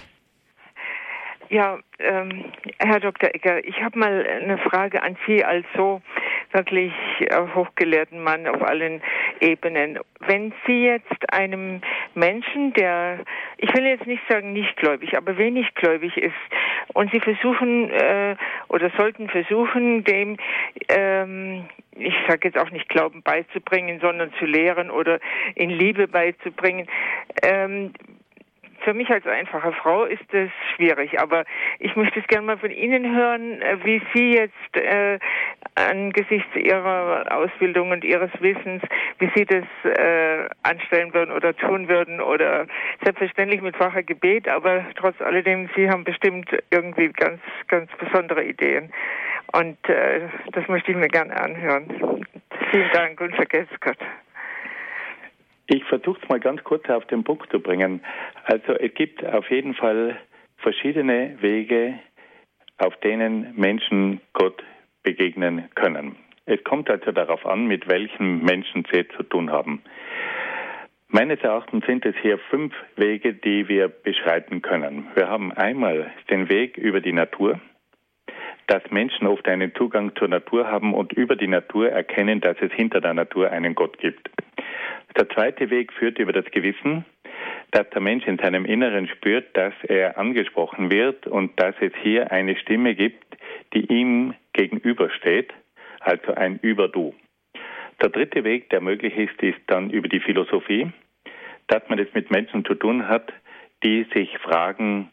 Ja, 1.49 1.79
ähm, 1.99 2.45
Herr 2.77 2.99
Dr. 2.99 3.33
Egger, 3.33 3.65
ich 3.65 3.81
habe 3.81 3.97
mal 3.97 4.27
eine 4.27 4.57
Frage 4.59 5.01
an 5.01 5.17
Sie 5.25 5.43
als 5.43 5.65
so 5.75 6.01
wirklich 6.51 6.91
hochgelehrten 7.55 8.21
Mann 8.21 8.45
auf 8.47 8.61
allen 8.61 9.01
Ebenen. 9.41 9.99
Wenn 10.19 10.53
Sie 10.65 10.85
jetzt 10.85 11.33
einem 11.33 11.81
Menschen, 12.15 12.73
der, 12.73 13.19
ich 13.57 13.73
will 13.73 13.85
jetzt 13.85 14.07
nicht 14.07 14.21
sagen 14.29 14.53
nicht 14.53 14.75
gläubig, 14.77 15.15
aber 15.17 15.37
wenig 15.37 15.73
gläubig 15.75 16.15
ist, 16.17 16.33
und 16.93 17.11
Sie 17.11 17.19
versuchen 17.19 17.89
äh, 17.91 18.35
oder 18.67 18.91
sollten 18.97 19.29
versuchen, 19.29 20.03
dem, 20.03 20.37
ähm, 20.89 21.65
ich 21.95 22.15
sage 22.27 22.47
jetzt 22.47 22.57
auch 22.57 22.71
nicht 22.71 22.89
Glauben 22.89 23.21
beizubringen, 23.21 23.99
sondern 23.99 24.33
zu 24.39 24.45
lehren 24.45 24.89
oder 24.89 25.19
in 25.55 25.69
Liebe 25.69 26.07
beizubringen, 26.07 26.87
ähm, 27.43 27.93
für 28.83 28.93
mich 28.93 29.09
als 29.09 29.25
einfache 29.25 29.71
Frau 29.73 30.05
ist 30.05 30.23
das 30.31 30.49
schwierig, 30.75 31.19
aber 31.19 31.43
ich 31.79 31.95
möchte 31.95 32.19
es 32.19 32.27
gerne 32.27 32.45
mal 32.45 32.57
von 32.57 32.71
Ihnen 32.71 33.15
hören, 33.15 33.61
äh, 33.61 33.77
wie 33.83 34.01
Sie 34.13 34.33
jetzt 34.33 34.75
äh, 34.75 35.19
angesichts 35.75 36.55
Ihrer 36.55 37.25
Ausbildung 37.31 37.91
und 37.91 38.03
Ihres 38.03 38.31
Wissens, 38.39 38.81
wie 39.19 39.31
Sie 39.35 39.45
das 39.45 39.65
äh, 39.83 40.47
anstellen 40.63 41.13
würden 41.13 41.31
oder 41.31 41.55
tun 41.55 41.87
würden 41.87 42.21
oder 42.21 42.67
selbstverständlich 43.03 43.61
mit 43.61 43.75
facher 43.75 44.03
Gebet, 44.03 44.47
aber 44.47 44.85
trotz 44.95 45.21
alledem, 45.21 45.69
Sie 45.75 45.89
haben 45.89 46.03
bestimmt 46.03 46.49
irgendwie 46.69 47.09
ganz, 47.09 47.41
ganz 47.67 47.91
besondere 47.97 48.43
Ideen. 48.43 48.91
Und 49.53 49.77
äh, 49.89 50.21
das 50.51 50.67
möchte 50.67 50.91
ich 50.91 50.97
mir 50.97 51.07
gerne 51.07 51.35
anhören. 51.39 52.25
Vielen 52.71 52.91
Dank 52.93 53.19
und 53.19 53.35
vergesst 53.35 53.79
Gott. 53.81 53.97
Ich 55.71 55.83
versuche 55.83 56.19
es 56.19 56.27
mal 56.29 56.39
ganz 56.39 56.63
kurz 56.63 56.89
auf 56.89 57.05
den 57.05 57.23
Punkt 57.23 57.51
zu 57.51 57.59
bringen. 57.59 58.01
Also 58.45 58.73
es 58.73 58.91
gibt 58.95 59.23
auf 59.23 59.51
jeden 59.51 59.75
Fall 59.75 60.17
verschiedene 60.57 61.37
Wege, 61.41 61.99
auf 62.79 62.97
denen 63.01 63.53
Menschen 63.55 64.19
Gott 64.33 64.63
begegnen 65.03 65.69
können. 65.75 66.15
Es 66.47 66.63
kommt 66.63 66.89
also 66.89 67.11
darauf 67.11 67.45
an, 67.45 67.67
mit 67.67 67.87
welchen 67.87 68.43
Menschen 68.43 68.83
sie 68.91 69.07
zu 69.09 69.21
tun 69.21 69.51
haben. 69.51 69.83
Meines 71.07 71.39
Erachtens 71.41 71.85
sind 71.85 72.03
es 72.03 72.15
hier 72.19 72.39
fünf 72.49 72.73
Wege, 72.95 73.35
die 73.35 73.67
wir 73.67 73.89
beschreiten 73.89 74.63
können. 74.63 75.05
Wir 75.13 75.29
haben 75.29 75.51
einmal 75.51 76.11
den 76.31 76.49
Weg 76.49 76.77
über 76.77 76.99
die 76.99 77.13
Natur, 77.13 77.59
dass 78.65 78.81
Menschen 78.89 79.27
oft 79.27 79.47
einen 79.47 79.75
Zugang 79.75 80.15
zur 80.15 80.29
Natur 80.29 80.65
haben 80.65 80.95
und 80.95 81.13
über 81.13 81.35
die 81.35 81.47
Natur 81.47 81.89
erkennen, 81.89 82.41
dass 82.41 82.57
es 82.59 82.71
hinter 82.71 83.01
der 83.01 83.13
Natur 83.13 83.51
einen 83.51 83.75
Gott 83.75 83.99
gibt. 83.99 84.31
Der 85.17 85.29
zweite 85.29 85.69
Weg 85.69 85.91
führt 85.93 86.19
über 86.19 86.33
das 86.33 86.45
Gewissen, 86.51 87.05
dass 87.71 87.89
der 87.89 88.01
Mensch 88.01 88.25
in 88.27 88.37
seinem 88.37 88.65
Inneren 88.65 89.07
spürt, 89.07 89.55
dass 89.55 89.73
er 89.83 90.17
angesprochen 90.17 90.91
wird 90.91 91.27
und 91.27 91.59
dass 91.59 91.75
es 91.81 91.93
hier 92.01 92.31
eine 92.31 92.55
Stimme 92.57 92.95
gibt, 92.95 93.37
die 93.73 93.85
ihm 93.85 94.33
gegenübersteht, 94.53 95.53
also 95.99 96.33
ein 96.33 96.59
Über-Du. 96.61 97.13
Der 98.01 98.09
dritte 98.09 98.43
Weg, 98.43 98.69
der 98.69 98.81
möglich 98.81 99.15
ist, 99.17 99.41
ist 99.41 99.59
dann 99.67 99.89
über 99.89 100.07
die 100.07 100.21
Philosophie, 100.21 100.91
dass 101.67 101.87
man 101.89 101.99
es 101.99 102.11
mit 102.13 102.31
Menschen 102.31 102.65
zu 102.65 102.73
tun 102.75 103.07
hat, 103.07 103.31
die 103.83 104.05
sich 104.13 104.37
fragen, 104.39 105.09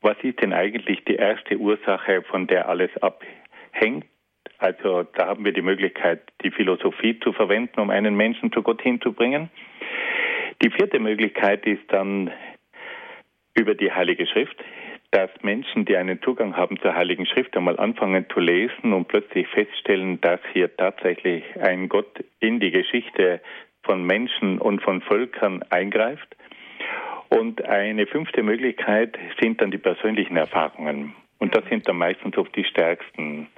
was 0.00 0.16
ist 0.22 0.40
denn 0.40 0.52
eigentlich 0.52 1.04
die 1.04 1.16
erste 1.16 1.56
Ursache, 1.58 2.22
von 2.22 2.46
der 2.46 2.68
alles 2.68 2.90
abhängt 3.02 4.06
also 4.58 5.04
da 5.04 5.28
haben 5.28 5.44
wir 5.44 5.52
die 5.52 5.62
Möglichkeit, 5.62 6.20
die 6.42 6.50
Philosophie 6.50 7.18
zu 7.20 7.32
verwenden, 7.32 7.80
um 7.80 7.90
einen 7.90 8.16
Menschen 8.16 8.52
zu 8.52 8.62
Gott 8.62 8.82
hinzubringen. 8.82 9.50
Die 10.62 10.70
vierte 10.70 10.98
Möglichkeit 10.98 11.64
ist 11.66 11.84
dann 11.88 12.32
über 13.54 13.74
die 13.74 13.92
Heilige 13.92 14.26
Schrift, 14.26 14.56
dass 15.12 15.30
Menschen, 15.42 15.84
die 15.84 15.96
einen 15.96 16.20
Zugang 16.22 16.56
haben 16.56 16.78
zur 16.80 16.94
Heiligen 16.94 17.24
Schrift, 17.24 17.56
einmal 17.56 17.78
anfangen 17.78 18.26
zu 18.32 18.40
lesen 18.40 18.92
und 18.92 19.08
plötzlich 19.08 19.46
feststellen, 19.48 20.20
dass 20.20 20.40
hier 20.52 20.76
tatsächlich 20.76 21.44
ein 21.60 21.88
Gott 21.88 22.24
in 22.40 22.60
die 22.60 22.72
Geschichte 22.72 23.40
von 23.84 24.04
Menschen 24.04 24.58
und 24.58 24.82
von 24.82 25.00
Völkern 25.00 25.62
eingreift. 25.70 26.36
Und 27.30 27.64
eine 27.64 28.06
fünfte 28.06 28.42
Möglichkeit 28.42 29.16
sind 29.40 29.60
dann 29.60 29.70
die 29.70 29.78
persönlichen 29.78 30.36
Erfahrungen. 30.36 31.14
Und 31.38 31.54
das 31.54 31.64
sind 31.70 31.88
dann 31.88 31.96
meistens 31.96 32.36
oft 32.36 32.54
die 32.56 32.64
stärksten 32.64 33.48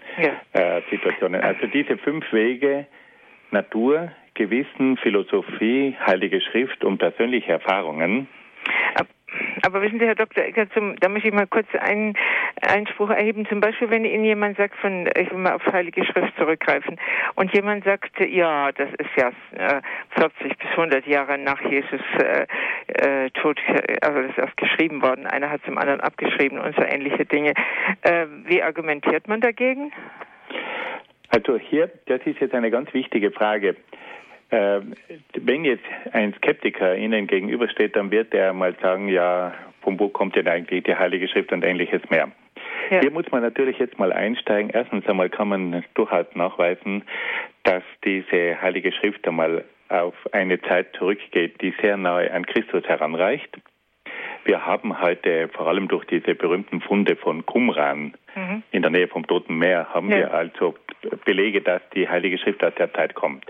äh, 0.52 0.82
Situationen. 0.90 1.40
Also 1.40 1.66
diese 1.66 1.96
fünf 1.96 2.30
Wege, 2.32 2.86
Natur, 3.50 4.12
Gewissen, 4.34 4.96
Philosophie, 4.98 5.96
Heilige 6.06 6.40
Schrift 6.40 6.84
und 6.84 6.98
persönliche 6.98 7.52
Erfahrungen, 7.52 8.28
aber 9.62 9.82
wissen 9.82 9.98
Sie, 9.98 10.06
Herr 10.06 10.14
Dr. 10.14 10.44
Ecker, 10.44 10.70
zum, 10.70 10.96
da 11.00 11.08
möchte 11.08 11.28
ich 11.28 11.34
mal 11.34 11.46
kurz 11.46 11.66
einen 11.78 12.14
Einspruch 12.62 13.10
erheben. 13.10 13.46
Zum 13.46 13.60
Beispiel, 13.60 13.90
wenn 13.90 14.04
Ihnen 14.04 14.24
jemand 14.24 14.56
sagt, 14.56 14.76
von, 14.76 15.08
ich 15.16 15.30
will 15.30 15.38
mal 15.38 15.54
auf 15.54 15.66
Heilige 15.72 16.04
Schrift 16.04 16.36
zurückgreifen, 16.36 16.98
und 17.34 17.52
jemand 17.54 17.84
sagt, 17.84 18.18
ja, 18.20 18.72
das 18.72 18.88
ist 18.98 19.10
ja 19.16 19.28
äh, 19.52 19.80
40 20.18 20.58
bis 20.58 20.70
100 20.70 21.06
Jahre 21.06 21.38
nach 21.38 21.60
Jesus 21.62 22.00
äh, 22.18 22.46
äh, 22.88 23.30
Tod, 23.30 23.60
also 24.02 24.22
das 24.22 24.30
ist 24.30 24.38
erst 24.38 24.56
geschrieben 24.56 25.02
worden, 25.02 25.26
einer 25.26 25.50
hat 25.50 25.62
zum 25.64 25.78
anderen 25.78 26.00
abgeschrieben 26.00 26.58
und 26.58 26.74
so 26.76 26.82
ähnliche 26.82 27.24
Dinge. 27.24 27.54
Äh, 28.02 28.26
wie 28.44 28.62
argumentiert 28.62 29.28
man 29.28 29.40
dagegen? 29.40 29.92
Also 31.28 31.58
hier, 31.58 31.90
das 32.06 32.20
ist 32.24 32.40
jetzt 32.40 32.54
eine 32.54 32.70
ganz 32.70 32.92
wichtige 32.92 33.30
Frage. 33.30 33.76
Äh, 34.50 34.80
wenn 35.34 35.64
jetzt 35.64 35.84
ein 36.12 36.34
Skeptiker 36.34 36.96
Ihnen 36.96 37.26
gegenübersteht, 37.26 37.96
dann 37.96 38.10
wird 38.10 38.34
er 38.34 38.52
mal 38.52 38.74
sagen, 38.82 39.08
ja, 39.08 39.54
von 39.82 39.98
wo 39.98 40.08
kommt 40.08 40.36
denn 40.36 40.48
eigentlich 40.48 40.84
die 40.84 40.96
Heilige 40.96 41.28
Schrift 41.28 41.52
und 41.52 41.64
ähnliches 41.64 42.02
mehr. 42.10 42.30
Ja. 42.90 43.00
Hier 43.00 43.10
muss 43.12 43.30
man 43.30 43.42
natürlich 43.42 43.78
jetzt 43.78 43.98
mal 43.98 44.12
einsteigen. 44.12 44.70
Erstens 44.70 45.06
einmal 45.06 45.30
kann 45.30 45.48
man 45.48 45.84
durchaus 45.94 46.26
nachweisen, 46.34 47.04
dass 47.62 47.84
diese 48.04 48.60
Heilige 48.60 48.92
Schrift 48.92 49.26
einmal 49.28 49.64
auf 49.88 50.14
eine 50.32 50.60
Zeit 50.62 50.94
zurückgeht, 50.96 51.60
die 51.62 51.72
sehr 51.80 51.96
nahe 51.96 52.32
an 52.32 52.46
Christus 52.46 52.84
heranreicht. 52.84 53.56
Wir 54.44 54.64
haben 54.64 55.00
heute 55.00 55.48
vor 55.48 55.68
allem 55.68 55.88
durch 55.88 56.04
diese 56.06 56.34
berühmten 56.34 56.80
Funde 56.80 57.14
von 57.16 57.44
Qumran 57.44 58.14
mhm. 58.34 58.62
in 58.72 58.82
der 58.82 58.90
Nähe 58.90 59.08
vom 59.08 59.26
Toten 59.26 59.58
Meer 59.58 59.88
haben 59.92 60.10
ja. 60.10 60.18
wir 60.18 60.34
also 60.34 60.74
Belege, 61.24 61.60
dass 61.60 61.82
die 61.94 62.08
Heilige 62.08 62.38
Schrift 62.38 62.64
aus 62.64 62.74
der 62.76 62.92
Zeit 62.92 63.14
kommt. 63.14 63.44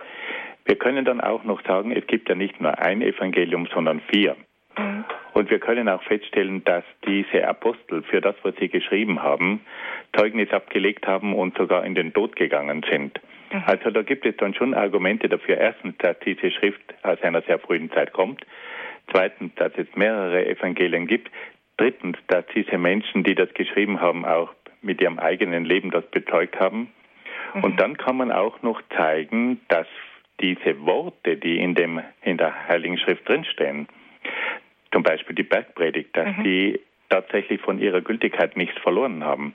Wir 0.71 0.77
können 0.77 1.05
dann 1.05 1.21
auch 1.21 1.43
noch 1.43 1.61
sagen, 1.65 1.91
es 1.91 2.07
gibt 2.07 2.29
ja 2.29 2.37
nicht 2.37 2.61
nur 2.61 2.79
ein 2.79 3.03
Evangelium, 3.03 3.67
sondern 3.75 4.01
vier. 4.03 4.37
Mhm. 4.79 5.05
Und 5.33 5.51
wir 5.51 5.59
können 5.59 5.89
auch 5.89 6.01
feststellen, 6.05 6.63
dass 6.63 6.85
diese 7.05 7.45
Apostel 7.49 8.05
für 8.05 8.21
das, 8.21 8.37
was 8.45 8.55
sie 8.61 8.69
geschrieben 8.69 9.21
haben, 9.21 9.63
Zeugnis 10.17 10.53
abgelegt 10.53 11.09
haben 11.09 11.35
und 11.35 11.59
sogar 11.59 11.85
in 11.85 11.97
den 11.97 12.13
Tod 12.13 12.37
gegangen 12.37 12.85
sind. 12.89 13.19
Mhm. 13.53 13.65
Also 13.67 13.91
da 13.91 14.03
gibt 14.03 14.25
es 14.25 14.37
dann 14.37 14.55
schon 14.55 14.75
Argumente 14.75 15.29
dafür. 15.29 15.57
Erstens, 15.57 15.97
dass 15.99 16.17
diese 16.21 16.53
Schrift 16.53 16.95
aus 17.03 17.21
einer 17.23 17.43
sehr 17.43 17.59
frühen 17.59 17.91
Zeit 17.91 18.13
kommt. 18.13 18.47
Zweitens, 19.11 19.53
dass 19.57 19.73
es 19.77 19.89
mehrere 19.97 20.47
Evangelien 20.47 21.09
gibt. 21.09 21.33
Drittens, 21.79 22.17
dass 22.29 22.45
diese 22.55 22.79
Menschen, 22.79 23.25
die 23.25 23.35
das 23.35 23.53
geschrieben 23.55 24.01
haben, 24.01 24.25
auch 24.25 24.55
mit 24.83 25.01
ihrem 25.01 25.19
eigenen 25.19 25.65
Leben 25.65 25.91
das 25.91 26.07
bezeugt 26.13 26.61
haben. 26.61 26.93
Mhm. 27.55 27.65
Und 27.65 27.81
dann 27.81 27.97
kann 27.97 28.17
man 28.17 28.31
auch 28.31 28.63
noch 28.63 28.81
zeigen, 28.97 29.61
dass 29.67 29.89
diese 30.41 30.81
Worte, 30.85 31.37
die 31.37 31.59
in, 31.59 31.75
dem, 31.75 32.01
in 32.23 32.37
der 32.37 32.69
Heiligen 32.69 32.99
Schrift 32.99 33.29
drinstehen, 33.29 33.89
zum 34.93 35.03
Beispiel 35.03 35.37
die 35.37 35.43
Bergpredigt, 35.43 36.17
dass 36.17 36.37
mhm. 36.37 36.45
die 36.45 36.81
tatsächlich 37.09 37.61
von 37.61 37.79
ihrer 37.79 38.01
Gültigkeit 38.01 38.57
nichts 38.57 38.79
verloren 38.81 39.25
haben. 39.25 39.55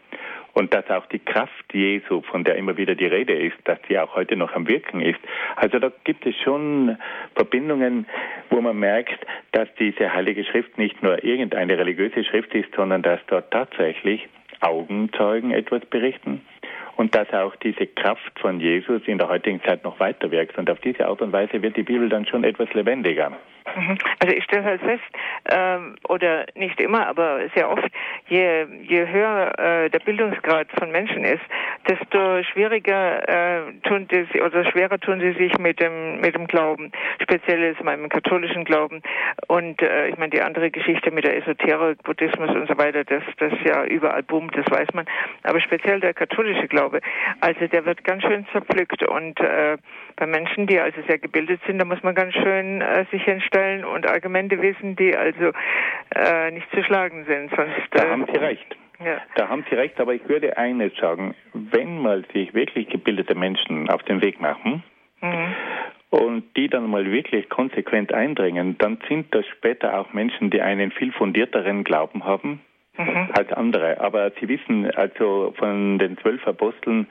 Und 0.53 0.73
dass 0.73 0.89
auch 0.89 1.05
die 1.07 1.19
Kraft 1.19 1.73
Jesu, 1.73 2.21
von 2.21 2.45
der 2.45 2.55
immer 2.55 2.77
wieder 2.77 2.95
die 2.95 3.07
Rede 3.07 3.33
ist, 3.33 3.57
dass 3.65 3.77
sie 3.89 3.99
auch 3.99 4.15
heute 4.15 4.38
noch 4.38 4.53
am 4.53 4.69
Wirken 4.69 5.01
ist. 5.01 5.19
Also 5.57 5.79
da 5.79 5.91
gibt 6.05 6.25
es 6.25 6.36
schon 6.43 6.97
Verbindungen, 7.36 8.05
wo 8.49 8.61
man 8.61 8.79
merkt, 8.79 9.19
dass 9.51 9.67
diese 9.77 10.13
Heilige 10.13 10.45
Schrift 10.45 10.77
nicht 10.77 11.03
nur 11.03 11.25
irgendeine 11.25 11.77
religiöse 11.77 12.23
Schrift 12.23 12.53
ist, 12.55 12.73
sondern 12.73 13.01
dass 13.01 13.19
dort 13.27 13.51
tatsächlich 13.51 14.29
Augenzeugen 14.61 15.51
etwas 15.51 15.86
berichten 15.88 16.41
und 16.97 17.15
dass 17.15 17.31
auch 17.33 17.55
diese 17.57 17.87
Kraft 17.87 18.39
von 18.39 18.59
Jesus 18.59 19.01
in 19.05 19.17
der 19.17 19.29
heutigen 19.29 19.61
Zeit 19.63 19.83
noch 19.83 19.99
weiter 19.99 20.31
wirkt. 20.31 20.57
Und 20.57 20.69
auf 20.69 20.79
diese 20.79 21.07
Art 21.07 21.21
und 21.21 21.31
Weise 21.31 21.61
wird 21.61 21.77
die 21.77 21.83
Bibel 21.83 22.09
dann 22.09 22.25
schon 22.25 22.43
etwas 22.43 22.73
lebendiger. 22.73 23.31
Mhm. 23.74 23.97
Also 24.20 24.36
ich 24.36 24.43
stelle 24.43 24.63
halt 24.63 24.82
fest, 24.82 25.03
ähm, 25.49 25.95
oder 26.07 26.45
nicht 26.55 26.80
immer, 26.80 27.07
aber 27.07 27.39
sehr 27.55 27.70
oft, 27.70 27.89
je, 28.28 28.66
je 28.84 29.07
höher 29.07 29.57
äh, 29.57 29.89
der 29.89 29.99
Bildungsgrad 29.99 30.68
von 30.78 30.91
Menschen 30.91 31.24
ist, 31.24 31.43
desto 31.89 32.43
schwieriger 32.43 33.28
äh, 33.28 33.61
tun 33.84 34.07
sie 34.09 34.41
oder 34.41 34.70
schwerer 34.72 34.99
tun 34.99 35.20
sie 35.20 35.34
sich 35.34 35.57
mit 35.57 35.80
dem 35.80 36.20
mit 36.22 36.36
dem 36.36 36.47
Glauben, 36.47 36.91
speziell 37.22 37.63
ist 37.63 37.84
meinem 37.84 38.09
katholischen 38.09 38.66
Glauben. 38.66 39.01
Und 39.47 39.82
äh, 39.82 40.09
ich 40.09 40.18
meine 40.18 40.32
die 40.32 40.41
andere 40.41 40.72
Geschichte 40.72 41.11
mit 41.11 41.26
der 41.26 41.38
Esoterik, 41.38 42.01
Buddhismus 42.03 42.49
und 42.51 42.68
so 42.68 42.78
weiter, 42.78 43.03
das 43.03 43.24
das 43.38 43.53
ja 43.63 43.84
überall 43.86 44.24
boomt, 44.24 44.55
das 44.55 44.66
weiß 44.70 44.93
man. 44.93 45.05
Aber 45.43 45.59
speziell 45.59 45.99
der 45.99 46.13
katholische 46.13 46.68
Glaube, 46.68 47.01
also 47.41 47.68
der 47.68 47.86
wird 47.86 48.03
ganz 48.03 48.24
schön 48.24 48.45
zerpflückt 48.51 49.03
und 49.07 49.39
äh, 49.39 49.78
bei 50.16 50.26
Menschen, 50.26 50.68
die 50.68 50.80
also 50.80 51.01
sehr 51.07 51.18
gebildet 51.18 51.59
sind, 51.68 51.80
da 51.80 51.86
muss 51.86 52.01
man 52.03 52.16
ganz 52.16 52.34
schön 52.34 52.82
äh, 52.82 53.05
sich 53.11 53.26
hinstellen 53.56 53.86
und 53.86 54.08
Argumente 54.08 54.62
wissen, 54.62 54.95
die 54.95 55.16
also 55.16 55.51
äh, 56.16 56.51
nicht 56.51 56.70
zu 56.72 56.84
schlagen 56.84 57.26
sind. 57.26 57.49
Sonst, 57.56 57.78
äh, 57.91 57.97
da 57.97 58.10
haben 58.10 58.26
Sie 58.32 58.38
recht. 58.38 58.76
Ja. 59.03 59.18
Da 59.36 59.49
haben 59.49 59.66
Sie 59.70 59.76
recht, 59.76 59.99
aber 59.99 60.14
ich 60.14 60.28
würde 60.28 60.58
eines 60.58 60.95
sagen, 60.95 61.36
wenn 61.53 62.01
mal 62.01 62.24
sich 62.34 62.53
wirklich 62.53 62.88
gebildete 62.89 63.36
Menschen 63.36 63.89
auf 63.89 64.03
den 64.03 64.22
Weg 64.22 64.39
machen 64.39 64.84
mhm. 65.22 65.56
und 66.12 66.43
die 66.56 66.70
dann 66.70 66.89
mal 66.89 67.12
wirklich 67.12 67.49
konsequent 67.49 68.14
eindringen, 68.14 68.78
dann 68.78 68.97
sind 69.10 69.34
das 69.36 69.45
später 69.47 69.99
auch 69.99 70.14
Menschen, 70.14 70.49
die 70.49 70.62
einen 70.62 70.91
viel 70.91 71.12
fundierteren 71.12 71.84
Glauben 71.84 72.24
haben, 72.24 72.62
mhm. 72.97 73.30
als 73.34 73.51
andere. 73.51 73.99
Aber 73.99 74.32
Sie 74.39 74.47
wissen, 74.47 74.89
also 74.91 75.53
von 75.58 75.99
den 75.99 76.18
zwölf 76.20 76.47
Aposteln, 76.47 77.08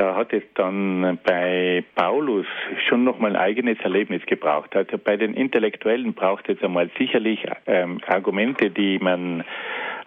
da 0.00 0.16
hat 0.16 0.32
es 0.32 0.42
dann 0.54 1.18
bei 1.24 1.84
Paulus 1.94 2.46
schon 2.88 3.04
nochmal 3.04 3.36
ein 3.36 3.42
eigenes 3.42 3.78
Erlebnis 3.80 4.24
gebraucht. 4.24 4.74
Also 4.74 4.96
bei 4.96 5.18
den 5.18 5.34
Intellektuellen 5.34 6.14
braucht 6.14 6.48
es 6.48 6.62
einmal 6.62 6.88
sicherlich 6.96 7.44
ähm, 7.66 8.00
Argumente, 8.06 8.70
die 8.70 8.98
man 8.98 9.44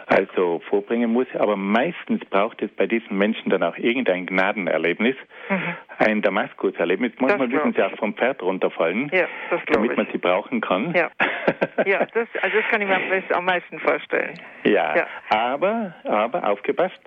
also 0.07 0.63
vorbringen 0.67 1.13
muss. 1.13 1.27
Aber 1.37 1.55
meistens 1.57 2.25
braucht 2.25 2.63
es 2.63 2.71
bei 2.71 2.87
diesen 2.87 3.19
Menschen 3.19 3.51
dann 3.51 3.61
auch 3.61 3.77
irgendein 3.77 4.25
Gnadenerlebnis, 4.25 5.15
mhm. 5.49 5.75
ein 5.99 6.23
Damaskus-Erlebnis. 6.23 7.11
Manchmal 7.19 7.47
müssen 7.49 7.73
sie 7.73 7.83
auch 7.83 7.95
vom 7.97 8.15
Pferd 8.15 8.41
runterfallen, 8.41 9.11
ja, 9.13 9.27
damit 9.67 9.95
man 9.95 10.07
sie 10.11 10.17
brauchen 10.17 10.59
kann. 10.59 10.95
Ja, 10.95 11.11
ja 11.85 11.99
das, 11.99 12.27
also 12.41 12.57
das 12.57 12.67
kann 12.71 12.81
ich 12.81 12.87
mir 12.87 12.97
am 13.29 13.45
meisten 13.45 13.77
vorstellen. 13.77 14.39
Ja, 14.63 14.95
ja. 14.95 15.07
aber, 15.29 15.93
aber 16.03 16.49
aufgepasst, 16.49 16.99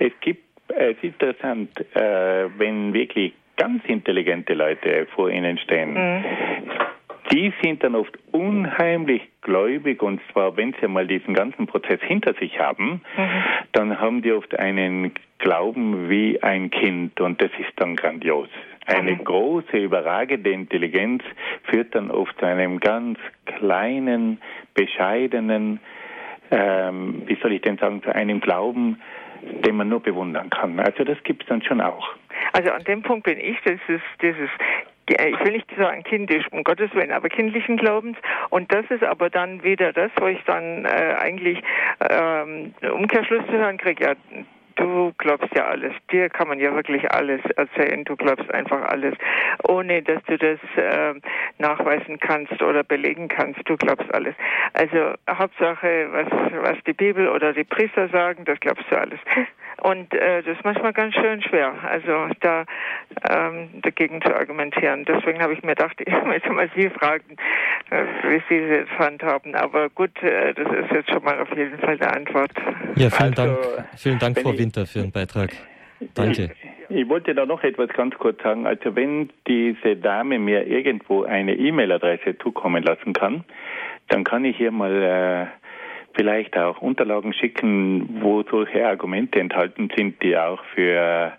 es 0.00 0.12
gibt 0.20 0.47
es 0.68 0.96
ist 0.96 1.04
interessant, 1.04 1.70
äh, 1.94 2.48
wenn 2.58 2.92
wirklich 2.92 3.32
ganz 3.56 3.84
intelligente 3.86 4.54
Leute 4.54 5.06
vor 5.14 5.30
Ihnen 5.30 5.58
stehen. 5.58 5.94
Mhm. 5.94 6.24
Die 7.32 7.52
sind 7.62 7.84
dann 7.84 7.94
oft 7.94 8.16
unheimlich 8.32 9.22
gläubig 9.42 10.02
und 10.02 10.20
zwar, 10.32 10.56
wenn 10.56 10.74
sie 10.80 10.88
mal 10.88 11.06
diesen 11.06 11.34
ganzen 11.34 11.66
Prozess 11.66 12.00
hinter 12.00 12.32
sich 12.34 12.58
haben, 12.58 13.02
mhm. 13.16 13.44
dann 13.72 14.00
haben 14.00 14.22
die 14.22 14.32
oft 14.32 14.58
einen 14.58 15.12
Glauben 15.38 16.08
wie 16.08 16.42
ein 16.42 16.70
Kind 16.70 17.20
und 17.20 17.42
das 17.42 17.50
ist 17.58 17.72
dann 17.76 17.96
grandios. 17.96 18.48
Eine 18.86 19.12
mhm. 19.12 19.24
große, 19.24 19.76
überragende 19.76 20.50
Intelligenz 20.50 21.22
führt 21.64 21.94
dann 21.94 22.10
oft 22.10 22.38
zu 22.38 22.46
einem 22.46 22.80
ganz 22.80 23.18
kleinen, 23.44 24.40
bescheidenen, 24.72 25.80
ähm, 26.50 27.22
wie 27.26 27.36
soll 27.42 27.52
ich 27.52 27.60
denn 27.60 27.76
sagen, 27.76 28.02
zu 28.02 28.14
einem 28.14 28.40
Glauben, 28.40 28.98
den 29.42 29.76
man 29.76 29.88
nur 29.88 30.00
bewundern 30.00 30.50
kann. 30.50 30.78
Also 30.80 31.04
das 31.04 31.22
gibt 31.24 31.42
es 31.42 31.48
dann 31.48 31.62
schon 31.62 31.80
auch. 31.80 32.14
Also 32.52 32.70
an 32.70 32.84
dem 32.84 33.02
Punkt 33.02 33.24
bin 33.24 33.38
ich, 33.38 33.56
das 33.64 33.80
ist 33.88 34.02
dieses 34.22 34.50
ich 35.10 35.44
will 35.44 35.52
nicht 35.52 35.66
sagen 35.78 36.02
kindisch, 36.02 36.44
um 36.50 36.64
Gottes 36.64 36.94
Willen, 36.94 37.12
aber 37.12 37.30
kindlichen 37.30 37.78
Glaubens. 37.78 38.18
Und 38.50 38.72
das 38.72 38.84
ist 38.90 39.02
aber 39.02 39.30
dann 39.30 39.62
wieder 39.62 39.92
das, 39.92 40.10
wo 40.20 40.26
ich 40.26 40.42
dann 40.44 40.84
äh, 40.84 41.16
eigentlich 41.18 41.62
ähm, 42.10 42.74
Umkehrschluss 42.92 43.46
zu 43.46 43.52
hören 43.52 43.78
kriege. 43.78 44.04
Ja, 44.04 44.14
du 44.78 45.12
glaubst 45.18 45.54
ja 45.54 45.66
alles. 45.66 45.92
Dir 46.10 46.28
kann 46.28 46.48
man 46.48 46.58
ja 46.58 46.74
wirklich 46.74 47.10
alles 47.12 47.40
erzählen. 47.56 48.04
Du 48.04 48.16
glaubst 48.16 48.52
einfach 48.52 48.82
alles, 48.82 49.14
ohne 49.68 50.02
dass 50.02 50.22
du 50.24 50.38
das 50.38 50.58
äh, 50.76 51.14
nachweisen 51.58 52.18
kannst 52.20 52.62
oder 52.62 52.84
belegen 52.84 53.28
kannst. 53.28 53.60
Du 53.64 53.76
glaubst 53.76 54.12
alles. 54.14 54.34
Also 54.72 55.14
Hauptsache, 55.28 56.08
was, 56.12 56.26
was 56.62 56.78
die 56.86 56.92
Bibel 56.92 57.28
oder 57.28 57.52
die 57.52 57.64
Priester 57.64 58.08
sagen, 58.08 58.44
das 58.44 58.58
glaubst 58.60 58.84
du 58.90 58.96
alles. 58.96 59.20
Und 59.82 60.12
äh, 60.12 60.42
das 60.42 60.56
ist 60.56 60.64
manchmal 60.64 60.92
ganz 60.92 61.14
schön 61.14 61.40
schwer, 61.40 61.72
also 61.88 62.26
da 62.40 62.64
ähm, 63.30 63.68
dagegen 63.82 64.20
zu 64.22 64.34
argumentieren. 64.34 65.04
Deswegen 65.04 65.40
habe 65.40 65.52
ich 65.52 65.62
mir 65.62 65.76
gedacht, 65.76 66.00
ich 66.04 66.24
möchte 66.24 66.50
mal 66.50 66.68
Sie 66.74 66.90
fragen, 66.90 67.36
äh, 67.90 68.04
wie 68.24 68.42
Sie 68.48 68.56
es 68.56 68.88
handhaben. 68.98 69.54
Aber 69.54 69.88
gut, 69.90 70.20
äh, 70.22 70.52
das 70.54 70.66
ist 70.66 70.90
jetzt 70.92 71.10
schon 71.10 71.22
mal 71.22 71.40
auf 71.40 71.56
jeden 71.56 71.78
Fall 71.78 71.96
eine 72.00 72.12
Antwort. 72.12 72.50
Ja, 72.96 73.08
vielen 73.10 73.38
also, 73.38 73.42
Dank. 73.42 73.88
Vielen 73.96 74.18
Dank, 74.18 74.40
Frau 74.40 74.52
Winter, 74.68 74.86
für 74.86 74.98
Ihren 74.98 75.12
Beitrag. 75.12 75.50
Danke. 76.14 76.50
Ich, 76.90 76.96
ich 76.96 77.08
wollte 77.08 77.34
da 77.34 77.46
noch 77.46 77.62
etwas 77.62 77.88
ganz 77.88 78.14
kurz 78.16 78.42
sagen. 78.42 78.66
Also 78.66 78.94
wenn 78.94 79.30
diese 79.46 79.96
Dame 79.96 80.38
mir 80.38 80.66
irgendwo 80.66 81.22
eine 81.22 81.54
E-Mail-Adresse 81.54 82.36
zukommen 82.38 82.82
lassen 82.82 83.14
kann, 83.14 83.44
dann 84.08 84.24
kann 84.24 84.44
ich 84.44 84.58
hier 84.58 84.70
mal 84.70 85.02
äh, 85.02 85.46
vielleicht 86.14 86.56
auch 86.58 86.82
Unterlagen 86.82 87.32
schicken, 87.32 88.20
wo 88.20 88.42
solche 88.42 88.86
Argumente 88.86 89.40
enthalten 89.40 89.88
sind, 89.96 90.22
die 90.22 90.36
auch 90.36 90.62
für, 90.74 91.32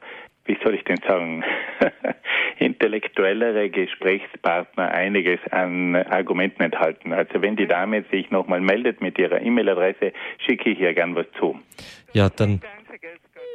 wie 0.45 0.57
soll 0.63 0.73
ich 0.73 0.83
denn 0.85 0.99
sagen, 1.07 1.43
intellektuellere 2.57 3.69
Gesprächspartner 3.69 4.89
einiges 4.89 5.39
an 5.51 5.95
Argumenten 5.95 6.63
enthalten. 6.63 7.13
Also 7.13 7.43
wenn 7.43 7.55
die 7.55 7.67
Dame 7.67 8.03
sich 8.11 8.31
nochmal 8.31 8.59
meldet 8.59 9.01
mit 9.01 9.19
ihrer 9.19 9.39
E-Mail-Adresse, 9.39 10.13
schicke 10.39 10.71
ich 10.71 10.79
ihr 10.79 10.95
gern 10.95 11.15
was 11.15 11.27
zu. 11.39 11.59
Ja, 12.13 12.29
dann 12.29 12.59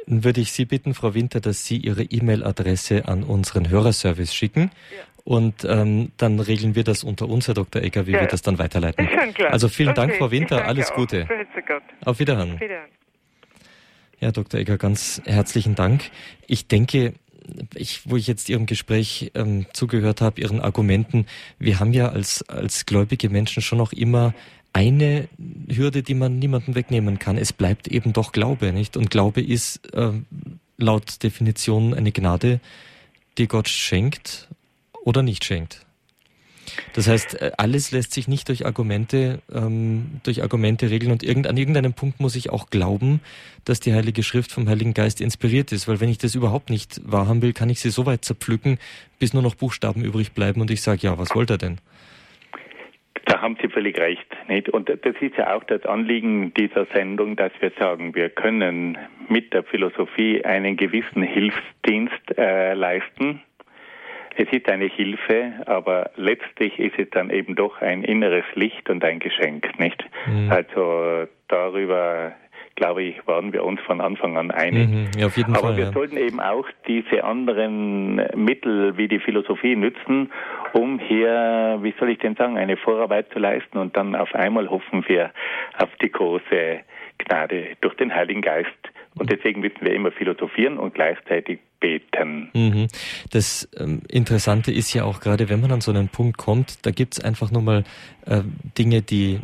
würde 0.07 0.41
ich 0.41 0.51
Sie 0.51 0.65
bitten, 0.65 0.93
Frau 0.93 1.13
Winter, 1.13 1.39
dass 1.39 1.65
Sie 1.65 1.77
Ihre 1.77 2.03
E-Mail-Adresse 2.03 3.07
an 3.07 3.23
unseren 3.23 3.69
Hörerservice 3.69 4.33
schicken. 4.33 4.71
Ja. 4.95 5.03
Und 5.23 5.65
ähm, 5.65 6.11
dann 6.17 6.39
regeln 6.39 6.75
wir 6.75 6.83
das 6.83 7.03
unter 7.03 7.27
uns, 7.27 7.47
Herr 7.47 7.55
Dr. 7.55 7.81
Egger, 7.81 8.05
wie 8.05 8.11
ja. 8.11 8.21
wir 8.21 8.27
das 8.27 8.43
dann 8.43 8.59
weiterleiten. 8.59 9.07
Ist 9.07 9.13
schon 9.13 9.33
klar. 9.33 9.51
Also 9.51 9.69
vielen 9.69 9.89
okay. 9.89 10.01
Dank, 10.01 10.15
Frau 10.15 10.29
Winter. 10.29 10.65
Alles. 10.65 10.93
Gute. 10.93 11.27
Auf 12.03 12.19
Wiederhören. 12.19 12.59
Wiederhören. 12.59 12.89
Ja, 14.19 14.31
Dr. 14.31 14.59
Egger, 14.59 14.77
ganz 14.77 15.21
herzlichen 15.25 15.75
Dank. 15.75 16.03
Ich 16.47 16.67
denke, 16.67 17.13
ich, 17.73 18.01
wo 18.09 18.15
ich 18.15 18.27
jetzt 18.27 18.49
Ihrem 18.49 18.65
Gespräch 18.65 19.31
ähm, 19.35 19.65
zugehört 19.73 20.21
habe, 20.21 20.41
Ihren 20.41 20.61
Argumenten, 20.61 21.25
wir 21.59 21.79
haben 21.79 21.93
ja 21.93 22.09
als, 22.09 22.47
als 22.47 22.85
gläubige 22.85 23.29
Menschen 23.29 23.61
schon 23.61 23.77
noch 23.77 23.93
immer 23.93 24.33
eine 24.75 25.29
Hürde, 25.69 26.03
die 26.03 26.15
man 26.15 26.37
niemandem 26.37 26.75
wegnehmen 26.75 27.17
kann. 27.17 27.37
Es 27.37 27.53
bleibt 27.53 27.87
eben 27.87 28.11
doch 28.11 28.33
Glaube, 28.33 28.73
nicht? 28.73 28.97
Und 28.97 29.09
Glaube 29.09 29.41
ist 29.41 29.93
äh, 29.93 30.11
laut 30.77 31.23
Definition 31.23 31.93
eine 31.93 32.11
Gnade, 32.11 32.59
die 33.37 33.47
Gott 33.47 33.69
schenkt 33.69 34.49
oder 35.05 35.23
nicht 35.23 35.45
schenkt. 35.45 35.85
Das 36.91 37.07
heißt, 37.07 37.41
äh, 37.41 37.51
alles 37.57 37.91
lässt 37.91 38.13
sich 38.13 38.27
nicht 38.27 38.49
durch 38.49 38.65
Argumente, 38.65 39.41
ähm, 39.49 40.19
durch 40.23 40.43
Argumente 40.43 40.89
regeln 40.89 41.13
und 41.13 41.23
irgend, 41.23 41.47
an 41.47 41.55
irgendeinem 41.55 41.93
Punkt 41.93 42.19
muss 42.19 42.35
ich 42.35 42.49
auch 42.49 42.69
glauben, 42.69 43.21
dass 43.63 43.79
die 43.79 43.93
Heilige 43.93 44.23
Schrift 44.23 44.51
vom 44.51 44.67
Heiligen 44.67 44.93
Geist 44.93 45.21
inspiriert 45.21 45.71
ist, 45.71 45.87
weil 45.87 46.01
wenn 46.01 46.09
ich 46.09 46.17
das 46.17 46.35
überhaupt 46.35 46.69
nicht 46.69 46.99
wahrhaben 47.05 47.41
will, 47.41 47.53
kann 47.53 47.69
ich 47.69 47.79
sie 47.79 47.91
so 47.91 48.05
weit 48.05 48.25
zerpflücken, 48.25 48.77
bis 49.19 49.31
nur 49.31 49.41
noch 49.41 49.55
Buchstaben 49.55 50.03
übrig 50.03 50.33
bleiben 50.33 50.59
und 50.59 50.69
ich 50.69 50.81
sage, 50.81 51.03
ja, 51.03 51.17
was 51.17 51.33
wollt 51.33 51.49
er 51.49 51.59
denn? 51.59 51.77
Da 53.25 53.41
haben 53.41 53.57
Sie 53.61 53.69
völlig 53.69 53.99
recht. 53.99 54.27
Nicht? 54.47 54.69
Und 54.69 54.89
das 54.89 55.15
ist 55.19 55.35
ja 55.37 55.55
auch 55.55 55.63
das 55.63 55.85
Anliegen 55.85 56.53
dieser 56.53 56.85
Sendung, 56.93 57.35
dass 57.35 57.51
wir 57.59 57.71
sagen, 57.79 58.13
wir 58.15 58.29
können 58.29 58.97
mit 59.27 59.53
der 59.53 59.63
Philosophie 59.63 60.45
einen 60.45 60.77
gewissen 60.77 61.23
Hilfsdienst 61.23 62.37
äh, 62.37 62.73
leisten. 62.73 63.41
Es 64.37 64.51
ist 64.51 64.69
eine 64.69 64.85
Hilfe, 64.85 65.53
aber 65.65 66.11
letztlich 66.17 66.77
ist 66.77 66.99
es 66.99 67.09
dann 67.11 67.29
eben 67.29 67.55
doch 67.55 67.81
ein 67.81 68.03
inneres 68.03 68.43
Licht 68.53 68.89
und 68.89 69.03
ein 69.03 69.19
Geschenk, 69.19 69.79
nicht? 69.79 70.03
Mhm. 70.27 70.51
Also 70.51 71.27
darüber 71.47 72.33
glaube 72.75 73.03
ich, 73.03 73.25
waren 73.25 73.53
wir 73.53 73.63
uns 73.63 73.79
von 73.81 74.01
Anfang 74.01 74.37
an 74.37 74.51
einig. 74.51 74.89
Mhm, 74.89 75.07
ja, 75.17 75.27
auf 75.27 75.37
jeden 75.37 75.55
Aber 75.55 75.67
Fall, 75.67 75.77
wir 75.77 75.85
ja. 75.85 75.91
sollten 75.91 76.17
eben 76.17 76.39
auch 76.39 76.67
diese 76.87 77.23
anderen 77.23 78.15
Mittel 78.35 78.97
wie 78.97 79.07
die 79.07 79.19
Philosophie 79.19 79.75
nützen, 79.75 80.31
um 80.75 80.99
hier, 80.99 81.79
wie 81.81 81.93
soll 81.97 82.09
ich 82.09 82.19
denn 82.19 82.35
sagen, 82.35 82.57
eine 82.57 82.75
Vorarbeit 82.75 83.31
zu 83.31 83.39
leisten 83.39 83.77
und 83.77 83.95
dann 83.95 84.13
auf 84.13 84.35
einmal 84.35 84.69
hoffen 84.69 85.07
wir 85.07 85.31
auf 85.77 85.89
die 86.01 86.11
große 86.11 86.81
Gnade 87.17 87.77
durch 87.79 87.95
den 87.95 88.13
Heiligen 88.13 88.41
Geist. 88.41 88.69
Und 89.17 89.31
deswegen 89.31 89.61
müssen 89.61 89.79
wir 89.79 89.93
immer 89.93 90.11
philosophieren 90.11 90.77
und 90.77 90.93
gleichzeitig 90.93 91.59
beten. 91.79 92.49
Mhm. 92.53 92.87
Das 93.31 93.69
ähm, 93.79 94.01
Interessante 94.09 94.73
ist 94.73 94.93
ja 94.93 95.05
auch 95.05 95.21
gerade, 95.21 95.47
wenn 95.47 95.61
man 95.61 95.71
an 95.71 95.79
so 95.79 95.91
einen 95.91 96.09
Punkt 96.09 96.37
kommt, 96.37 96.85
da 96.85 96.91
gibt 96.91 97.13
es 97.13 97.23
einfach 97.23 97.51
nur 97.51 97.61
mal 97.61 97.85
äh, 98.25 98.41
Dinge, 98.77 99.01
die 99.01 99.39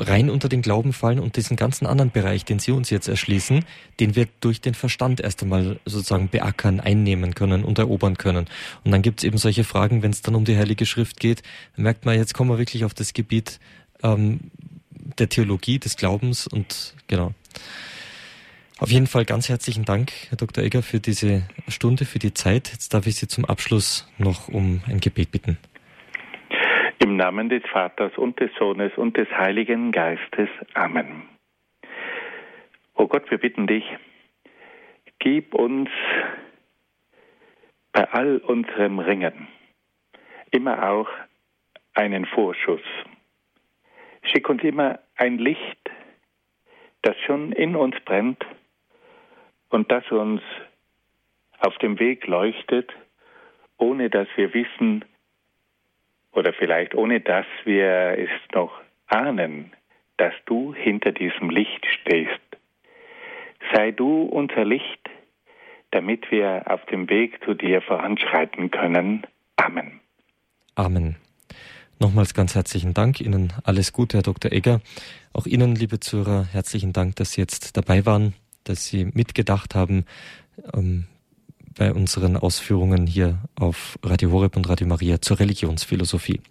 rein 0.00 0.30
unter 0.30 0.48
den 0.48 0.62
Glauben 0.62 0.92
fallen 0.92 1.20
und 1.20 1.36
diesen 1.36 1.56
ganzen 1.56 1.86
anderen 1.86 2.10
Bereich, 2.10 2.44
den 2.44 2.58
Sie 2.58 2.72
uns 2.72 2.90
jetzt 2.90 3.08
erschließen, 3.08 3.64
den 4.00 4.16
wir 4.16 4.26
durch 4.40 4.60
den 4.60 4.74
Verstand 4.74 5.20
erst 5.20 5.42
einmal 5.42 5.78
sozusagen 5.84 6.28
beackern, 6.28 6.80
einnehmen 6.80 7.34
können 7.34 7.64
und 7.64 7.78
erobern 7.78 8.16
können. 8.16 8.46
Und 8.84 8.90
dann 8.90 9.02
gibt 9.02 9.20
es 9.20 9.24
eben 9.24 9.38
solche 9.38 9.64
Fragen, 9.64 10.02
wenn 10.02 10.10
es 10.10 10.22
dann 10.22 10.34
um 10.34 10.44
die 10.44 10.56
Heilige 10.56 10.86
Schrift 10.86 11.20
geht, 11.20 11.42
merkt 11.76 12.04
man, 12.04 12.16
jetzt 12.16 12.34
kommen 12.34 12.50
wir 12.50 12.58
wirklich 12.58 12.84
auf 12.84 12.94
das 12.94 13.12
Gebiet 13.12 13.60
ähm, 14.02 14.40
der 15.18 15.28
Theologie, 15.28 15.78
des 15.78 15.96
Glaubens 15.96 16.46
und 16.46 16.94
genau. 17.06 17.32
Auf 18.78 18.90
jeden 18.90 19.06
Fall 19.06 19.26
ganz 19.26 19.50
herzlichen 19.50 19.84
Dank, 19.84 20.10
Herr 20.30 20.38
Dr. 20.38 20.64
Egger, 20.64 20.82
für 20.82 21.00
diese 21.00 21.42
Stunde, 21.68 22.06
für 22.06 22.18
die 22.18 22.32
Zeit. 22.32 22.70
Jetzt 22.72 22.94
darf 22.94 23.06
ich 23.06 23.16
Sie 23.16 23.28
zum 23.28 23.44
Abschluss 23.44 24.06
noch 24.16 24.48
um 24.48 24.80
ein 24.86 25.00
Gebet 25.00 25.30
bitten. 25.30 25.58
Im 27.02 27.16
Namen 27.16 27.48
des 27.48 27.62
Vaters 27.72 28.12
und 28.18 28.38
des 28.40 28.50
Sohnes 28.58 28.92
und 28.98 29.16
des 29.16 29.26
Heiligen 29.30 29.90
Geistes. 29.90 30.50
Amen. 30.74 31.30
O 32.94 33.06
Gott, 33.06 33.30
wir 33.30 33.38
bitten 33.38 33.66
dich, 33.66 33.84
gib 35.18 35.54
uns 35.54 35.88
bei 37.92 38.06
all 38.10 38.36
unserem 38.36 38.98
Ringen 38.98 39.48
immer 40.50 40.90
auch 40.90 41.08
einen 41.94 42.26
Vorschuss. 42.26 42.82
Schick 44.22 44.50
uns 44.50 44.62
immer 44.62 44.98
ein 45.16 45.38
Licht, 45.38 45.90
das 47.00 47.16
schon 47.24 47.52
in 47.52 47.76
uns 47.76 47.98
brennt 48.04 48.44
und 49.70 49.90
das 49.90 50.04
uns 50.12 50.42
auf 51.60 51.78
dem 51.78 51.98
Weg 51.98 52.26
leuchtet, 52.26 52.92
ohne 53.78 54.10
dass 54.10 54.28
wir 54.36 54.52
wissen, 54.52 55.06
oder 56.32 56.52
vielleicht 56.52 56.94
ohne 56.94 57.20
dass 57.20 57.46
wir 57.64 58.16
es 58.18 58.30
noch 58.54 58.72
ahnen, 59.06 59.72
dass 60.16 60.34
du 60.46 60.74
hinter 60.74 61.12
diesem 61.12 61.50
Licht 61.50 61.86
stehst. 62.00 62.40
Sei 63.74 63.90
du 63.90 64.24
unser 64.24 64.64
Licht, 64.64 65.10
damit 65.90 66.30
wir 66.30 66.64
auf 66.66 66.84
dem 66.86 67.08
Weg 67.08 67.42
zu 67.44 67.54
dir 67.54 67.82
voranschreiten 67.82 68.70
können. 68.70 69.26
Amen. 69.56 70.00
Amen. 70.74 71.16
Nochmals 71.98 72.32
ganz 72.32 72.54
herzlichen 72.54 72.94
Dank. 72.94 73.20
Ihnen 73.20 73.52
alles 73.64 73.92
Gute, 73.92 74.18
Herr 74.18 74.22
Dr. 74.22 74.52
Egger. 74.52 74.80
Auch 75.32 75.46
Ihnen, 75.46 75.74
liebe 75.74 76.00
Zuhörer, 76.00 76.46
herzlichen 76.50 76.92
Dank, 76.92 77.16
dass 77.16 77.32
Sie 77.32 77.40
jetzt 77.40 77.76
dabei 77.76 78.06
waren, 78.06 78.34
dass 78.64 78.86
Sie 78.86 79.04
mitgedacht 79.04 79.74
haben. 79.74 80.06
Bei 81.80 81.94
unseren 81.94 82.36
Ausführungen 82.36 83.06
hier 83.06 83.38
auf 83.58 83.98
Radio 84.04 84.32
Horeb 84.32 84.54
und 84.54 84.68
Radio 84.68 84.86
Maria 84.86 85.22
zur 85.22 85.40
Religionsphilosophie. 85.40 86.42